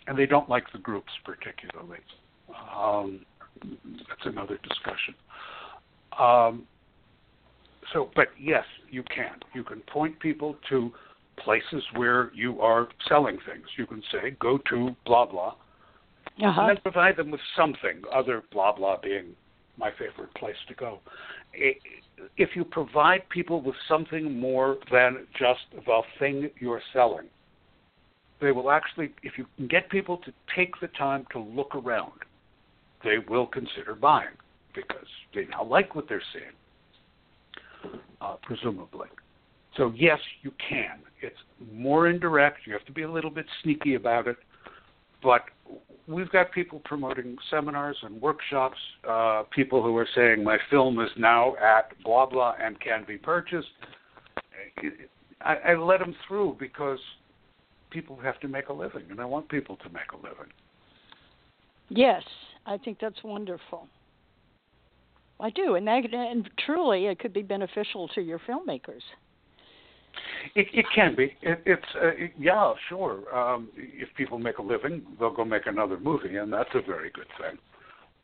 and 0.07 0.17
they 0.17 0.27
don't 0.27 0.47
like 0.47 0.65
the 0.71 0.77
groups 0.77 1.11
particularly. 1.25 1.97
Um, 2.77 3.25
that's 4.07 4.25
another 4.25 4.59
discussion. 4.63 5.15
Um, 6.17 6.67
so, 7.91 8.09
but 8.15 8.27
yes, 8.39 8.65
you 8.89 9.03
can. 9.03 9.35
You 9.53 9.63
can 9.63 9.81
point 9.81 10.19
people 10.19 10.55
to 10.69 10.91
places 11.37 11.83
where 11.95 12.31
you 12.33 12.61
are 12.61 12.87
selling 13.07 13.37
things. 13.47 13.65
You 13.77 13.85
can 13.85 14.01
say, 14.11 14.31
go 14.39 14.59
to 14.69 14.95
blah 15.05 15.25
blah, 15.25 15.55
uh-huh. 16.43 16.61
and 16.61 16.69
then 16.69 16.77
provide 16.81 17.17
them 17.17 17.31
with 17.31 17.41
something. 17.55 18.01
Other 18.13 18.43
blah 18.51 18.75
blah 18.75 18.97
being 19.01 19.35
my 19.77 19.91
favorite 19.91 20.33
place 20.35 20.55
to 20.67 20.75
go. 20.75 20.99
If 21.53 22.49
you 22.55 22.63
provide 22.63 23.27
people 23.29 23.61
with 23.61 23.75
something 23.87 24.39
more 24.39 24.77
than 24.91 25.27
just 25.37 25.61
the 25.73 26.01
thing 26.19 26.49
you're 26.59 26.81
selling, 26.93 27.27
they 28.41 28.51
will 28.51 28.71
actually, 28.71 29.13
if 29.23 29.37
you 29.37 29.45
can 29.57 29.67
get 29.67 29.89
people 29.89 30.17
to 30.17 30.33
take 30.55 30.79
the 30.81 30.87
time 30.89 31.25
to 31.31 31.39
look 31.39 31.75
around, 31.75 32.11
they 33.03 33.17
will 33.29 33.47
consider 33.47 33.95
buying 33.95 34.35
because 34.75 35.07
they 35.33 35.45
now 35.45 35.63
like 35.63 35.95
what 35.95 36.07
they're 36.09 36.21
seeing, 36.33 37.93
uh, 38.21 38.35
presumably. 38.43 39.07
So 39.77 39.91
yes, 39.95 40.19
you 40.41 40.51
can. 40.69 40.99
It's 41.21 41.35
more 41.71 42.07
indirect. 42.07 42.59
You 42.65 42.73
have 42.73 42.85
to 42.85 42.91
be 42.91 43.03
a 43.03 43.11
little 43.11 43.31
bit 43.31 43.45
sneaky 43.63 43.95
about 43.95 44.27
it, 44.27 44.37
but 45.21 45.41
we've 46.07 46.29
got 46.31 46.51
people 46.51 46.81
promoting 46.83 47.37
seminars 47.49 47.97
and 48.03 48.21
workshops. 48.21 48.77
Uh, 49.07 49.43
people 49.51 49.81
who 49.81 49.95
are 49.97 50.07
saying 50.15 50.43
my 50.43 50.57
film 50.69 50.99
is 50.99 51.09
now 51.17 51.55
at 51.55 51.91
blah 52.03 52.25
blah 52.25 52.55
and 52.61 52.79
can 52.79 53.05
be 53.07 53.17
purchased. 53.17 53.67
I, 55.41 55.55
I 55.55 55.75
let 55.75 55.99
them 55.99 56.15
through 56.27 56.57
because 56.59 56.99
people 57.89 58.17
have 58.21 58.39
to 58.41 58.47
make 58.47 58.69
a 58.69 58.73
living, 58.73 59.03
and 59.09 59.19
I 59.19 59.25
want 59.25 59.49
people 59.49 59.77
to 59.77 59.89
make 59.89 60.11
a 60.13 60.17
living. 60.17 60.51
Yes, 61.89 62.23
I 62.65 62.77
think 62.77 62.97
that's 62.99 63.23
wonderful. 63.23 63.87
I 65.39 65.49
do, 65.49 65.75
and 65.75 65.87
that, 65.87 66.13
and 66.13 66.49
truly, 66.65 67.07
it 67.07 67.19
could 67.19 67.33
be 67.33 67.41
beneficial 67.41 68.07
to 68.09 68.21
your 68.21 68.39
filmmakers. 68.39 69.01
It, 70.55 70.67
it 70.73 70.85
can 70.93 71.15
be. 71.15 71.35
It, 71.41 71.61
it's 71.65 71.85
uh, 72.01 72.11
yeah, 72.37 72.73
sure. 72.89 73.35
Um, 73.35 73.69
if 73.75 74.09
people 74.15 74.37
make 74.37 74.57
a 74.57 74.61
living, 74.61 75.03
they'll 75.19 75.33
go 75.33 75.45
make 75.45 75.65
another 75.65 75.99
movie, 75.99 76.37
and 76.37 76.51
that's 76.51 76.69
a 76.73 76.81
very 76.81 77.09
good 77.11 77.27
thing. 77.39 77.57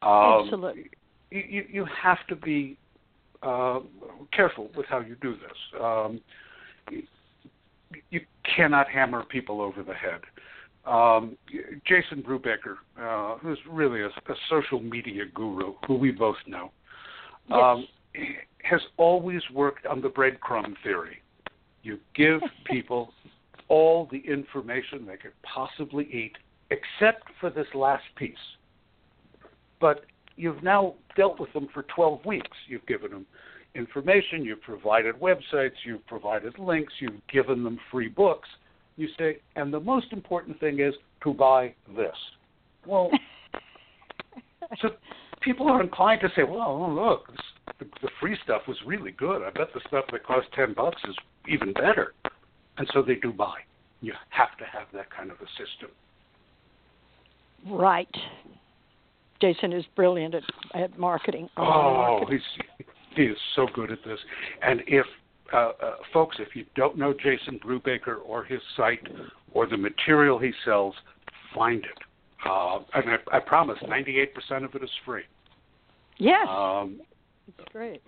Um, 0.02 0.44
Absolutely. 0.46 0.90
You, 1.32 1.66
you 1.70 1.86
have 2.02 2.26
to 2.28 2.36
be 2.36 2.78
uh, 3.44 3.80
careful 4.34 4.70
with 4.76 4.86
how 4.88 5.00
you 5.00 5.16
do 5.22 5.34
this. 5.34 5.82
Um, 5.82 6.22
you 8.12 8.22
cannot 8.56 8.88
hammer 8.90 9.24
people 9.24 9.62
over 9.62 9.84
the 9.84 9.94
head. 9.94 10.22
Um, 10.86 11.38
Jason 11.86 12.24
Brubaker, 12.24 12.78
uh, 13.00 13.38
who's 13.40 13.60
really 13.70 14.02
a, 14.02 14.08
a, 14.08 14.36
social 14.50 14.82
media 14.82 15.24
guru, 15.34 15.74
who 15.86 15.96
we 15.96 16.12
both 16.12 16.38
know, 16.48 16.72
yes. 17.50 17.60
um, 17.62 17.88
has 18.64 18.82
always 18.98 19.42
worked 19.54 19.86
on 19.86 20.02
the 20.02 20.08
breadcrumb 20.08 20.74
theory. 20.84 21.18
You 21.90 21.98
give 22.16 22.42
people 22.66 23.12
all 23.68 24.08
the 24.12 24.20
information 24.20 25.06
they 25.08 25.18
could 25.18 25.34
possibly 25.42 26.06
eat, 26.06 26.34
except 26.70 27.24
for 27.40 27.50
this 27.50 27.68
last 27.74 28.04
piece. 28.16 28.36
But 29.82 30.06
you've 30.36 30.62
now 30.62 30.96
dealt 31.16 31.40
with 31.40 31.52
them 31.54 31.68
for 31.74 31.84
12 31.96 32.26
weeks. 32.26 32.58
You've 32.68 32.86
given 32.86 33.12
them 33.12 33.26
information, 33.74 34.44
you've 34.44 34.62
provided 34.62 35.16
websites, 35.16 35.78
you've 35.86 36.06
provided 36.06 36.58
links, 36.60 36.94
you've 37.00 37.26
given 37.32 37.64
them 37.64 37.80
free 37.92 38.08
books. 38.08 38.50
You 38.96 39.08
say, 39.18 39.38
and 39.56 39.74
the 39.74 39.80
most 39.80 40.12
important 40.12 40.60
thing 40.60 40.80
is 40.80 40.94
to 41.24 41.34
buy 41.34 41.74
this. 41.96 42.16
Well, 42.86 43.10
so 44.82 44.90
people 45.42 45.68
are 45.68 45.82
inclined 45.82 46.22
to 46.22 46.30
say, 46.36 46.44
well, 46.44 46.94
look, 46.94 47.32
the, 47.80 47.86
the 48.02 48.10
free 48.20 48.38
stuff 48.44 48.64
was 48.68 48.78
really 48.86 49.12
good. 49.12 49.42
I 49.44 49.52
bet 49.52 49.68
the 49.74 49.82
stuff 49.88 50.06
that 50.12 50.24
cost 50.24 50.48
10 50.56 50.74
bucks 50.74 51.02
is 51.08 51.16
even 51.50 51.74
better. 51.74 52.14
And 52.78 52.88
so 52.94 53.02
they 53.02 53.16
do 53.16 53.32
buy. 53.32 53.60
You 54.02 54.14
have 54.30 54.58
to 54.58 54.66
have 54.66 54.88
that 54.94 55.10
kind 55.10 55.32
of 55.32 55.38
a 55.38 55.48
system. 55.52 55.90
Right. 57.68 58.08
Jason 59.42 59.74
is 59.74 59.86
brilliant 59.96 60.36
at, 60.36 60.44
at 60.74 60.98
marketing. 60.98 61.50
Oh, 61.58 62.22
he's 62.30 62.42
he 63.16 63.24
is 63.24 63.38
so 63.56 63.68
good 63.74 63.92
at 63.92 64.00
this. 64.06 64.20
And 64.62 64.82
if 64.88 65.06
uh, 65.54 65.72
uh, 65.82 65.96
folks, 66.14 66.38
if 66.40 66.56
you 66.56 66.66
don't 66.76 66.98
know 66.98 67.14
Jason 67.14 67.60
Brubaker 67.60 68.18
or 68.26 68.44
his 68.44 68.62
site 68.78 69.06
or 69.52 69.66
the 69.66 69.78
material 69.78 70.38
he 70.38 70.52
sells, 70.64 70.94
find 71.56 71.84
it. 71.84 71.98
Uh, 72.46 72.80
and 72.94 73.10
I, 73.10 73.38
I 73.38 73.40
promise, 73.40 73.78
98% 73.84 74.64
of 74.64 74.76
it 74.76 74.84
is 74.84 74.90
free. 75.06 75.24
Yes. 76.18 76.48
Um, 76.48 77.02
it's 77.58 77.72
great. 77.72 78.02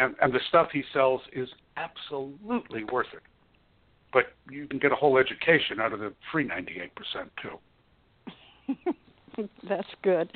And, 0.00 0.14
and 0.20 0.32
the 0.32 0.40
stuff 0.48 0.68
he 0.72 0.82
sells 0.92 1.20
is 1.32 1.48
absolutely 1.76 2.84
worth 2.84 3.06
it. 3.12 3.22
But 4.12 4.26
you 4.48 4.66
can 4.66 4.78
get 4.78 4.92
a 4.92 4.94
whole 4.94 5.18
education 5.18 5.80
out 5.80 5.92
of 5.92 6.00
the 6.00 6.12
free 6.30 6.48
98% 6.48 6.90
too. 7.42 8.92
That's 9.68 9.88
good. 10.02 10.30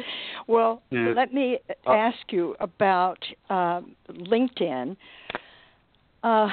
Well, 0.49 0.83
yeah. 0.91 1.13
let 1.15 1.33
me 1.33 1.59
uh, 1.87 1.93
ask 1.93 2.19
you 2.31 2.57
about 2.59 3.19
uh, 3.49 3.83
LinkedIn. 4.11 4.97
Uh, 6.25 6.49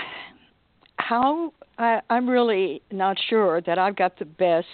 how 0.97 1.51
I, 1.77 2.01
I'm 2.09 2.29
really 2.29 2.81
not 2.91 3.17
sure 3.29 3.61
that 3.61 3.77
I've 3.77 3.95
got 3.95 4.19
the 4.19 4.25
best 4.25 4.67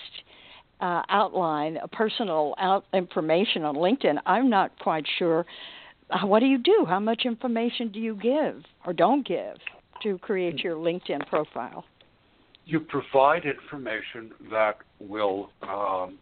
uh, 0.82 1.04
outline, 1.10 1.78
personal 1.92 2.56
out 2.58 2.86
information 2.94 3.64
on 3.64 3.76
LinkedIn. 3.76 4.18
I'm 4.26 4.50
not 4.50 4.78
quite 4.80 5.06
sure. 5.18 5.46
What 6.24 6.40
do 6.40 6.46
you 6.46 6.58
do? 6.58 6.86
How 6.88 7.00
much 7.00 7.24
information 7.26 7.92
do 7.92 8.00
you 8.00 8.16
give 8.16 8.64
or 8.86 8.94
don't 8.94 9.26
give 9.26 9.58
to 10.04 10.18
create 10.20 10.60
your 10.60 10.76
LinkedIn 10.76 11.28
profile? 11.28 11.86
You 12.66 12.82
provide 12.82 13.44
information 13.46 14.32
that 14.52 14.78
will 15.00 15.50
um, 15.64 16.20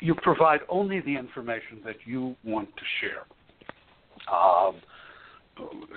you 0.00 0.14
provide 0.14 0.60
only 0.68 1.00
the 1.00 1.16
information 1.16 1.80
that 1.84 1.96
you 2.04 2.36
want 2.44 2.68
to 2.76 2.82
share. 3.00 3.24
Um, 4.32 4.76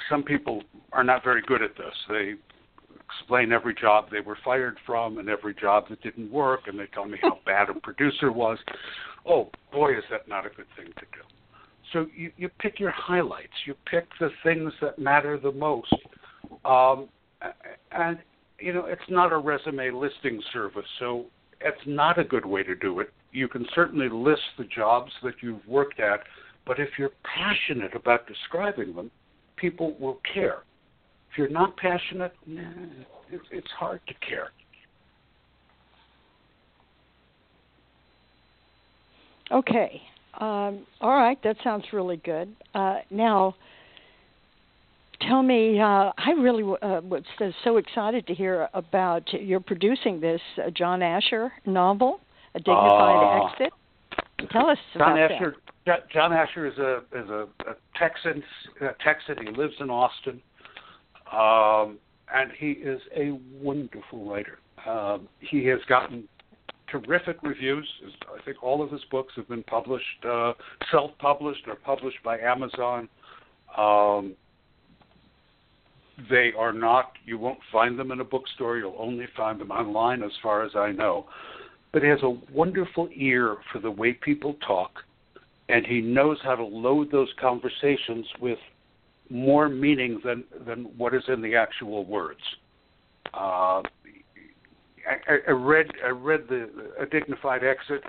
some 0.10 0.24
people 0.24 0.64
are 0.92 1.04
not 1.04 1.24
very 1.24 1.42
good 1.42 1.62
at 1.62 1.76
this. 1.78 1.94
They 2.10 2.34
explain 3.20 3.52
every 3.52 3.76
job 3.76 4.10
they 4.12 4.22
were 4.22 4.38
fired 4.44 4.78
from 4.86 5.18
and 5.18 5.30
every 5.30 5.54
job 5.54 5.86
that 5.90 6.02
didn't 6.02 6.32
work, 6.32 6.62
and 6.68 6.80
they 6.80 6.88
tell 6.94 7.06
me 7.06 7.18
how 7.22 7.40
bad 7.46 7.70
a 7.70 7.74
producer 7.80 8.32
was. 8.32 8.58
Oh, 9.26 9.50
boy, 9.72 9.98
is 9.98 10.04
that 10.12 10.28
not 10.28 10.46
a 10.46 10.50
good 10.50 10.66
thing 10.76 10.88
to 10.88 11.06
do. 11.12 11.24
So 11.94 12.08
you, 12.16 12.32
you 12.38 12.50
pick 12.60 12.80
your 12.80 12.92
highlights, 12.92 13.54
you 13.66 13.76
pick 13.90 14.06
the 14.20 14.30
things 14.44 14.74
that 14.82 15.00
matter 15.00 15.40
the 15.40 15.52
most. 15.52 15.94
Um, 16.66 17.08
and, 17.92 18.18
you 18.60 18.74
know, 18.74 18.86
it's 18.86 19.02
not 19.10 19.32
a 19.32 19.38
resume 19.38 19.92
listing 19.92 20.42
service, 20.52 20.86
so 21.00 21.26
it's 21.62 21.82
not 21.86 22.20
a 22.20 22.24
good 22.24 22.46
way 22.46 22.64
to 22.64 22.76
do 22.76 23.00
it 23.00 23.14
you 23.34 23.48
can 23.48 23.66
certainly 23.74 24.08
list 24.10 24.42
the 24.58 24.64
jobs 24.66 25.12
that 25.24 25.34
you've 25.42 25.66
worked 25.68 26.00
at, 26.00 26.22
but 26.66 26.80
if 26.80 26.90
you're 26.98 27.12
passionate 27.24 27.96
about 27.96 28.28
describing 28.28 28.96
them, 28.96 29.12
people 29.58 29.98
will 30.00 30.20
care. 30.34 30.64
If 31.32 31.38
you're 31.38 31.50
not 31.50 31.76
passionate, 31.78 32.34
nah, 32.46 32.62
it's, 33.32 33.44
it's 33.52 33.72
hard 33.78 34.02
to 34.08 34.14
care. 34.26 34.50
Okay. 39.52 40.02
Um, 40.40 40.86
all 41.02 41.16
right, 41.16 41.38
that 41.44 41.58
sounds 41.64 41.86
really 41.94 42.18
good. 42.18 42.56
Uh, 42.74 42.98
now, 43.12 43.56
tell 45.22 45.44
me, 45.44 45.80
uh, 45.80 46.12
I 46.18 46.32
really 46.38 46.64
uh, 46.64 47.02
was 47.02 47.24
so 47.64 47.78
excited 47.78 48.26
to 48.28 48.34
hear 48.34 48.68
about 48.74 49.32
you're 49.32 49.60
producing 49.60 50.20
this 50.20 50.42
uh, 50.58 50.70
John 50.72 51.02
Asher 51.02 51.52
novel 51.66 52.20
a 52.56 52.60
dignified 52.60 53.42
uh, 53.42 53.52
exit. 53.52 53.74
Tell 54.52 54.70
us 54.70 54.78
John 54.98 55.18
about 55.18 55.32
Asher, 55.32 55.56
that. 55.86 56.10
John 56.12 56.34
Asher 56.34 56.68
is 56.68 56.78
a 56.78 56.98
is 57.14 57.30
a, 57.30 57.48
a 57.68 57.76
Texan. 57.96 58.44
A 58.82 58.90
Texan. 59.04 59.38
He 59.46 59.52
lives 59.54 59.76
in 59.80 59.90
Austin, 59.90 60.42
um, 61.32 61.98
and 62.34 62.52
he 62.58 62.72
is 62.72 63.02
a 63.16 63.40
wonderful 63.62 64.26
writer. 64.26 64.60
Um, 64.88 65.28
he 65.40 65.66
has 65.68 65.80
gotten 65.88 66.28
terrific 67.02 67.38
reviews. 67.44 67.88
I 68.34 68.42
think 68.44 68.64
all 68.64 68.82
of 68.82 68.92
his 68.92 69.02
books 69.12 69.34
have 69.36 69.48
been 69.48 69.64
published, 69.64 70.26
uh, 70.28 70.54
self-published 70.92 71.68
or 71.68 71.76
published 71.76 72.22
by 72.24 72.40
Amazon. 72.40 73.10
Um, 73.78 74.36
they 76.30 76.52
are 76.58 76.74
not. 76.74 77.14
You 77.26 77.38
won't 77.38 77.60
find 77.72 77.98
them 77.98 78.12
in 78.12 78.20
a 78.20 78.24
bookstore. 78.24 78.78
You'll 78.78 78.96
only 79.00 79.26
find 79.36 79.60
them 79.60 79.72
online, 79.72 80.24
as 80.24 80.32
far 80.42 80.64
as 80.64 80.72
I 80.76 80.92
know 80.92 81.26
but 81.94 82.02
he 82.02 82.10
has 82.10 82.24
a 82.24 82.38
wonderful 82.52 83.08
ear 83.16 83.58
for 83.72 83.80
the 83.80 83.92
way 83.92 84.14
people 84.14 84.56
talk, 84.68 84.92
and 85.70 85.86
he 85.86 86.02
knows 86.02 86.38
how 86.44 86.56
to 86.56 86.66
load 86.66 87.12
those 87.12 87.30
conversations 87.40 88.26
with 88.42 88.58
more 89.30 89.70
meaning 89.70 90.20
than 90.26 90.44
than 90.66 90.86
what 90.98 91.14
is 91.14 91.24
in 91.28 91.42
the 91.42 91.56
actual 91.56 92.04
words. 92.04 92.42
Uh, 93.34 93.82
I, 95.08 95.38
I 95.48 95.52
read 95.52 95.88
I 96.06 96.10
read 96.10 96.42
the 96.48 96.70
a 97.00 97.06
dignified 97.06 97.64
exit, 97.64 98.04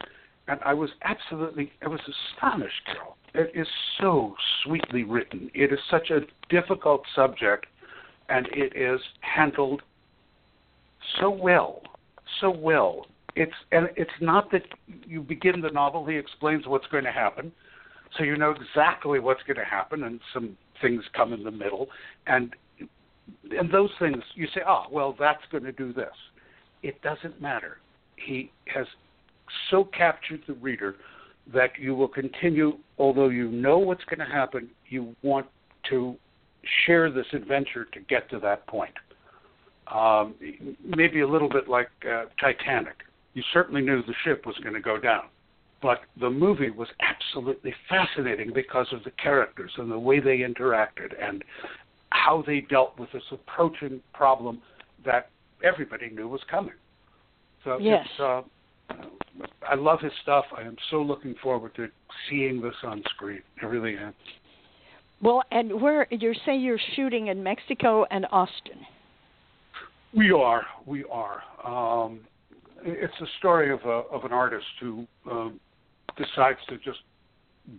and 0.48 0.60
I 0.64 0.74
was 0.74 0.90
absolutely 1.02 1.72
I 1.82 1.88
was 1.88 2.00
astonished, 2.00 2.82
Carole. 2.86 3.16
It 3.34 3.50
is 3.54 3.66
so 4.00 4.34
sweetly 4.62 5.02
written. 5.02 5.50
It 5.54 5.72
is 5.72 5.78
such 5.90 6.10
a 6.10 6.20
difficult 6.48 7.02
subject, 7.14 7.66
and 8.28 8.46
it 8.52 8.76
is 8.76 9.00
handled 9.20 9.82
so 11.20 11.30
well, 11.30 11.82
so 12.40 12.50
well 12.50 13.06
it's 13.36 13.52
and 13.72 13.88
it's 13.96 14.10
not 14.20 14.50
that 14.52 14.62
you 15.06 15.20
begin 15.20 15.60
the 15.60 15.70
novel. 15.70 16.06
He 16.06 16.16
explains 16.16 16.66
what's 16.66 16.86
going 16.86 17.04
to 17.04 17.12
happen, 17.12 17.52
so 18.16 18.24
you 18.24 18.36
know 18.36 18.52
exactly 18.52 19.18
what's 19.18 19.42
going 19.42 19.56
to 19.56 19.64
happen, 19.64 20.04
and 20.04 20.20
some 20.32 20.56
things 20.80 21.02
come 21.14 21.32
in 21.32 21.42
the 21.42 21.50
middle, 21.50 21.88
and 22.26 22.54
and 23.58 23.72
those 23.72 23.90
things 23.98 24.22
you 24.34 24.46
say, 24.54 24.60
oh 24.66 24.84
well, 24.90 25.16
that's 25.18 25.42
going 25.50 25.64
to 25.64 25.72
do 25.72 25.92
this. 25.92 26.12
It 26.84 27.00
doesn't 27.02 27.40
matter. 27.40 27.78
He 28.16 28.52
has 28.72 28.86
so 29.70 29.84
captured 29.84 30.42
the 30.46 30.54
reader 30.54 30.96
that 31.52 31.70
you 31.78 31.94
will 31.94 32.08
continue, 32.08 32.78
although 32.98 33.28
you 33.28 33.50
know 33.50 33.78
what's 33.78 34.04
going 34.04 34.20
to 34.20 34.32
happen. 34.32 34.70
You 34.88 35.14
want 35.22 35.46
to 35.90 36.16
share 36.86 37.10
this 37.10 37.26
adventure 37.32 37.86
to 37.92 38.00
get 38.08 38.30
to 38.30 38.38
that 38.40 38.66
point. 38.66 38.94
Um, 39.92 40.34
maybe 40.84 41.20
a 41.20 41.28
little 41.28 41.48
bit 41.48 41.68
like 41.68 41.90
uh, 42.10 42.26
Titanic 42.40 42.96
you 43.34 43.42
certainly 43.52 43.82
knew 43.82 44.02
the 44.02 44.14
ship 44.24 44.46
was 44.46 44.56
going 44.62 44.74
to 44.74 44.80
go 44.80 44.98
down. 44.98 45.24
But 45.82 46.00
the 46.18 46.30
movie 46.30 46.70
was 46.70 46.88
absolutely 47.00 47.74
fascinating 47.88 48.52
because 48.54 48.86
of 48.92 49.04
the 49.04 49.10
characters 49.10 49.72
and 49.76 49.90
the 49.90 49.98
way 49.98 50.18
they 50.20 50.38
interacted 50.38 51.12
and 51.20 51.44
how 52.10 52.42
they 52.46 52.60
dealt 52.62 52.98
with 52.98 53.12
this 53.12 53.24
approaching 53.30 54.00
problem 54.14 54.62
that 55.04 55.28
everybody 55.64 56.10
knew 56.10 56.28
was 56.28 56.40
coming. 56.50 56.74
So 57.64 57.78
yes. 57.78 58.06
it's, 58.06 58.20
uh, 58.20 58.42
I 59.68 59.74
love 59.74 60.00
his 60.00 60.12
stuff. 60.22 60.44
I 60.56 60.62
am 60.62 60.76
so 60.90 61.02
looking 61.02 61.34
forward 61.42 61.74
to 61.76 61.88
seeing 62.28 62.60
this 62.60 62.74
on 62.84 63.02
screen. 63.14 63.42
I 63.62 63.66
really 63.66 63.96
am. 63.96 64.14
Well, 65.22 65.42
and 65.50 65.80
where 65.80 66.06
you 66.10 66.34
say 66.44 66.56
you're 66.56 66.78
shooting 66.94 67.28
in 67.28 67.42
Mexico 67.42 68.04
and 68.10 68.26
Austin? 68.30 68.78
We 70.14 70.30
are. 70.32 70.66
We 70.86 71.04
are. 71.04 71.42
Um, 71.64 72.20
it's 72.82 73.14
a 73.20 73.26
story 73.38 73.72
of 73.72 73.80
a 73.84 74.02
of 74.12 74.24
an 74.24 74.32
artist 74.32 74.66
who 74.80 75.06
um, 75.30 75.58
decides 76.16 76.58
to 76.68 76.76
just 76.76 76.98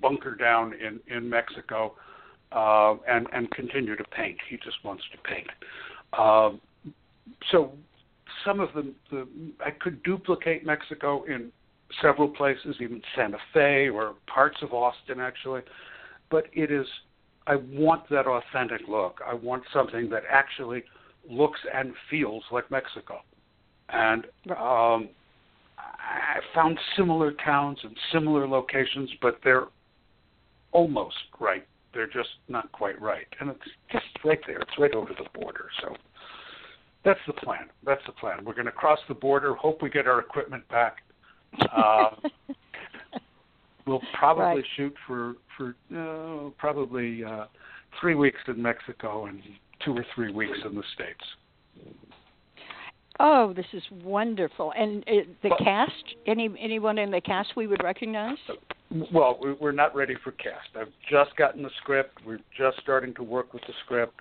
bunker 0.02 0.36
down 0.36 0.74
in 0.74 1.00
in 1.16 1.30
Mexico 1.30 1.94
uh, 2.52 2.96
and 3.08 3.28
and 3.32 3.50
continue 3.52 3.96
to 3.96 4.04
paint. 4.06 4.38
He 4.50 4.58
just 4.58 4.84
wants 4.84 5.04
to 5.12 5.18
paint. 5.30 5.48
Um, 6.18 6.60
so 7.52 7.72
some 8.46 8.60
of 8.60 8.70
the, 8.74 8.94
the 9.12 9.28
I 9.64 9.72
could 9.72 10.02
duplicate 10.04 10.66
Mexico 10.66 11.24
in 11.24 11.52
several 12.02 12.28
places, 12.28 12.76
even 12.80 13.02
Santa 13.16 13.38
Fe 13.54 13.90
or 13.90 14.16
parts 14.28 14.58
of 14.62 14.74
Austin, 14.74 15.20
actually. 15.20 15.62
But 16.30 16.46
it 16.54 16.72
is, 16.72 16.86
I 17.48 17.56
want 17.56 18.10
that 18.10 18.28
authentic 18.28 18.82
look. 18.88 19.20
I 19.26 19.34
want 19.34 19.64
something 19.72 20.10
that 20.10 20.24
actually 20.30 20.84
looks 21.30 21.60
and 21.74 21.94
feels 22.10 22.44
like 22.52 22.70
Mexico. 22.72 23.22
And 23.90 24.26
um, 24.52 25.10
I 25.78 26.40
found 26.54 26.80
similar 26.96 27.32
towns 27.34 27.78
and 27.84 27.96
similar 28.12 28.48
locations, 28.48 29.10
but 29.22 29.40
they're 29.44 29.68
almost 30.72 31.16
right. 31.40 31.66
They're 31.94 32.08
just 32.08 32.30
not 32.50 32.72
quite 32.72 33.00
right. 33.02 33.28
And 33.40 33.50
it's 33.50 33.60
just 33.92 34.06
right 34.24 34.40
there. 34.46 34.60
It's 34.60 34.78
right 34.78 34.94
over 34.94 35.12
the 35.18 35.40
border. 35.40 35.70
So 35.82 35.96
that's 37.06 37.20
the 37.28 37.34
plan. 37.34 37.68
That's 37.86 38.02
the 38.06 38.12
plan. 38.12 38.44
We're 38.44 38.54
going 38.56 38.66
to 38.66 38.72
cross 38.72 39.00
the 39.08 39.14
border, 39.14 39.54
hope 39.56 39.82
we 39.82 39.90
get 39.90 40.08
our 40.08 40.20
equipment 40.20 40.68
back. 40.70 40.98
Um, 41.76 42.18
we'll 43.88 44.02
probably 44.18 44.44
Right. 44.44 44.66
shoot 44.76 44.94
for 45.08 45.36
for 45.56 45.76
uh, 45.96 46.50
probably 46.58 47.24
uh, 47.24 47.46
three 48.02 48.16
weeks 48.16 48.40
in 48.48 48.62
Mexico 48.62 49.28
and 49.28 49.42
two 49.86 49.94
or 49.94 50.06
three 50.16 50.32
weeks 50.34 50.58
in 50.66 50.76
the 50.76 50.84
states. 50.94 51.24
Oh, 53.20 53.54
this 53.54 53.66
is 53.72 53.84
wonderful. 54.04 54.74
And 54.78 55.02
uh, 55.08 55.12
the 55.44 55.50
Well- 55.50 55.60
cast, 55.64 56.16
any 56.28 56.50
anyone 56.60 56.98
in 56.98 57.12
the 57.12 57.22
cast 57.22 57.56
we 57.56 57.68
would 57.68 57.84
recognize? 57.84 58.38
Well, 59.14 59.40
we- 59.42 59.54
we're 59.54 59.72
not 59.72 59.96
ready 59.96 60.16
for 60.24 60.32
cast. 60.34 60.70
I've 60.76 60.92
just 61.10 61.36
gotten 61.38 61.64
the 61.64 61.70
script. 61.82 62.18
We're 62.26 62.40
just 62.58 62.78
starting 62.82 63.14
to 63.16 63.24
work 63.24 63.54
with 63.54 63.62
the 63.68 63.74
script. 63.86 64.20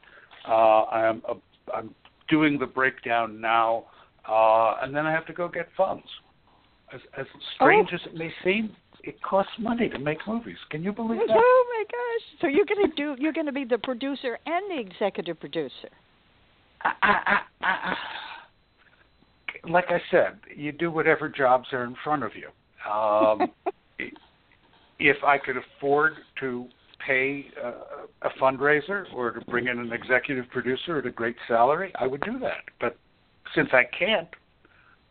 Uh, 0.48 0.84
I'm 0.84 1.22
uh, 1.28 1.34
I'm 1.74 1.94
doing 2.28 2.58
the 2.58 2.66
breakdown 2.66 3.40
now, 3.40 3.84
uh, 4.28 4.76
and 4.82 4.94
then 4.94 5.06
I 5.06 5.12
have 5.12 5.26
to 5.26 5.32
go 5.32 5.48
get 5.48 5.68
funds. 5.76 6.04
As, 6.92 7.00
as 7.18 7.26
strange 7.54 7.88
Oh. 7.92 7.96
as 7.96 8.00
it 8.06 8.14
may 8.14 8.32
seem, 8.42 8.74
it 9.02 9.20
costs 9.22 9.52
money 9.58 9.88
to 9.88 9.98
make 9.98 10.18
movies. 10.26 10.56
Can 10.70 10.82
you 10.82 10.92
believe 10.92 11.20
that? 11.26 11.36
Oh 11.36 11.66
my 11.76 11.84
gosh! 11.84 12.40
So 12.40 12.46
you're 12.46 12.64
going 12.64 12.88
to 12.88 12.96
do 12.96 13.16
you're 13.20 13.32
going 13.32 13.46
to 13.46 13.52
be 13.52 13.64
the 13.64 13.78
producer 13.78 14.38
and 14.46 14.70
the 14.70 14.78
executive 14.80 15.38
producer. 15.40 15.90
I, 16.82 16.92
I, 17.02 17.38
I, 17.62 17.66
I, 17.66 17.94
like 19.70 19.86
I 19.88 20.00
said, 20.10 20.38
you 20.54 20.72
do 20.72 20.90
whatever 20.90 21.28
jobs 21.28 21.68
are 21.72 21.84
in 21.84 21.96
front 22.04 22.22
of 22.22 22.32
you. 22.34 22.48
Um, 22.90 23.50
if 24.98 25.16
I 25.24 25.38
could 25.38 25.56
afford 25.56 26.14
to 26.40 26.66
pay 27.06 27.46
uh, 27.62 27.72
a 28.22 28.30
fundraiser 28.40 29.04
or 29.14 29.32
to 29.32 29.40
bring 29.46 29.68
in 29.68 29.78
an 29.78 29.92
executive 29.92 30.48
producer 30.50 30.98
at 30.98 31.06
a 31.06 31.10
great 31.10 31.36
salary, 31.46 31.92
I 31.98 32.06
would 32.06 32.22
do 32.22 32.38
that. 32.40 32.64
But 32.80 32.96
since 33.54 33.68
I 33.72 33.84
can't, 33.96 34.28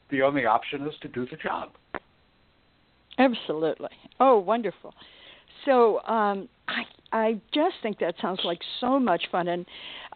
the 0.10 0.22
only 0.22 0.46
option 0.46 0.88
is 0.88 0.94
to 1.02 1.08
do 1.08 1.26
the 1.30 1.38
job. 1.38 1.70
Absolutely. 3.18 3.90
Oh, 4.20 4.40
wonderful. 4.40 4.94
So 5.66 6.02
um, 6.02 6.50
I 6.68 6.84
I 7.12 7.42
just 7.54 7.76
think 7.82 8.00
that 8.00 8.16
sounds 8.22 8.42
like 8.44 8.60
so 8.82 9.00
much 9.00 9.24
fun. 9.32 9.48
And 9.48 9.66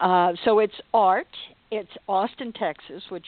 uh, 0.01 0.33
so 0.43 0.59
it's 0.59 0.73
art. 0.93 1.27
It's 1.69 1.91
Austin, 2.07 2.53
Texas, 2.53 3.03
which 3.09 3.25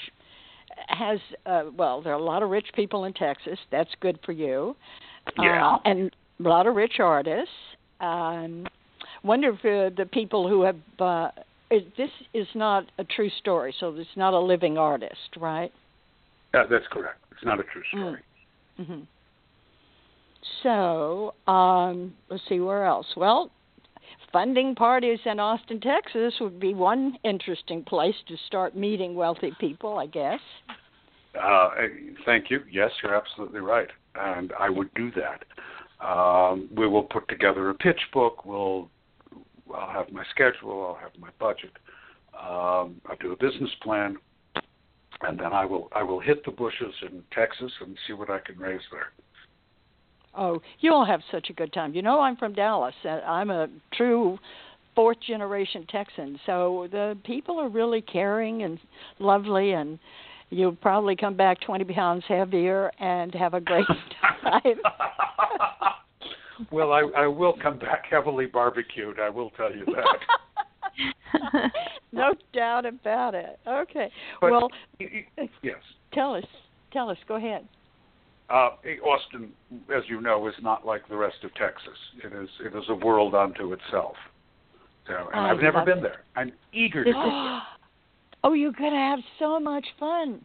has 0.87 1.19
uh, 1.45 1.65
well, 1.75 2.01
there 2.01 2.13
are 2.13 2.19
a 2.19 2.23
lot 2.23 2.43
of 2.43 2.49
rich 2.49 2.67
people 2.75 3.05
in 3.05 3.13
Texas. 3.13 3.59
That's 3.71 3.91
good 3.99 4.19
for 4.25 4.31
you. 4.31 4.75
Yeah. 5.37 5.75
Uh, 5.75 5.77
and 5.85 6.11
a 6.43 6.47
lot 6.47 6.67
of 6.67 6.75
rich 6.75 6.99
artists. 6.99 7.53
Um, 7.99 8.67
wonder 9.23 9.49
if 9.49 9.59
uh, 9.59 9.95
the 9.95 10.05
people 10.05 10.47
who 10.47 10.63
have 10.63 10.77
uh, 10.99 11.29
is, 11.71 11.83
this 11.97 12.09
is 12.33 12.47
not 12.55 12.85
a 12.97 13.03
true 13.03 13.29
story, 13.39 13.73
so 13.79 13.93
it's 13.95 14.09
not 14.15 14.33
a 14.33 14.39
living 14.39 14.77
artist, 14.77 15.35
right? 15.37 15.71
Uh, 16.53 16.63
that's 16.69 16.85
correct. 16.91 17.19
It's 17.31 17.43
not 17.43 17.59
a 17.59 17.63
true 17.63 17.83
story. 17.91 18.21
hmm 18.77 19.01
So, 20.63 21.33
um, 21.47 22.13
let's 22.29 22.43
see 22.49 22.59
where 22.59 22.85
else. 22.85 23.07
Well, 23.15 23.51
funding 24.33 24.75
parties 24.75 25.19
in 25.25 25.39
Austin, 25.39 25.79
Texas 25.79 26.33
would 26.39 26.59
be 26.59 26.73
one 26.73 27.17
interesting 27.23 27.83
place 27.83 28.15
to 28.27 28.35
start 28.47 28.75
meeting 28.75 29.15
wealthy 29.15 29.53
people, 29.59 29.97
I 29.97 30.07
guess. 30.07 30.39
Uh, 31.39 31.69
thank 32.25 32.49
you. 32.49 32.61
Yes, 32.71 32.91
you're 33.03 33.15
absolutely 33.15 33.59
right, 33.59 33.89
and 34.15 34.51
I 34.59 34.69
would 34.69 34.91
do 34.95 35.11
that. 35.11 35.43
Um, 36.01 36.69
we 36.75 36.87
will 36.87 37.03
put 37.03 37.27
together 37.27 37.69
a 37.69 37.73
pitch 37.73 37.99
book. 38.13 38.45
We'll, 38.45 38.89
I'll 39.73 39.91
have 39.91 40.11
my 40.11 40.23
schedule. 40.31 40.85
I'll 40.85 40.99
have 41.01 41.11
my 41.19 41.29
budget. 41.39 41.71
Um, 42.37 43.01
I'll 43.05 43.17
do 43.19 43.33
a 43.33 43.35
business 43.35 43.71
plan, 43.81 44.15
and 45.21 45.37
then 45.37 45.51
I 45.51 45.65
will 45.65 45.89
I 45.91 46.03
will 46.03 46.21
hit 46.21 46.45
the 46.45 46.51
bushes 46.51 46.93
in 47.01 47.21
Texas 47.33 47.71
and 47.81 47.97
see 48.07 48.13
what 48.13 48.29
I 48.29 48.39
can 48.39 48.57
raise 48.57 48.81
there. 48.91 49.11
Oh, 50.37 50.61
you'll 50.79 51.05
have 51.05 51.21
such 51.31 51.49
a 51.49 51.53
good 51.53 51.73
time. 51.73 51.93
You 51.93 52.01
know, 52.01 52.21
I'm 52.21 52.37
from 52.37 52.53
Dallas. 52.53 52.93
and 53.03 53.21
I'm 53.23 53.49
a 53.49 53.67
true 53.93 54.37
fourth 54.95 55.17
generation 55.25 55.85
Texan, 55.89 56.39
so 56.45 56.87
the 56.91 57.17
people 57.23 57.59
are 57.59 57.69
really 57.69 58.01
caring 58.01 58.63
and 58.63 58.79
lovely, 59.19 59.73
and 59.73 59.99
you'll 60.49 60.75
probably 60.75 61.15
come 61.15 61.35
back 61.35 61.59
20 61.61 61.85
pounds 61.93 62.23
heavier 62.27 62.91
and 62.99 63.33
have 63.33 63.53
a 63.53 63.61
great 63.61 63.85
time. 64.43 64.61
well, 66.71 66.91
I, 66.91 67.03
I 67.15 67.27
will 67.27 67.55
come 67.61 67.79
back 67.79 68.05
heavily 68.09 68.45
barbecued. 68.45 69.19
I 69.19 69.29
will 69.29 69.51
tell 69.51 69.73
you 69.73 69.85
that. 69.85 71.71
no 72.11 72.33
doubt 72.53 72.85
about 72.85 73.35
it. 73.35 73.59
Okay. 73.67 74.11
But- 74.41 74.51
well, 74.51 74.69
yes. 74.99 75.75
tell 76.13 76.35
us. 76.35 76.45
Tell 76.91 77.09
us. 77.09 77.17
Go 77.27 77.35
ahead. 77.35 77.67
Uh, 78.49 78.71
Austin, 79.05 79.51
as 79.95 80.01
you 80.07 80.21
know, 80.21 80.47
is 80.47 80.55
not 80.63 80.83
like 80.83 81.07
the 81.07 81.15
rest 81.15 81.35
of 81.43 81.53
Texas. 81.53 81.93
It 82.23 82.33
is 82.33 82.49
it 82.65 82.75
is 82.75 82.83
a 82.89 82.95
world 82.95 83.35
unto 83.35 83.73
itself. 83.73 84.15
So, 85.05 85.13
and 85.31 85.39
I 85.39 85.51
I've 85.51 85.61
never 85.61 85.85
been 85.85 85.99
it. 85.99 86.01
there. 86.01 86.23
I'm 86.35 86.51
eager 86.73 87.03
to 87.03 87.13
go. 87.13 87.59
oh, 88.43 88.53
you're 88.53 88.71
going 88.71 88.91
to 88.91 88.97
have 88.97 89.19
so 89.37 89.59
much 89.59 89.85
fun. 89.99 90.41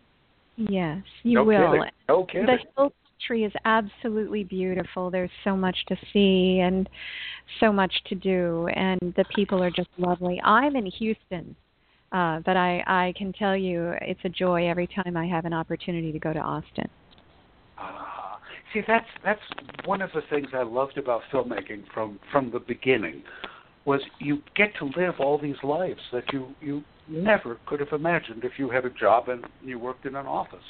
Yes, 0.57 1.03
you 1.23 1.35
no 1.35 1.45
will. 1.45 1.73
Kidding. 1.73 1.91
No 2.09 2.25
kidding. 2.25 2.47
The 2.47 2.59
hill 2.77 2.93
country 3.19 3.45
is 3.45 3.53
absolutely 3.65 4.45
beautiful. 4.45 5.11
There's 5.11 5.31
so 5.43 5.57
much 5.57 5.77
to 5.89 5.97
see 6.13 6.61
and 6.61 6.89
so 7.61 7.73
much 7.73 7.93
to 8.07 8.15
do, 8.15 8.69
and 8.75 9.01
the 9.17 9.25
people 9.35 9.63
are 9.63 9.71
just 9.71 9.89
lovely. 9.99 10.41
I'm 10.43 10.77
in 10.77 10.87
Houston, 10.87 11.57
uh, 12.13 12.41
but 12.47 12.57
I, 12.57 12.83
I 12.87 13.15
can 13.17 13.33
tell 13.33 13.57
you 13.57 13.95
it's 14.01 14.21
a 14.25 14.29
joy 14.29 14.69
every 14.69 14.87
time 14.87 15.17
I 15.17 15.27
have 15.27 15.45
an 15.45 15.53
opportunity 15.53 16.13
to 16.13 16.19
go 16.19 16.33
to 16.33 16.39
Austin. 16.39 16.89
Ah, 17.77 18.39
see, 18.73 18.83
that's 18.87 19.09
that's 19.25 19.41
one 19.85 20.01
of 20.01 20.11
the 20.15 20.23
things 20.31 20.49
I 20.55 20.63
loved 20.63 20.99
about 20.99 21.23
filmmaking 21.33 21.85
from 21.93 22.21
from 22.31 22.51
the 22.53 22.61
beginning, 22.61 23.23
was 23.85 24.01
you 24.21 24.39
get 24.55 24.71
to 24.79 24.91
live 24.97 25.15
all 25.19 25.39
these 25.39 25.57
lives 25.63 26.01
that 26.13 26.25
you 26.33 26.55
you 26.61 26.85
never 27.09 27.59
could 27.67 27.81
have 27.81 27.93
imagined 27.93 28.45
if 28.45 28.53
you 28.59 28.71
had 28.71 28.85
a 28.85 28.91
job 28.91 29.29
and 29.29 29.45
you 29.63 29.79
worked 29.79 30.07
in 30.07 30.17
an 30.17 30.27
office. 30.27 30.65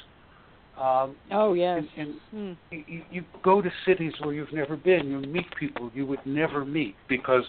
Um, 0.78 1.16
Oh, 1.30 1.52
yes. 1.54 1.84
and, 1.96 2.08
and 2.32 2.56
Hmm. 2.70 2.82
you, 2.88 3.02
you 3.10 3.24
go 3.42 3.62
to 3.62 3.70
cities 3.86 4.12
where 4.20 4.34
you've 4.34 4.52
never 4.52 4.76
been. 4.76 5.08
You 5.08 5.20
meet 5.20 5.46
people 5.58 5.90
you 5.94 6.06
would 6.06 6.24
never 6.26 6.64
meet 6.64 6.96
because 7.08 7.44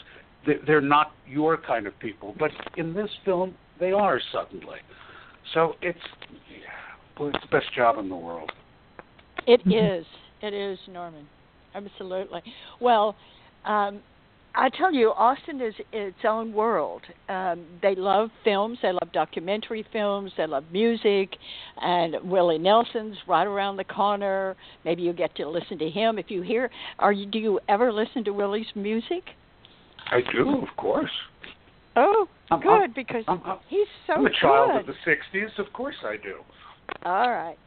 they- 0.45 0.59
they're 0.67 0.81
not 0.81 1.11
your 1.27 1.57
kind 1.57 1.87
of 1.87 1.97
people. 1.99 2.35
But 2.37 2.51
in 2.77 2.93
this 2.93 3.09
film, 3.23 3.55
they 3.79 3.91
are 3.91 4.19
suddenly. 4.31 4.77
So 5.53 5.75
it's, 5.81 5.99
well, 7.19 7.29
it's 7.29 7.41
the 7.41 7.57
best 7.57 7.73
job 7.73 7.97
in 7.97 8.09
the 8.09 8.15
world. 8.15 8.51
It 9.47 9.61
is. 9.65 10.05
It 10.41 10.53
is, 10.53 10.77
Norman. 10.87 11.27
Absolutely. 11.73 12.41
Well, 12.79 13.15
um, 13.65 14.01
I 14.57 14.69
tell 14.69 14.93
you, 14.93 15.09
Austin 15.09 15.59
is 15.61 15.73
its 15.91 16.17
own 16.23 16.53
world. 16.53 17.01
Um, 17.27 17.65
they 17.81 17.93
love 17.95 18.29
films. 18.43 18.77
They 18.81 18.91
love 18.91 19.11
documentary 19.11 19.85
films. 19.91 20.31
They 20.37 20.47
love 20.47 20.63
music. 20.71 21.35
And 21.81 22.15
Willie 22.23 22.57
Nelson's 22.57 23.17
right 23.27 23.45
around 23.45 23.77
the 23.77 23.83
corner. 23.83 24.55
Maybe 24.85 25.01
you 25.01 25.13
get 25.13 25.35
to 25.35 25.49
listen 25.49 25.77
to 25.79 25.89
him. 25.89 26.17
If 26.17 26.27
you 26.29 26.41
hear, 26.41 26.69
are 26.99 27.11
you? 27.11 27.25
Do 27.25 27.37
you 27.39 27.59
ever 27.67 27.91
listen 27.91 28.23
to 28.25 28.31
Willie's 28.31 28.65
music? 28.75 29.23
I 30.11 30.21
do, 30.31 30.61
of 30.61 30.75
course. 30.77 31.11
Oh, 31.97 32.27
I'm- 32.51 32.61
good, 32.61 32.69
I'm- 32.69 32.93
because 32.95 33.23
I'm, 33.27 33.41
I'm, 33.45 33.57
he's 33.67 33.87
so 34.07 34.13
I'm 34.13 34.25
a 34.25 34.29
child 34.29 34.71
good. 34.71 34.81
of 34.81 34.87
the 34.87 35.11
'60s. 35.39 35.57
Of 35.59 35.71
course, 35.73 35.95
I 36.03 36.15
do. 36.17 36.35
All 37.03 37.31
right. 37.31 37.57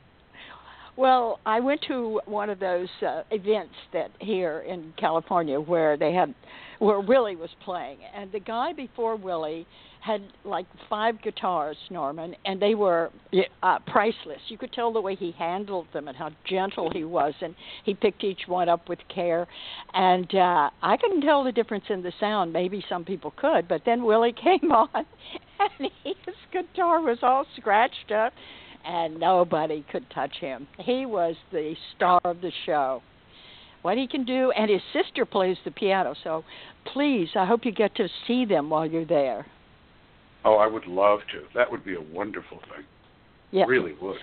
Well, 0.99 1.39
I 1.47 1.61
went 1.61 1.81
to 1.87 2.21
one 2.25 2.51
of 2.51 2.59
those 2.59 2.89
uh, 3.07 3.23
events 3.31 3.75
that 3.93 4.11
here 4.19 4.65
in 4.67 4.93
California 4.99 5.61
where 5.61 5.97
they 5.97 6.13
had 6.13 6.35
where 6.81 6.99
Willie 6.99 7.37
was 7.37 7.51
playing, 7.65 7.99
and 8.17 8.33
the 8.33 8.41
guy 8.41 8.73
before 8.73 9.15
Willie 9.15 9.65
had 10.01 10.23
like 10.45 10.67
five 10.91 11.23
guitars, 11.23 11.77
Norman, 11.89 12.35
and 12.45 12.61
they 12.61 12.75
were 12.75 13.13
uh, 13.63 13.79
priceless. 13.87 14.41
You 14.49 14.59
could 14.59 14.73
tell 14.73 14.93
the 14.93 15.01
way 15.01 15.15
he 15.15 15.33
handled 15.39 15.87
them 15.93 16.09
and 16.09 16.17
how 16.17 16.31
gentle 16.45 16.91
he 16.91 17.05
was, 17.05 17.33
and 17.43 17.55
he 17.85 17.95
picked 17.95 18.25
each 18.25 18.49
one 18.49 18.69
up 18.69 18.89
with 18.89 18.99
care. 19.13 19.47
And 19.95 20.33
uh, 20.35 20.71
I 20.83 20.97
couldn't 20.97 21.23
tell 21.23 21.45
the 21.45 21.53
difference 21.53 21.85
in 21.91 22.03
the 22.03 22.13
sound. 22.19 22.53
Maybe 22.53 22.85
some 22.89 23.05
people 23.05 23.33
could, 23.37 23.69
but 23.69 23.83
then 23.87 24.05
Willie 24.05 24.33
came 24.43 24.73
on, 24.73 24.89
and 24.95 25.91
his 26.03 26.35
guitar 26.53 27.01
was 27.03 27.19
all 27.23 27.47
scratched 27.57 28.11
up 28.11 28.33
and 28.89 29.21
nobody 29.21 29.85
could 29.93 30.09
touch 30.11 30.35
him. 30.41 30.67
He 30.79 31.05
was 31.05 31.37
the 31.53 31.75
star 31.95 32.21
of 32.25 32.41
the 32.41 32.51
show. 32.65 33.03
What 33.83 33.99
he 33.99 34.09
can 34.09 34.25
do, 34.25 34.51
and 34.51 34.71
his 34.71 34.81
sister 34.93 35.25
plays 35.25 35.57
the 35.65 35.71
piano. 35.71 36.15
So, 36.25 36.43
please, 36.93 37.29
I 37.37 37.45
hope 37.45 37.65
you 37.65 37.71
get 37.71 37.95
to 37.97 38.09
see 38.27 38.45
them 38.45 38.71
while 38.71 38.87
you're 38.87 39.05
there. 39.05 39.47
Oh, 40.45 40.57
I 40.57 40.67
would 40.67 40.87
love 40.87 41.21
to. 41.33 41.43
That 41.55 41.71
would 41.71 41.85
be 41.85 41.95
a 41.95 42.01
wonderful 42.01 42.59
thing. 42.75 42.85
Yeah. 43.51 43.65
Really 43.67 43.93
would. 44.01 44.17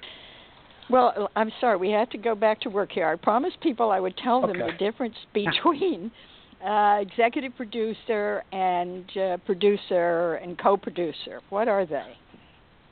Well, 0.89 1.29
I'm 1.35 1.51
sorry, 1.61 1.77
we 1.77 1.91
have 1.91 2.09
to 2.11 2.17
go 2.17 2.35
back 2.35 2.59
to 2.61 2.69
work 2.69 2.91
here. 2.91 3.07
I 3.07 3.15
promised 3.15 3.59
people 3.61 3.91
I 3.91 3.99
would 3.99 4.17
tell 4.17 4.41
them 4.41 4.61
Okay. 4.61 4.71
the 4.71 4.77
difference 4.77 5.15
between 5.33 6.11
uh, 6.67 6.97
executive 7.01 7.55
producer 7.55 8.43
and 8.51 9.05
uh, 9.17 9.37
producer 9.45 10.35
and 10.35 10.57
co-producer. 10.57 11.39
What 11.49 11.67
are 11.67 11.85
they? 11.85 12.15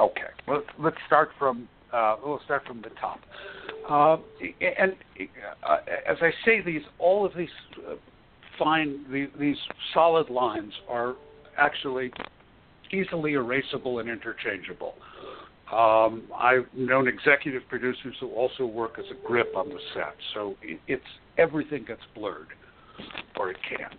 Okay. 0.03 0.21
Let's 0.47 0.65
let's 0.79 0.97
start 1.07 1.29
from 1.39 1.69
uh, 1.93 2.17
we'll 2.23 2.41
start 2.43 2.65
from 2.67 2.81
the 2.81 2.89
top. 2.99 3.19
Uh, 3.89 4.17
and 4.79 4.93
uh, 5.65 5.77
as 6.07 6.17
I 6.21 6.31
say 6.45 6.61
these, 6.61 6.81
all 6.99 7.25
of 7.25 7.31
these 7.37 7.47
uh, 7.87 7.95
fine 8.59 9.05
the, 9.09 9.27
these 9.39 9.57
solid 9.93 10.29
lines 10.29 10.73
are 10.89 11.15
actually 11.57 12.11
easily 12.91 13.33
erasable 13.33 14.01
and 14.01 14.09
interchangeable. 14.09 14.95
Um, 15.71 16.23
I've 16.37 16.67
known 16.75 17.07
executive 17.07 17.63
producers 17.69 18.15
who 18.19 18.29
also 18.31 18.65
work 18.65 18.99
as 18.99 19.05
a 19.09 19.27
grip 19.27 19.55
on 19.55 19.69
the 19.69 19.79
set, 19.93 20.15
so 20.33 20.55
it, 20.61 20.79
it's 20.87 21.03
everything 21.37 21.85
gets 21.87 22.01
blurred, 22.13 22.49
or 23.37 23.51
it 23.51 23.57
can. 23.67 23.89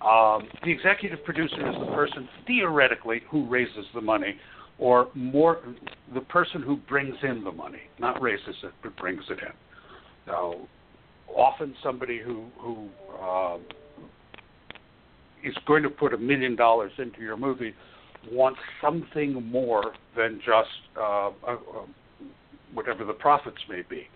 Um, 0.00 0.48
the 0.64 0.72
executive 0.72 1.22
producer 1.24 1.68
is 1.68 1.76
the 1.78 1.92
person 1.94 2.26
theoretically 2.46 3.20
who 3.30 3.46
raises 3.48 3.84
the 3.94 4.00
money, 4.00 4.34
or 4.80 5.08
more 5.14 5.60
the 6.14 6.22
person 6.22 6.62
who 6.62 6.76
brings 6.76 7.14
in 7.22 7.44
the 7.44 7.52
money, 7.52 7.82
not 8.00 8.20
raises 8.20 8.56
it, 8.64 8.72
but 8.82 8.96
brings 8.96 9.22
it 9.28 9.38
in. 9.38 9.52
Now, 10.26 10.54
often 11.28 11.74
somebody 11.82 12.18
who 12.18 12.46
who 12.58 12.88
uh, 13.22 13.58
is 15.44 15.54
going 15.66 15.82
to 15.82 15.90
put 15.90 16.12
a 16.14 16.18
million 16.18 16.56
dollars 16.56 16.92
into 16.98 17.20
your 17.20 17.36
movie 17.36 17.74
wants 18.32 18.60
something 18.82 19.42
more 19.50 19.94
than 20.16 20.40
just 20.44 20.68
uh, 20.98 21.28
uh, 21.46 21.56
whatever 22.74 23.04
the 23.04 23.12
profits 23.12 23.58
may 23.68 23.82
be. 23.88 24.06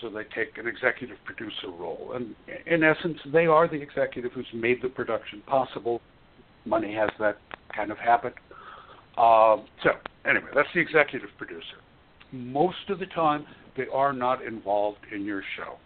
So 0.00 0.08
they 0.08 0.22
take 0.34 0.56
an 0.56 0.66
executive 0.66 1.18
producer 1.26 1.68
role, 1.68 2.12
and 2.14 2.34
in 2.66 2.82
essence, 2.82 3.18
they 3.32 3.46
are 3.46 3.68
the 3.68 3.80
executive 3.82 4.32
who's 4.32 4.46
made 4.54 4.80
the 4.82 4.88
production 4.88 5.42
possible. 5.46 6.00
Money 6.64 6.94
has 6.94 7.10
that 7.18 7.36
kind 7.74 7.90
of 7.90 7.98
habit. 7.98 8.32
Um, 9.20 9.66
so 9.82 9.90
anyway, 10.24 10.48
that's 10.54 10.68
the 10.74 10.80
executive 10.80 11.28
producer. 11.36 11.76
Most 12.32 12.88
of 12.88 12.98
the 12.98 13.06
time, 13.06 13.44
they 13.76 13.86
are 13.92 14.12
not 14.12 14.44
involved 14.44 15.00
in 15.14 15.24
your 15.24 15.42
show. 15.56 15.76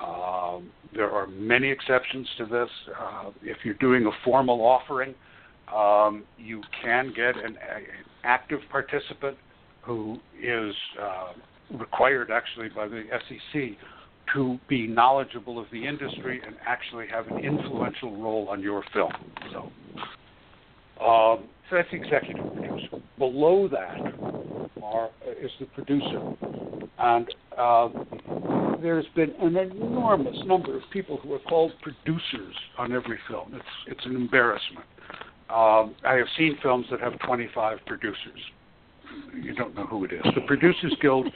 Um, 0.00 0.70
there 0.94 1.10
are 1.10 1.26
many 1.26 1.70
exceptions 1.70 2.28
to 2.38 2.46
this. 2.46 2.68
Uh, 3.00 3.30
if 3.42 3.58
you're 3.64 3.74
doing 3.74 4.06
a 4.06 4.10
formal 4.24 4.60
offering, 4.60 5.14
um, 5.74 6.24
you 6.36 6.62
can 6.82 7.12
get 7.14 7.36
an, 7.36 7.56
an 7.56 7.84
active 8.24 8.60
participant 8.70 9.36
who 9.82 10.18
is 10.42 10.74
uh, 11.00 11.32
required 11.78 12.30
actually 12.30 12.68
by 12.68 12.86
the 12.86 13.04
SEC 13.28 13.62
to 14.34 14.58
be 14.68 14.86
knowledgeable 14.86 15.58
of 15.58 15.66
the 15.72 15.86
industry 15.86 16.40
and 16.46 16.56
actually 16.66 17.06
have 17.08 17.26
an 17.28 17.38
influential 17.38 18.16
role 18.20 18.46
on 18.50 18.62
your 18.62 18.84
film. 18.92 19.12
So, 19.52 19.70
um, 21.00 21.48
so 21.68 21.76
that's 21.76 21.90
the 21.90 21.96
executive 21.96 22.52
producer. 22.54 23.02
Below 23.18 23.68
that 23.68 23.98
are, 24.82 25.10
is 25.40 25.50
the 25.60 25.66
producer, 25.66 26.20
and 26.98 27.28
uh, 27.56 27.88
there's 28.80 29.06
been 29.14 29.32
an 29.40 29.56
enormous 29.56 30.36
number 30.46 30.76
of 30.76 30.82
people 30.92 31.18
who 31.18 31.34
are 31.34 31.40
called 31.40 31.72
producers 31.82 32.54
on 32.78 32.92
every 32.92 33.18
film. 33.28 33.52
It's 33.54 33.64
it's 33.86 34.06
an 34.06 34.16
embarrassment. 34.16 34.86
Um, 35.50 35.94
I 36.04 36.14
have 36.14 36.26
seen 36.36 36.58
films 36.62 36.86
that 36.90 37.00
have 37.00 37.18
25 37.20 37.78
producers. 37.86 38.40
You 39.34 39.54
don't 39.54 39.74
know 39.74 39.86
who 39.86 40.04
it 40.04 40.12
is. 40.12 40.20
The 40.34 40.42
Producers 40.46 40.94
Guild 41.00 41.26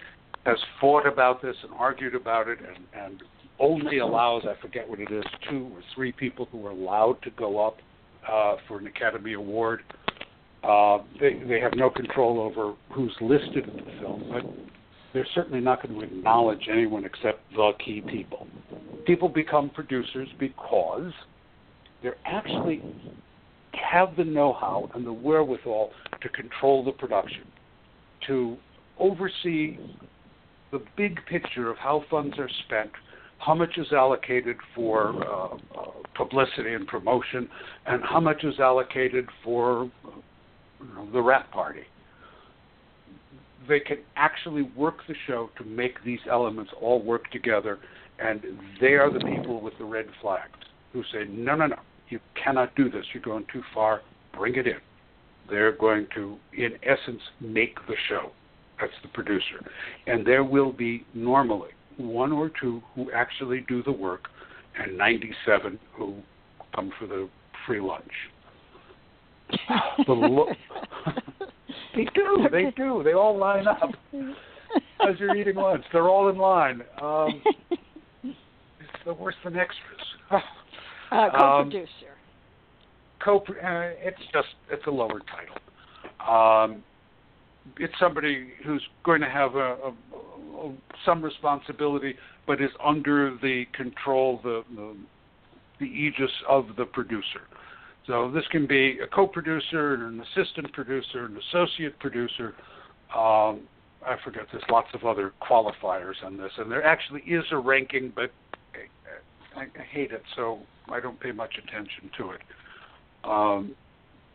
has 0.44 0.58
fought 0.80 1.06
about 1.06 1.40
this 1.40 1.56
and 1.62 1.72
argued 1.78 2.14
about 2.14 2.48
it, 2.48 2.58
and, 2.58 2.84
and 2.94 3.22
only 3.58 3.98
allows 3.98 4.42
I 4.44 4.60
forget 4.60 4.88
what 4.88 5.00
it 5.00 5.10
is 5.10 5.24
two 5.48 5.70
or 5.72 5.82
three 5.94 6.12
people 6.12 6.48
who 6.50 6.66
are 6.66 6.70
allowed 6.70 7.22
to 7.22 7.30
go 7.30 7.64
up 7.64 7.76
uh, 8.30 8.56
for 8.68 8.78
an 8.78 8.86
Academy 8.86 9.34
Award. 9.34 9.80
Uh, 10.62 10.98
they 11.20 11.42
they 11.48 11.60
have 11.60 11.72
no 11.74 11.90
control 11.90 12.40
over 12.40 12.74
who's 12.92 13.14
listed 13.20 13.68
in 13.68 13.76
the 13.76 14.00
film, 14.00 14.24
but 14.32 14.44
they're 15.12 15.26
certainly 15.34 15.60
not 15.60 15.82
going 15.82 15.98
to 15.98 16.04
acknowledge 16.04 16.68
anyone 16.70 17.04
except 17.04 17.40
the 17.54 17.72
key 17.84 18.02
people. 18.08 18.46
People 19.06 19.28
become 19.28 19.70
producers 19.70 20.28
because 20.38 21.12
they're 22.02 22.16
actually 22.24 22.82
have 23.74 24.16
the 24.16 24.24
know-how 24.24 24.88
and 24.94 25.06
the 25.06 25.12
wherewithal 25.12 25.90
to 26.20 26.28
control 26.28 26.84
the 26.84 26.92
production, 26.92 27.44
to 28.26 28.56
oversee 28.98 29.78
the 30.70 30.82
big 30.96 31.18
picture 31.26 31.70
of 31.70 31.76
how 31.78 32.04
funds 32.10 32.34
are 32.38 32.48
spent, 32.66 32.90
how 33.44 33.54
much 33.54 33.76
is 33.76 33.86
allocated 33.92 34.56
for 34.74 35.08
uh, 35.24 35.54
uh, 35.78 35.90
publicity 36.14 36.74
and 36.74 36.86
promotion, 36.86 37.48
and 37.86 38.02
how 38.04 38.20
much 38.20 38.44
is 38.44 38.54
allocated 38.60 39.26
for 39.42 39.90
you 40.80 40.94
know, 40.94 41.10
the 41.12 41.20
wrap 41.20 41.50
party. 41.50 41.82
They 43.68 43.80
can 43.80 43.98
actually 44.16 44.62
work 44.76 44.98
the 45.08 45.14
show 45.26 45.50
to 45.58 45.64
make 45.64 46.04
these 46.04 46.20
elements 46.30 46.70
all 46.80 47.02
work 47.02 47.30
together, 47.30 47.78
and 48.18 48.42
they 48.80 48.94
are 48.94 49.12
the 49.12 49.20
people 49.20 49.60
with 49.60 49.74
the 49.78 49.84
red 49.84 50.06
flags 50.20 50.58
who 50.92 51.02
say, 51.12 51.24
no, 51.28 51.56
no, 51.56 51.66
no, 51.66 51.76
you 52.10 52.20
cannot 52.42 52.74
do 52.76 52.90
this. 52.90 53.04
You're 53.12 53.22
going 53.22 53.46
too 53.52 53.62
far. 53.74 54.02
Bring 54.36 54.54
it 54.54 54.66
in. 54.66 54.78
They're 55.48 55.72
going 55.72 56.06
to, 56.14 56.36
in 56.56 56.72
essence, 56.82 57.20
make 57.40 57.74
the 57.88 57.94
show. 58.08 58.30
That's 58.80 58.92
the 59.02 59.08
producer. 59.08 59.64
And 60.06 60.26
there 60.26 60.44
will 60.44 60.72
be 60.72 61.04
normally 61.14 61.70
one 61.96 62.32
or 62.32 62.50
two 62.60 62.82
who 62.94 63.10
actually 63.12 63.64
do 63.68 63.82
the 63.82 63.92
work 63.92 64.28
and 64.78 64.96
97 64.96 65.78
who 65.92 66.14
come 66.74 66.92
for 66.98 67.06
the 67.06 67.28
free 67.66 67.80
lunch. 67.80 68.12
the 70.06 70.12
lo- 70.12 70.48
they 71.96 72.04
do. 72.14 72.48
They 72.50 72.72
do. 72.76 73.02
They 73.04 73.12
all 73.12 73.36
line 73.36 73.66
up 73.66 73.90
as 74.14 75.18
you're 75.18 75.36
eating 75.36 75.56
lunch. 75.56 75.84
They're 75.92 76.08
all 76.08 76.28
in 76.28 76.38
line. 76.38 76.82
Um, 77.00 77.42
it's 78.22 79.04
the 79.04 79.14
worse 79.14 79.34
than 79.44 79.56
extras. 79.56 80.42
Uh, 81.12 81.28
co-producer. 81.30 82.16
co 83.22 83.36
uh, 83.36 83.92
it's 84.02 84.16
just 84.32 84.48
it's 84.70 84.86
a 84.86 84.90
lower 84.90 85.20
title. 85.28 85.58
Um, 86.26 86.82
it's 87.78 87.92
somebody 88.00 88.48
who's 88.64 88.82
going 89.04 89.20
to 89.20 89.28
have 89.28 89.54
a, 89.54 89.58
a, 89.74 89.94
some 91.04 91.22
responsibility, 91.22 92.14
but 92.46 92.60
is 92.60 92.70
under 92.84 93.36
the 93.42 93.64
control, 93.74 94.40
the, 94.42 94.64
the 94.74 94.96
the 95.80 95.86
aegis 95.86 96.30
of 96.48 96.66
the 96.76 96.84
producer. 96.84 97.42
So 98.06 98.30
this 98.30 98.44
can 98.50 98.66
be 98.66 98.98
a 99.00 99.06
co-producer, 99.06 99.94
an 99.94 100.20
assistant 100.20 100.72
producer, 100.72 101.24
an 101.24 101.38
associate 101.48 101.98
producer. 101.98 102.54
Um, 103.14 103.62
I 104.04 104.16
forget. 104.24 104.44
There's 104.50 104.64
lots 104.70 104.88
of 104.94 105.04
other 105.04 105.32
qualifiers 105.40 106.14
on 106.24 106.36
this, 106.36 106.50
and 106.58 106.70
there 106.70 106.84
actually 106.84 107.22
is 107.22 107.44
a 107.52 107.58
ranking, 107.58 108.12
but 108.14 108.30
I, 109.56 109.62
I 109.62 109.84
hate 109.90 110.12
it, 110.12 110.22
so 110.34 110.60
I 110.90 111.00
don't 111.00 111.18
pay 111.20 111.32
much 111.32 111.54
attention 111.58 112.10
to 112.18 112.30
it. 112.30 112.40
Um, 113.24 113.74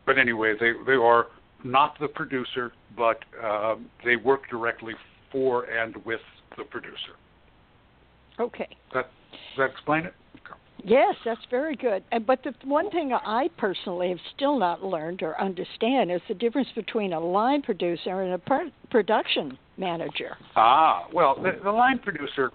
but 0.05 0.17
anyway, 0.17 0.53
they 0.57 0.71
they 0.85 0.93
are 0.93 1.27
not 1.63 1.97
the 1.99 2.07
producer, 2.07 2.71
but 2.95 3.19
uh, 3.43 3.75
they 4.05 4.15
work 4.15 4.49
directly 4.49 4.93
for 5.31 5.65
and 5.65 5.95
with 6.05 6.21
the 6.57 6.63
producer. 6.63 7.15
Okay. 8.39 8.67
That 8.93 9.09
does 9.31 9.39
that 9.57 9.71
explain 9.71 10.05
it? 10.05 10.13
Yes, 10.83 11.15
that's 11.25 11.41
very 11.49 11.75
good. 11.75 12.03
And, 12.11 12.25
but 12.25 12.43
the 12.43 12.53
one 12.63 12.89
thing 12.91 13.11
I 13.11 13.49
personally 13.57 14.09
have 14.09 14.19
still 14.35 14.57
not 14.59 14.83
learned 14.83 15.23
or 15.23 15.39
understand 15.41 16.11
is 16.11 16.21
the 16.27 16.35
difference 16.35 16.69
between 16.75 17.13
a 17.13 17.19
line 17.19 17.61
producer 17.61 18.21
and 18.21 18.33
a 18.33 18.37
per- 18.37 18.71
production 18.91 19.57
manager. 19.77 20.37
Ah, 20.55 21.07
well, 21.13 21.35
the, 21.41 21.59
the 21.63 21.71
line 21.71 21.99
producer, 21.99 22.51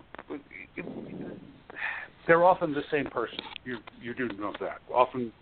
they're 2.27 2.45
often 2.45 2.73
the 2.73 2.85
same 2.91 3.07
person. 3.07 3.39
You 3.64 3.79
you 4.01 4.14
do 4.14 4.29
know 4.39 4.53
that. 4.61 4.79
Often, 4.93 5.33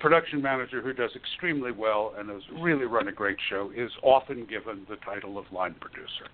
production 0.00 0.40
manager 0.42 0.80
who 0.80 0.92
does 0.92 1.10
extremely 1.14 1.72
well 1.72 2.14
and 2.18 2.30
has 2.30 2.42
really 2.60 2.86
run 2.86 3.08
a 3.08 3.12
great 3.12 3.38
show 3.48 3.70
is 3.76 3.90
often 4.02 4.46
given 4.46 4.86
the 4.88 4.96
title 4.96 5.38
of 5.38 5.44
line 5.52 5.74
producer. 5.80 6.26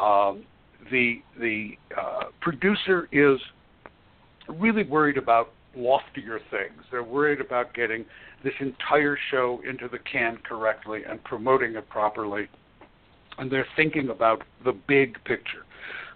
Um, 0.00 0.44
the 0.90 1.22
the 1.38 1.72
uh, 1.96 2.24
producer 2.40 3.08
is 3.12 3.38
really 4.48 4.82
worried 4.84 5.18
about 5.18 5.52
loftier 5.76 6.40
things. 6.50 6.82
They're 6.90 7.04
worried 7.04 7.40
about 7.40 7.74
getting 7.74 8.04
this 8.42 8.54
entire 8.60 9.16
show 9.30 9.60
into 9.68 9.88
the 9.88 9.98
can 10.10 10.38
correctly 10.38 11.02
and 11.08 11.22
promoting 11.24 11.76
it 11.76 11.88
properly. 11.88 12.48
and 13.38 13.50
they're 13.50 13.66
thinking 13.76 14.10
about 14.10 14.42
the 14.64 14.72
big 14.72 15.14
picture. 15.24 15.64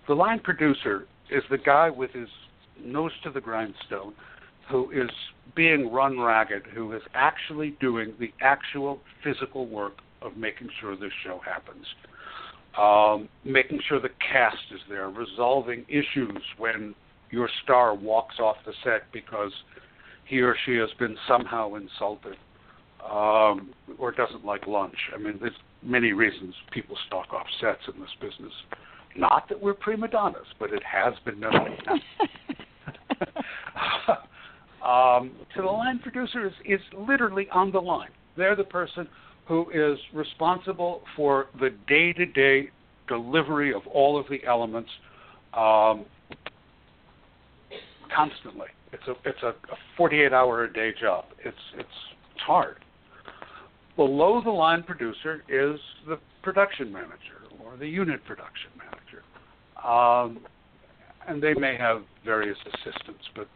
The 0.08 0.14
line 0.14 0.40
producer 0.40 1.06
is 1.30 1.42
the 1.50 1.58
guy 1.58 1.90
with 1.90 2.10
his 2.10 2.28
nose 2.82 3.12
to 3.22 3.30
the 3.30 3.40
grindstone 3.40 4.14
who 4.70 4.90
is 4.90 5.10
being 5.54 5.92
run 5.92 6.18
ragged, 6.18 6.62
who 6.74 6.92
is 6.92 7.02
actually 7.14 7.76
doing 7.80 8.14
the 8.18 8.32
actual 8.40 9.00
physical 9.22 9.66
work 9.66 9.98
of 10.22 10.36
making 10.36 10.68
sure 10.80 10.96
this 10.96 11.12
show 11.24 11.40
happens. 11.44 11.86
Um, 12.80 13.28
making 13.44 13.80
sure 13.88 14.00
the 14.00 14.08
cast 14.32 14.56
is 14.72 14.80
there, 14.88 15.08
resolving 15.08 15.84
issues 15.88 16.42
when 16.58 16.94
your 17.30 17.48
star 17.62 17.94
walks 17.94 18.40
off 18.40 18.56
the 18.66 18.72
set 18.82 19.02
because 19.12 19.52
he 20.24 20.40
or 20.40 20.56
she 20.66 20.74
has 20.76 20.90
been 20.98 21.16
somehow 21.28 21.74
insulted 21.74 22.36
um, 23.08 23.70
or 23.98 24.10
doesn't 24.12 24.44
like 24.44 24.66
lunch. 24.66 24.96
I 25.14 25.18
mean, 25.18 25.38
there's 25.40 25.52
many 25.82 26.12
reasons 26.12 26.54
people 26.72 26.96
stalk 27.06 27.32
off 27.32 27.46
sets 27.60 27.82
in 27.92 28.00
this 28.00 28.10
business. 28.20 28.52
Not 29.16 29.48
that 29.48 29.60
we're 29.60 29.74
prima 29.74 30.08
donnas, 30.08 30.46
but 30.58 30.72
it 30.72 30.82
has 30.82 31.14
been 31.24 31.38
known. 31.38 31.52
um, 34.84 35.32
so 35.54 35.62
the 35.62 35.66
line 35.66 35.98
producer 36.00 36.46
is, 36.46 36.52
is 36.64 36.80
literally 36.96 37.48
on 37.52 37.70
the 37.70 37.80
line. 37.80 38.10
They're 38.36 38.56
the 38.56 38.64
person 38.64 39.08
who 39.46 39.70
is 39.70 39.98
responsible 40.12 41.02
for 41.16 41.46
the 41.60 41.70
day-to-day 41.86 42.70
delivery 43.08 43.72
of 43.74 43.86
all 43.86 44.18
of 44.18 44.26
the 44.30 44.42
elements 44.46 44.90
um, 45.52 46.06
constantly. 48.14 48.68
It's 48.92 49.02
a 49.08 49.28
it's 49.28 49.42
a, 49.42 49.48
a 49.48 49.76
48 49.96 50.32
hour 50.32 50.64
a 50.64 50.72
day 50.72 50.92
job. 50.98 51.24
It's 51.44 51.56
it's 51.76 51.88
it's 52.32 52.42
hard. 52.46 52.76
Below 53.96 54.40
the 54.42 54.50
line 54.50 54.82
producer 54.82 55.42
is 55.48 55.78
the 56.08 56.18
production 56.42 56.92
manager 56.92 57.42
or 57.64 57.76
the 57.76 57.86
unit 57.86 58.24
production 58.24 58.70
manager, 58.78 59.22
um, 59.86 60.44
and 61.28 61.42
they 61.42 61.54
may 61.54 61.76
have 61.76 62.02
various 62.24 62.58
assistants, 62.66 63.24
but 63.34 63.48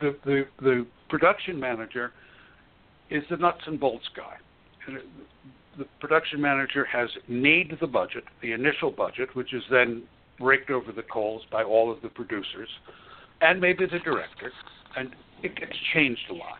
the 0.00 0.16
the 0.24 0.44
the 0.60 0.86
production 1.08 1.58
manager 1.58 2.12
is 3.10 3.22
the 3.30 3.36
nuts 3.36 3.62
and 3.66 3.78
bolts 3.78 4.08
guy. 4.16 4.36
The 5.76 5.84
production 6.00 6.40
manager 6.40 6.84
has 6.84 7.08
made 7.28 7.76
the 7.80 7.86
budget, 7.86 8.24
the 8.42 8.52
initial 8.52 8.90
budget, 8.90 9.34
which 9.34 9.52
is 9.54 9.62
then 9.70 10.02
raked 10.40 10.70
over 10.70 10.92
the 10.92 11.02
coals 11.02 11.42
by 11.50 11.62
all 11.62 11.90
of 11.92 12.00
the 12.02 12.08
producers 12.08 12.68
and 13.40 13.60
maybe 13.60 13.86
the 13.86 13.98
director, 14.00 14.52
and 14.96 15.10
it 15.42 15.54
gets 15.56 15.72
changed 15.94 16.22
a 16.30 16.34
lot. 16.34 16.58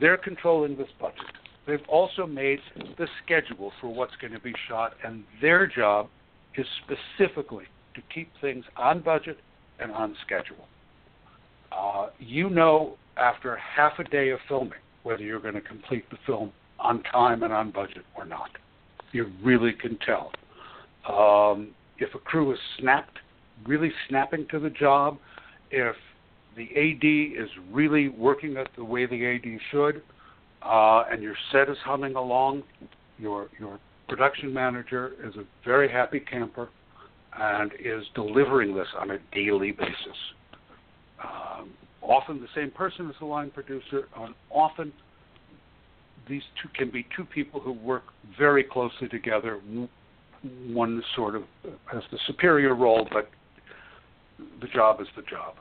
They're 0.00 0.16
controlling 0.16 0.76
this 0.76 0.88
budget. 1.00 1.24
They've 1.66 1.86
also 1.88 2.26
made 2.26 2.60
the 2.96 3.08
schedule 3.24 3.72
for 3.80 3.88
what's 3.88 4.14
going 4.20 4.32
to 4.32 4.40
be 4.40 4.54
shot, 4.68 4.92
and 5.04 5.24
their 5.40 5.66
job 5.66 6.08
is 6.56 6.66
specifically 6.84 7.64
to 7.94 8.02
keep 8.14 8.30
things 8.40 8.64
on 8.76 9.00
budget 9.00 9.38
and 9.80 9.90
on 9.92 10.16
schedule. 10.24 10.68
Uh, 11.72 12.08
you 12.18 12.48
know, 12.48 12.96
after 13.16 13.56
half 13.56 13.98
a 13.98 14.04
day 14.04 14.30
of 14.30 14.38
filming, 14.48 14.72
whether 15.06 15.22
you're 15.22 15.40
going 15.40 15.54
to 15.54 15.60
complete 15.60 16.04
the 16.10 16.16
film 16.26 16.50
on 16.80 17.00
time 17.04 17.44
and 17.44 17.52
on 17.52 17.70
budget 17.70 18.04
or 18.16 18.24
not. 18.24 18.50
You 19.12 19.30
really 19.40 19.72
can 19.72 19.96
tell. 20.04 20.32
Um, 21.08 21.68
if 21.98 22.12
a 22.16 22.18
crew 22.18 22.52
is 22.52 22.58
snapped, 22.80 23.18
really 23.66 23.92
snapping 24.08 24.48
to 24.50 24.58
the 24.58 24.68
job, 24.68 25.18
if 25.70 25.94
the 26.56 26.64
AD 26.64 27.40
is 27.40 27.48
really 27.70 28.08
working 28.08 28.56
it 28.56 28.66
the 28.76 28.84
way 28.84 29.06
the 29.06 29.24
AD 29.24 29.60
should, 29.70 30.02
uh, 30.62 31.04
and 31.08 31.22
your 31.22 31.36
set 31.52 31.68
is 31.68 31.76
humming 31.84 32.16
along, 32.16 32.64
your 33.16 33.46
your 33.60 33.78
production 34.08 34.52
manager 34.52 35.12
is 35.24 35.36
a 35.36 35.44
very 35.64 35.88
happy 35.88 36.18
camper 36.18 36.68
and 37.38 37.72
is 37.74 38.04
delivering 38.16 38.74
this 38.74 38.88
on 39.00 39.12
a 39.12 39.18
daily 39.32 39.70
basis. 39.70 40.18
Um, 41.22 41.70
often 42.08 42.40
the 42.40 42.48
same 42.54 42.70
person 42.70 43.08
as 43.08 43.14
the 43.18 43.26
line 43.26 43.50
producer, 43.50 44.08
and 44.16 44.34
often 44.50 44.92
these 46.28 46.42
two 46.60 46.68
can 46.74 46.90
be 46.90 47.06
two 47.16 47.24
people 47.24 47.60
who 47.60 47.72
work 47.72 48.04
very 48.38 48.64
closely 48.64 49.08
together. 49.08 49.60
One 50.68 51.02
sort 51.14 51.36
of 51.36 51.42
has 51.92 52.02
the 52.10 52.18
superior 52.26 52.74
role, 52.74 53.08
but 53.12 53.28
the 54.60 54.66
job 54.68 55.00
is 55.00 55.06
the 55.16 55.22
job. 55.22 55.54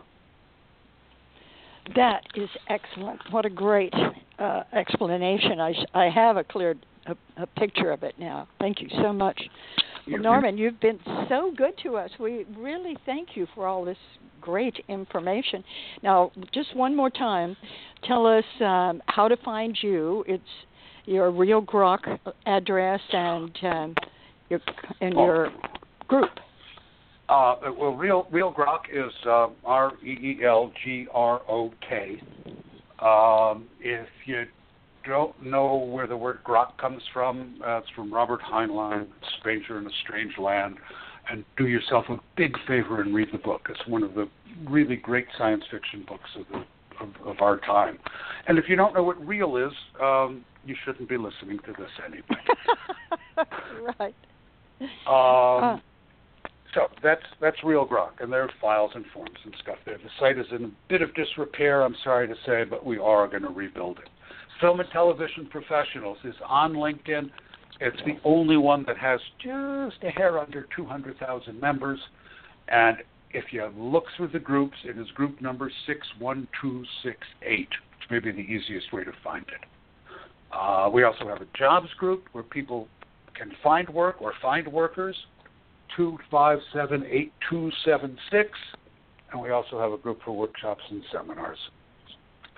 That 1.95 2.23
is 2.35 2.49
excellent. 2.67 3.21
What 3.29 3.45
a 3.45 3.49
great 3.49 3.93
uh, 4.39 4.63
explanation. 4.73 5.59
I, 5.59 5.73
I 5.93 6.09
have 6.09 6.37
a 6.37 6.43
clear 6.43 6.75
a, 7.05 7.15
a 7.37 7.45
picture 7.45 7.91
of 7.91 8.03
it 8.03 8.15
now. 8.17 8.47
Thank 8.59 8.81
you 8.81 8.89
so 9.01 9.13
much. 9.13 9.39
Well, 10.07 10.21
Norman, 10.21 10.57
you've 10.57 10.79
been 10.79 10.99
so 11.29 11.51
good 11.55 11.73
to 11.83 11.97
us. 11.97 12.11
We 12.19 12.45
really 12.57 12.95
thank 13.05 13.29
you 13.35 13.47
for 13.55 13.65
all 13.65 13.83
this 13.83 13.97
great 14.39 14.75
information. 14.87 15.63
Now, 16.03 16.31
just 16.53 16.75
one 16.75 16.95
more 16.95 17.09
time, 17.09 17.57
tell 18.07 18.27
us 18.27 18.43
um, 18.61 19.01
how 19.07 19.27
to 19.27 19.37
find 19.37 19.77
you. 19.81 20.23
It's 20.27 20.43
your 21.05 21.31
ReelGrok 21.31 22.19
address 22.45 23.01
and 23.11 23.57
um, 23.63 23.95
your 24.49 24.59
and 25.01 25.13
your 25.13 25.49
group. 26.07 26.29
Uh, 27.27 27.55
well, 27.77 27.95
real 27.95 28.27
ReelGrok 28.31 28.81
is 28.93 29.11
uh, 29.25 29.47
R 29.65 29.93
E 30.03 30.11
E 30.11 30.39
L 30.45 30.71
G 30.83 31.07
R 31.11 31.41
O 31.49 31.71
K. 31.89 32.21
Um, 32.99 33.67
if 33.79 34.07
you 34.25 34.45
don't 35.07 35.41
know 35.43 35.75
where 35.75 36.07
the 36.07 36.17
word 36.17 36.39
grok 36.43 36.77
comes 36.77 37.01
from, 37.13 37.59
uh, 37.65 37.77
it's 37.77 37.89
from 37.95 38.13
Robert 38.13 38.41
Heinlein, 38.41 39.07
Stranger 39.39 39.77
in 39.79 39.85
a 39.85 39.91
Strange 40.03 40.37
Land. 40.37 40.77
And 41.29 41.43
do 41.57 41.67
yourself 41.67 42.05
a 42.09 42.17
big 42.37 42.55
favor 42.67 43.01
and 43.01 43.15
read 43.15 43.29
the 43.31 43.39
book. 43.39 43.67
It's 43.69 43.87
one 43.87 44.03
of 44.03 44.13
the 44.13 44.29
really 44.69 44.95
great 44.95 45.25
science 45.37 45.63
fiction 45.71 46.05
books 46.07 46.29
of, 46.37 46.45
the, 46.51 47.03
of, 47.03 47.27
of 47.27 47.41
our 47.41 47.59
time. 47.61 47.97
And 48.47 48.59
if 48.59 48.65
you 48.69 48.75
don't 48.75 48.93
know 48.93 49.03
what 49.03 49.25
real 49.25 49.57
is, 49.57 49.73
um, 49.99 50.45
you 50.65 50.75
shouldn't 50.85 51.09
be 51.09 51.17
listening 51.17 51.57
to 51.65 51.73
this 51.79 51.89
anyway. 52.05 52.23
right. 53.99 54.15
Um, 55.07 55.81
so 56.75 56.87
that's 57.01 57.23
that's 57.39 57.57
ReelGrok, 57.61 58.19
and 58.19 58.31
there 58.31 58.43
are 58.43 58.49
files 58.59 58.91
and 58.95 59.05
forms 59.13 59.37
and 59.45 59.55
stuff 59.63 59.77
there. 59.85 59.97
The 59.97 60.09
site 60.19 60.37
is 60.37 60.45
in 60.51 60.65
a 60.65 60.71
bit 60.89 61.01
of 61.01 61.13
disrepair, 61.15 61.81
I'm 61.83 61.95
sorry 62.03 62.27
to 62.27 62.35
say, 62.45 62.65
but 62.65 62.85
we 62.85 62.97
are 62.97 63.27
going 63.27 63.43
to 63.43 63.49
rebuild 63.49 63.99
it. 63.99 64.09
Film 64.61 64.79
and 64.79 64.89
Television 64.91 65.47
Professionals 65.47 66.17
is 66.23 66.35
on 66.47 66.73
LinkedIn. 66.73 67.29
It's 67.81 68.01
the 68.05 68.17
only 68.23 68.57
one 68.57 68.85
that 68.87 68.97
has 68.97 69.19
just 69.43 70.03
a 70.03 70.09
hair 70.09 70.39
under 70.39 70.65
200,000 70.75 71.59
members. 71.59 71.99
And 72.69 72.97
if 73.31 73.45
you 73.51 73.69
look 73.77 74.05
through 74.15 74.29
the 74.29 74.39
groups, 74.39 74.77
it 74.85 74.97
is 74.97 75.07
group 75.11 75.41
number 75.41 75.69
61268, 75.85 77.59
which 77.59 78.09
may 78.09 78.19
be 78.19 78.31
the 78.31 78.39
easiest 78.39 78.93
way 78.93 79.03
to 79.03 79.11
find 79.23 79.45
it. 79.47 79.67
Uh, 80.53 80.89
we 80.91 81.03
also 81.03 81.27
have 81.27 81.41
a 81.41 81.47
jobs 81.57 81.89
group 81.97 82.25
where 82.31 82.43
people 82.43 82.87
can 83.35 83.51
find 83.61 83.89
work 83.89 84.21
or 84.21 84.33
find 84.41 84.67
workers, 84.67 85.15
257 85.97 87.03
8276. 87.03 88.49
And 89.31 89.41
we 89.41 89.49
also 89.49 89.79
have 89.79 89.91
a 89.91 89.97
group 89.97 90.19
for 90.23 90.31
workshops 90.31 90.83
and 90.89 91.03
seminars, 91.11 91.57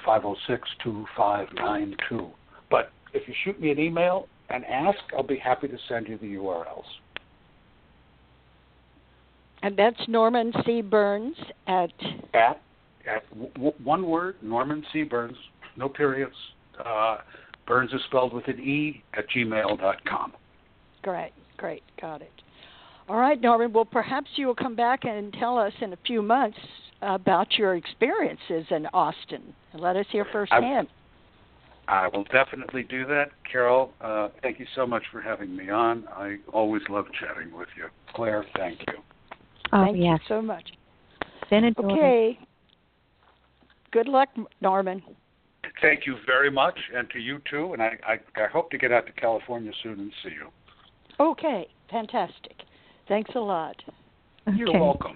506 0.05 0.69
2592. 0.83 2.27
But 2.69 2.91
if 3.13 3.27
you 3.27 3.33
shoot 3.43 3.59
me 3.59 3.71
an 3.71 3.79
email 3.79 4.27
and 4.49 4.65
ask, 4.65 4.97
I'll 5.15 5.23
be 5.23 5.37
happy 5.37 5.67
to 5.67 5.77
send 5.87 6.07
you 6.07 6.17
the 6.17 6.35
URLs. 6.35 6.83
And 9.63 9.77
that's 9.77 9.99
Norman 10.07 10.53
C. 10.65 10.81
Berns 10.81 11.35
at 11.67 11.91
at 12.33 12.61
at 13.07 13.27
w- 13.53 13.73
one 13.83 14.07
word, 14.07 14.35
Norman 14.41 14.85
C. 14.93 15.03
Berns, 15.03 15.37
no 15.75 15.89
periods. 15.89 16.35
Uh, 16.83 17.17
Berns 17.65 17.91
is 17.91 18.01
spelled 18.07 18.33
with 18.33 18.47
an 18.47 18.59
E 18.59 19.03
at 19.17 19.25
gmail.com. 19.29 20.33
Great, 21.01 21.31
great, 21.57 21.83
got 21.99 22.21
it. 22.21 22.31
All 23.09 23.17
right, 23.17 23.39
Norman. 23.39 23.73
Well, 23.73 23.85
perhaps 23.85 24.27
you 24.35 24.47
will 24.47 24.55
come 24.55 24.75
back 24.75 25.05
and 25.05 25.33
tell 25.33 25.57
us 25.57 25.73
in 25.81 25.93
a 25.93 25.97
few 26.05 26.21
months 26.21 26.57
about 27.01 27.57
your 27.57 27.75
experiences 27.75 28.65
in 28.71 28.87
Austin 28.93 29.53
let 29.79 29.95
us 29.95 30.05
hear 30.11 30.25
firsthand. 30.31 30.87
I, 31.87 32.05
I 32.05 32.07
will 32.07 32.25
definitely 32.25 32.83
do 32.83 33.05
that, 33.07 33.29
Carole. 33.49 33.93
Uh, 34.01 34.29
thank 34.41 34.59
you 34.59 34.65
so 34.75 34.85
much 34.85 35.03
for 35.11 35.21
having 35.21 35.55
me 35.55 35.69
on. 35.69 36.07
I 36.09 36.37
always 36.51 36.81
love 36.89 37.05
chatting 37.19 37.55
with 37.55 37.69
you. 37.77 37.85
Claire, 38.13 38.45
thank 38.55 38.79
you. 38.87 38.93
Oh, 39.73 39.85
Thank 39.85 39.97
yes. 39.97 40.19
you 40.21 40.35
so 40.35 40.41
much. 40.41 40.63
Been 41.49 41.65
a 41.65 41.71
joy. 41.71 41.83
Okay. 41.83 42.39
Good 43.91 44.07
luck, 44.07 44.29
Norman. 44.61 45.01
Thank 45.81 46.05
you 46.07 46.15
very 46.25 46.49
much, 46.49 46.77
and 46.95 47.09
to 47.11 47.19
you 47.19 47.41
too. 47.49 47.73
And 47.73 47.81
I, 47.81 47.97
I, 48.05 48.13
I 48.41 48.47
hope 48.51 48.71
to 48.71 48.77
get 48.77 48.91
out 48.91 49.05
to 49.05 49.11
California 49.13 49.71
soon 49.83 49.99
and 49.99 50.11
see 50.23 50.29
you. 50.29 50.49
Okay, 51.19 51.67
fantastic. 51.89 52.55
Thanks 53.07 53.31
a 53.35 53.39
lot. 53.39 53.75
You're 54.53 54.73
welcome. 54.73 55.15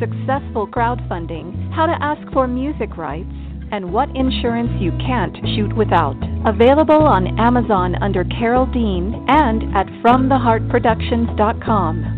successful 0.00 0.66
crowdfunding, 0.66 1.70
how 1.72 1.86
to 1.86 2.02
ask 2.02 2.20
for 2.32 2.46
music 2.46 2.96
rights, 2.96 3.28
and 3.70 3.92
what 3.92 4.08
insurance 4.16 4.70
you 4.80 4.92
can't 4.98 5.36
shoot 5.54 5.76
without. 5.76 6.16
Available 6.46 7.02
on 7.02 7.38
Amazon 7.38 7.94
under 8.02 8.24
Carole 8.24 8.64
Dean 8.66 9.24
and 9.28 9.76
at 9.76 9.86
FromTheHeartProductions.com. 10.02 12.17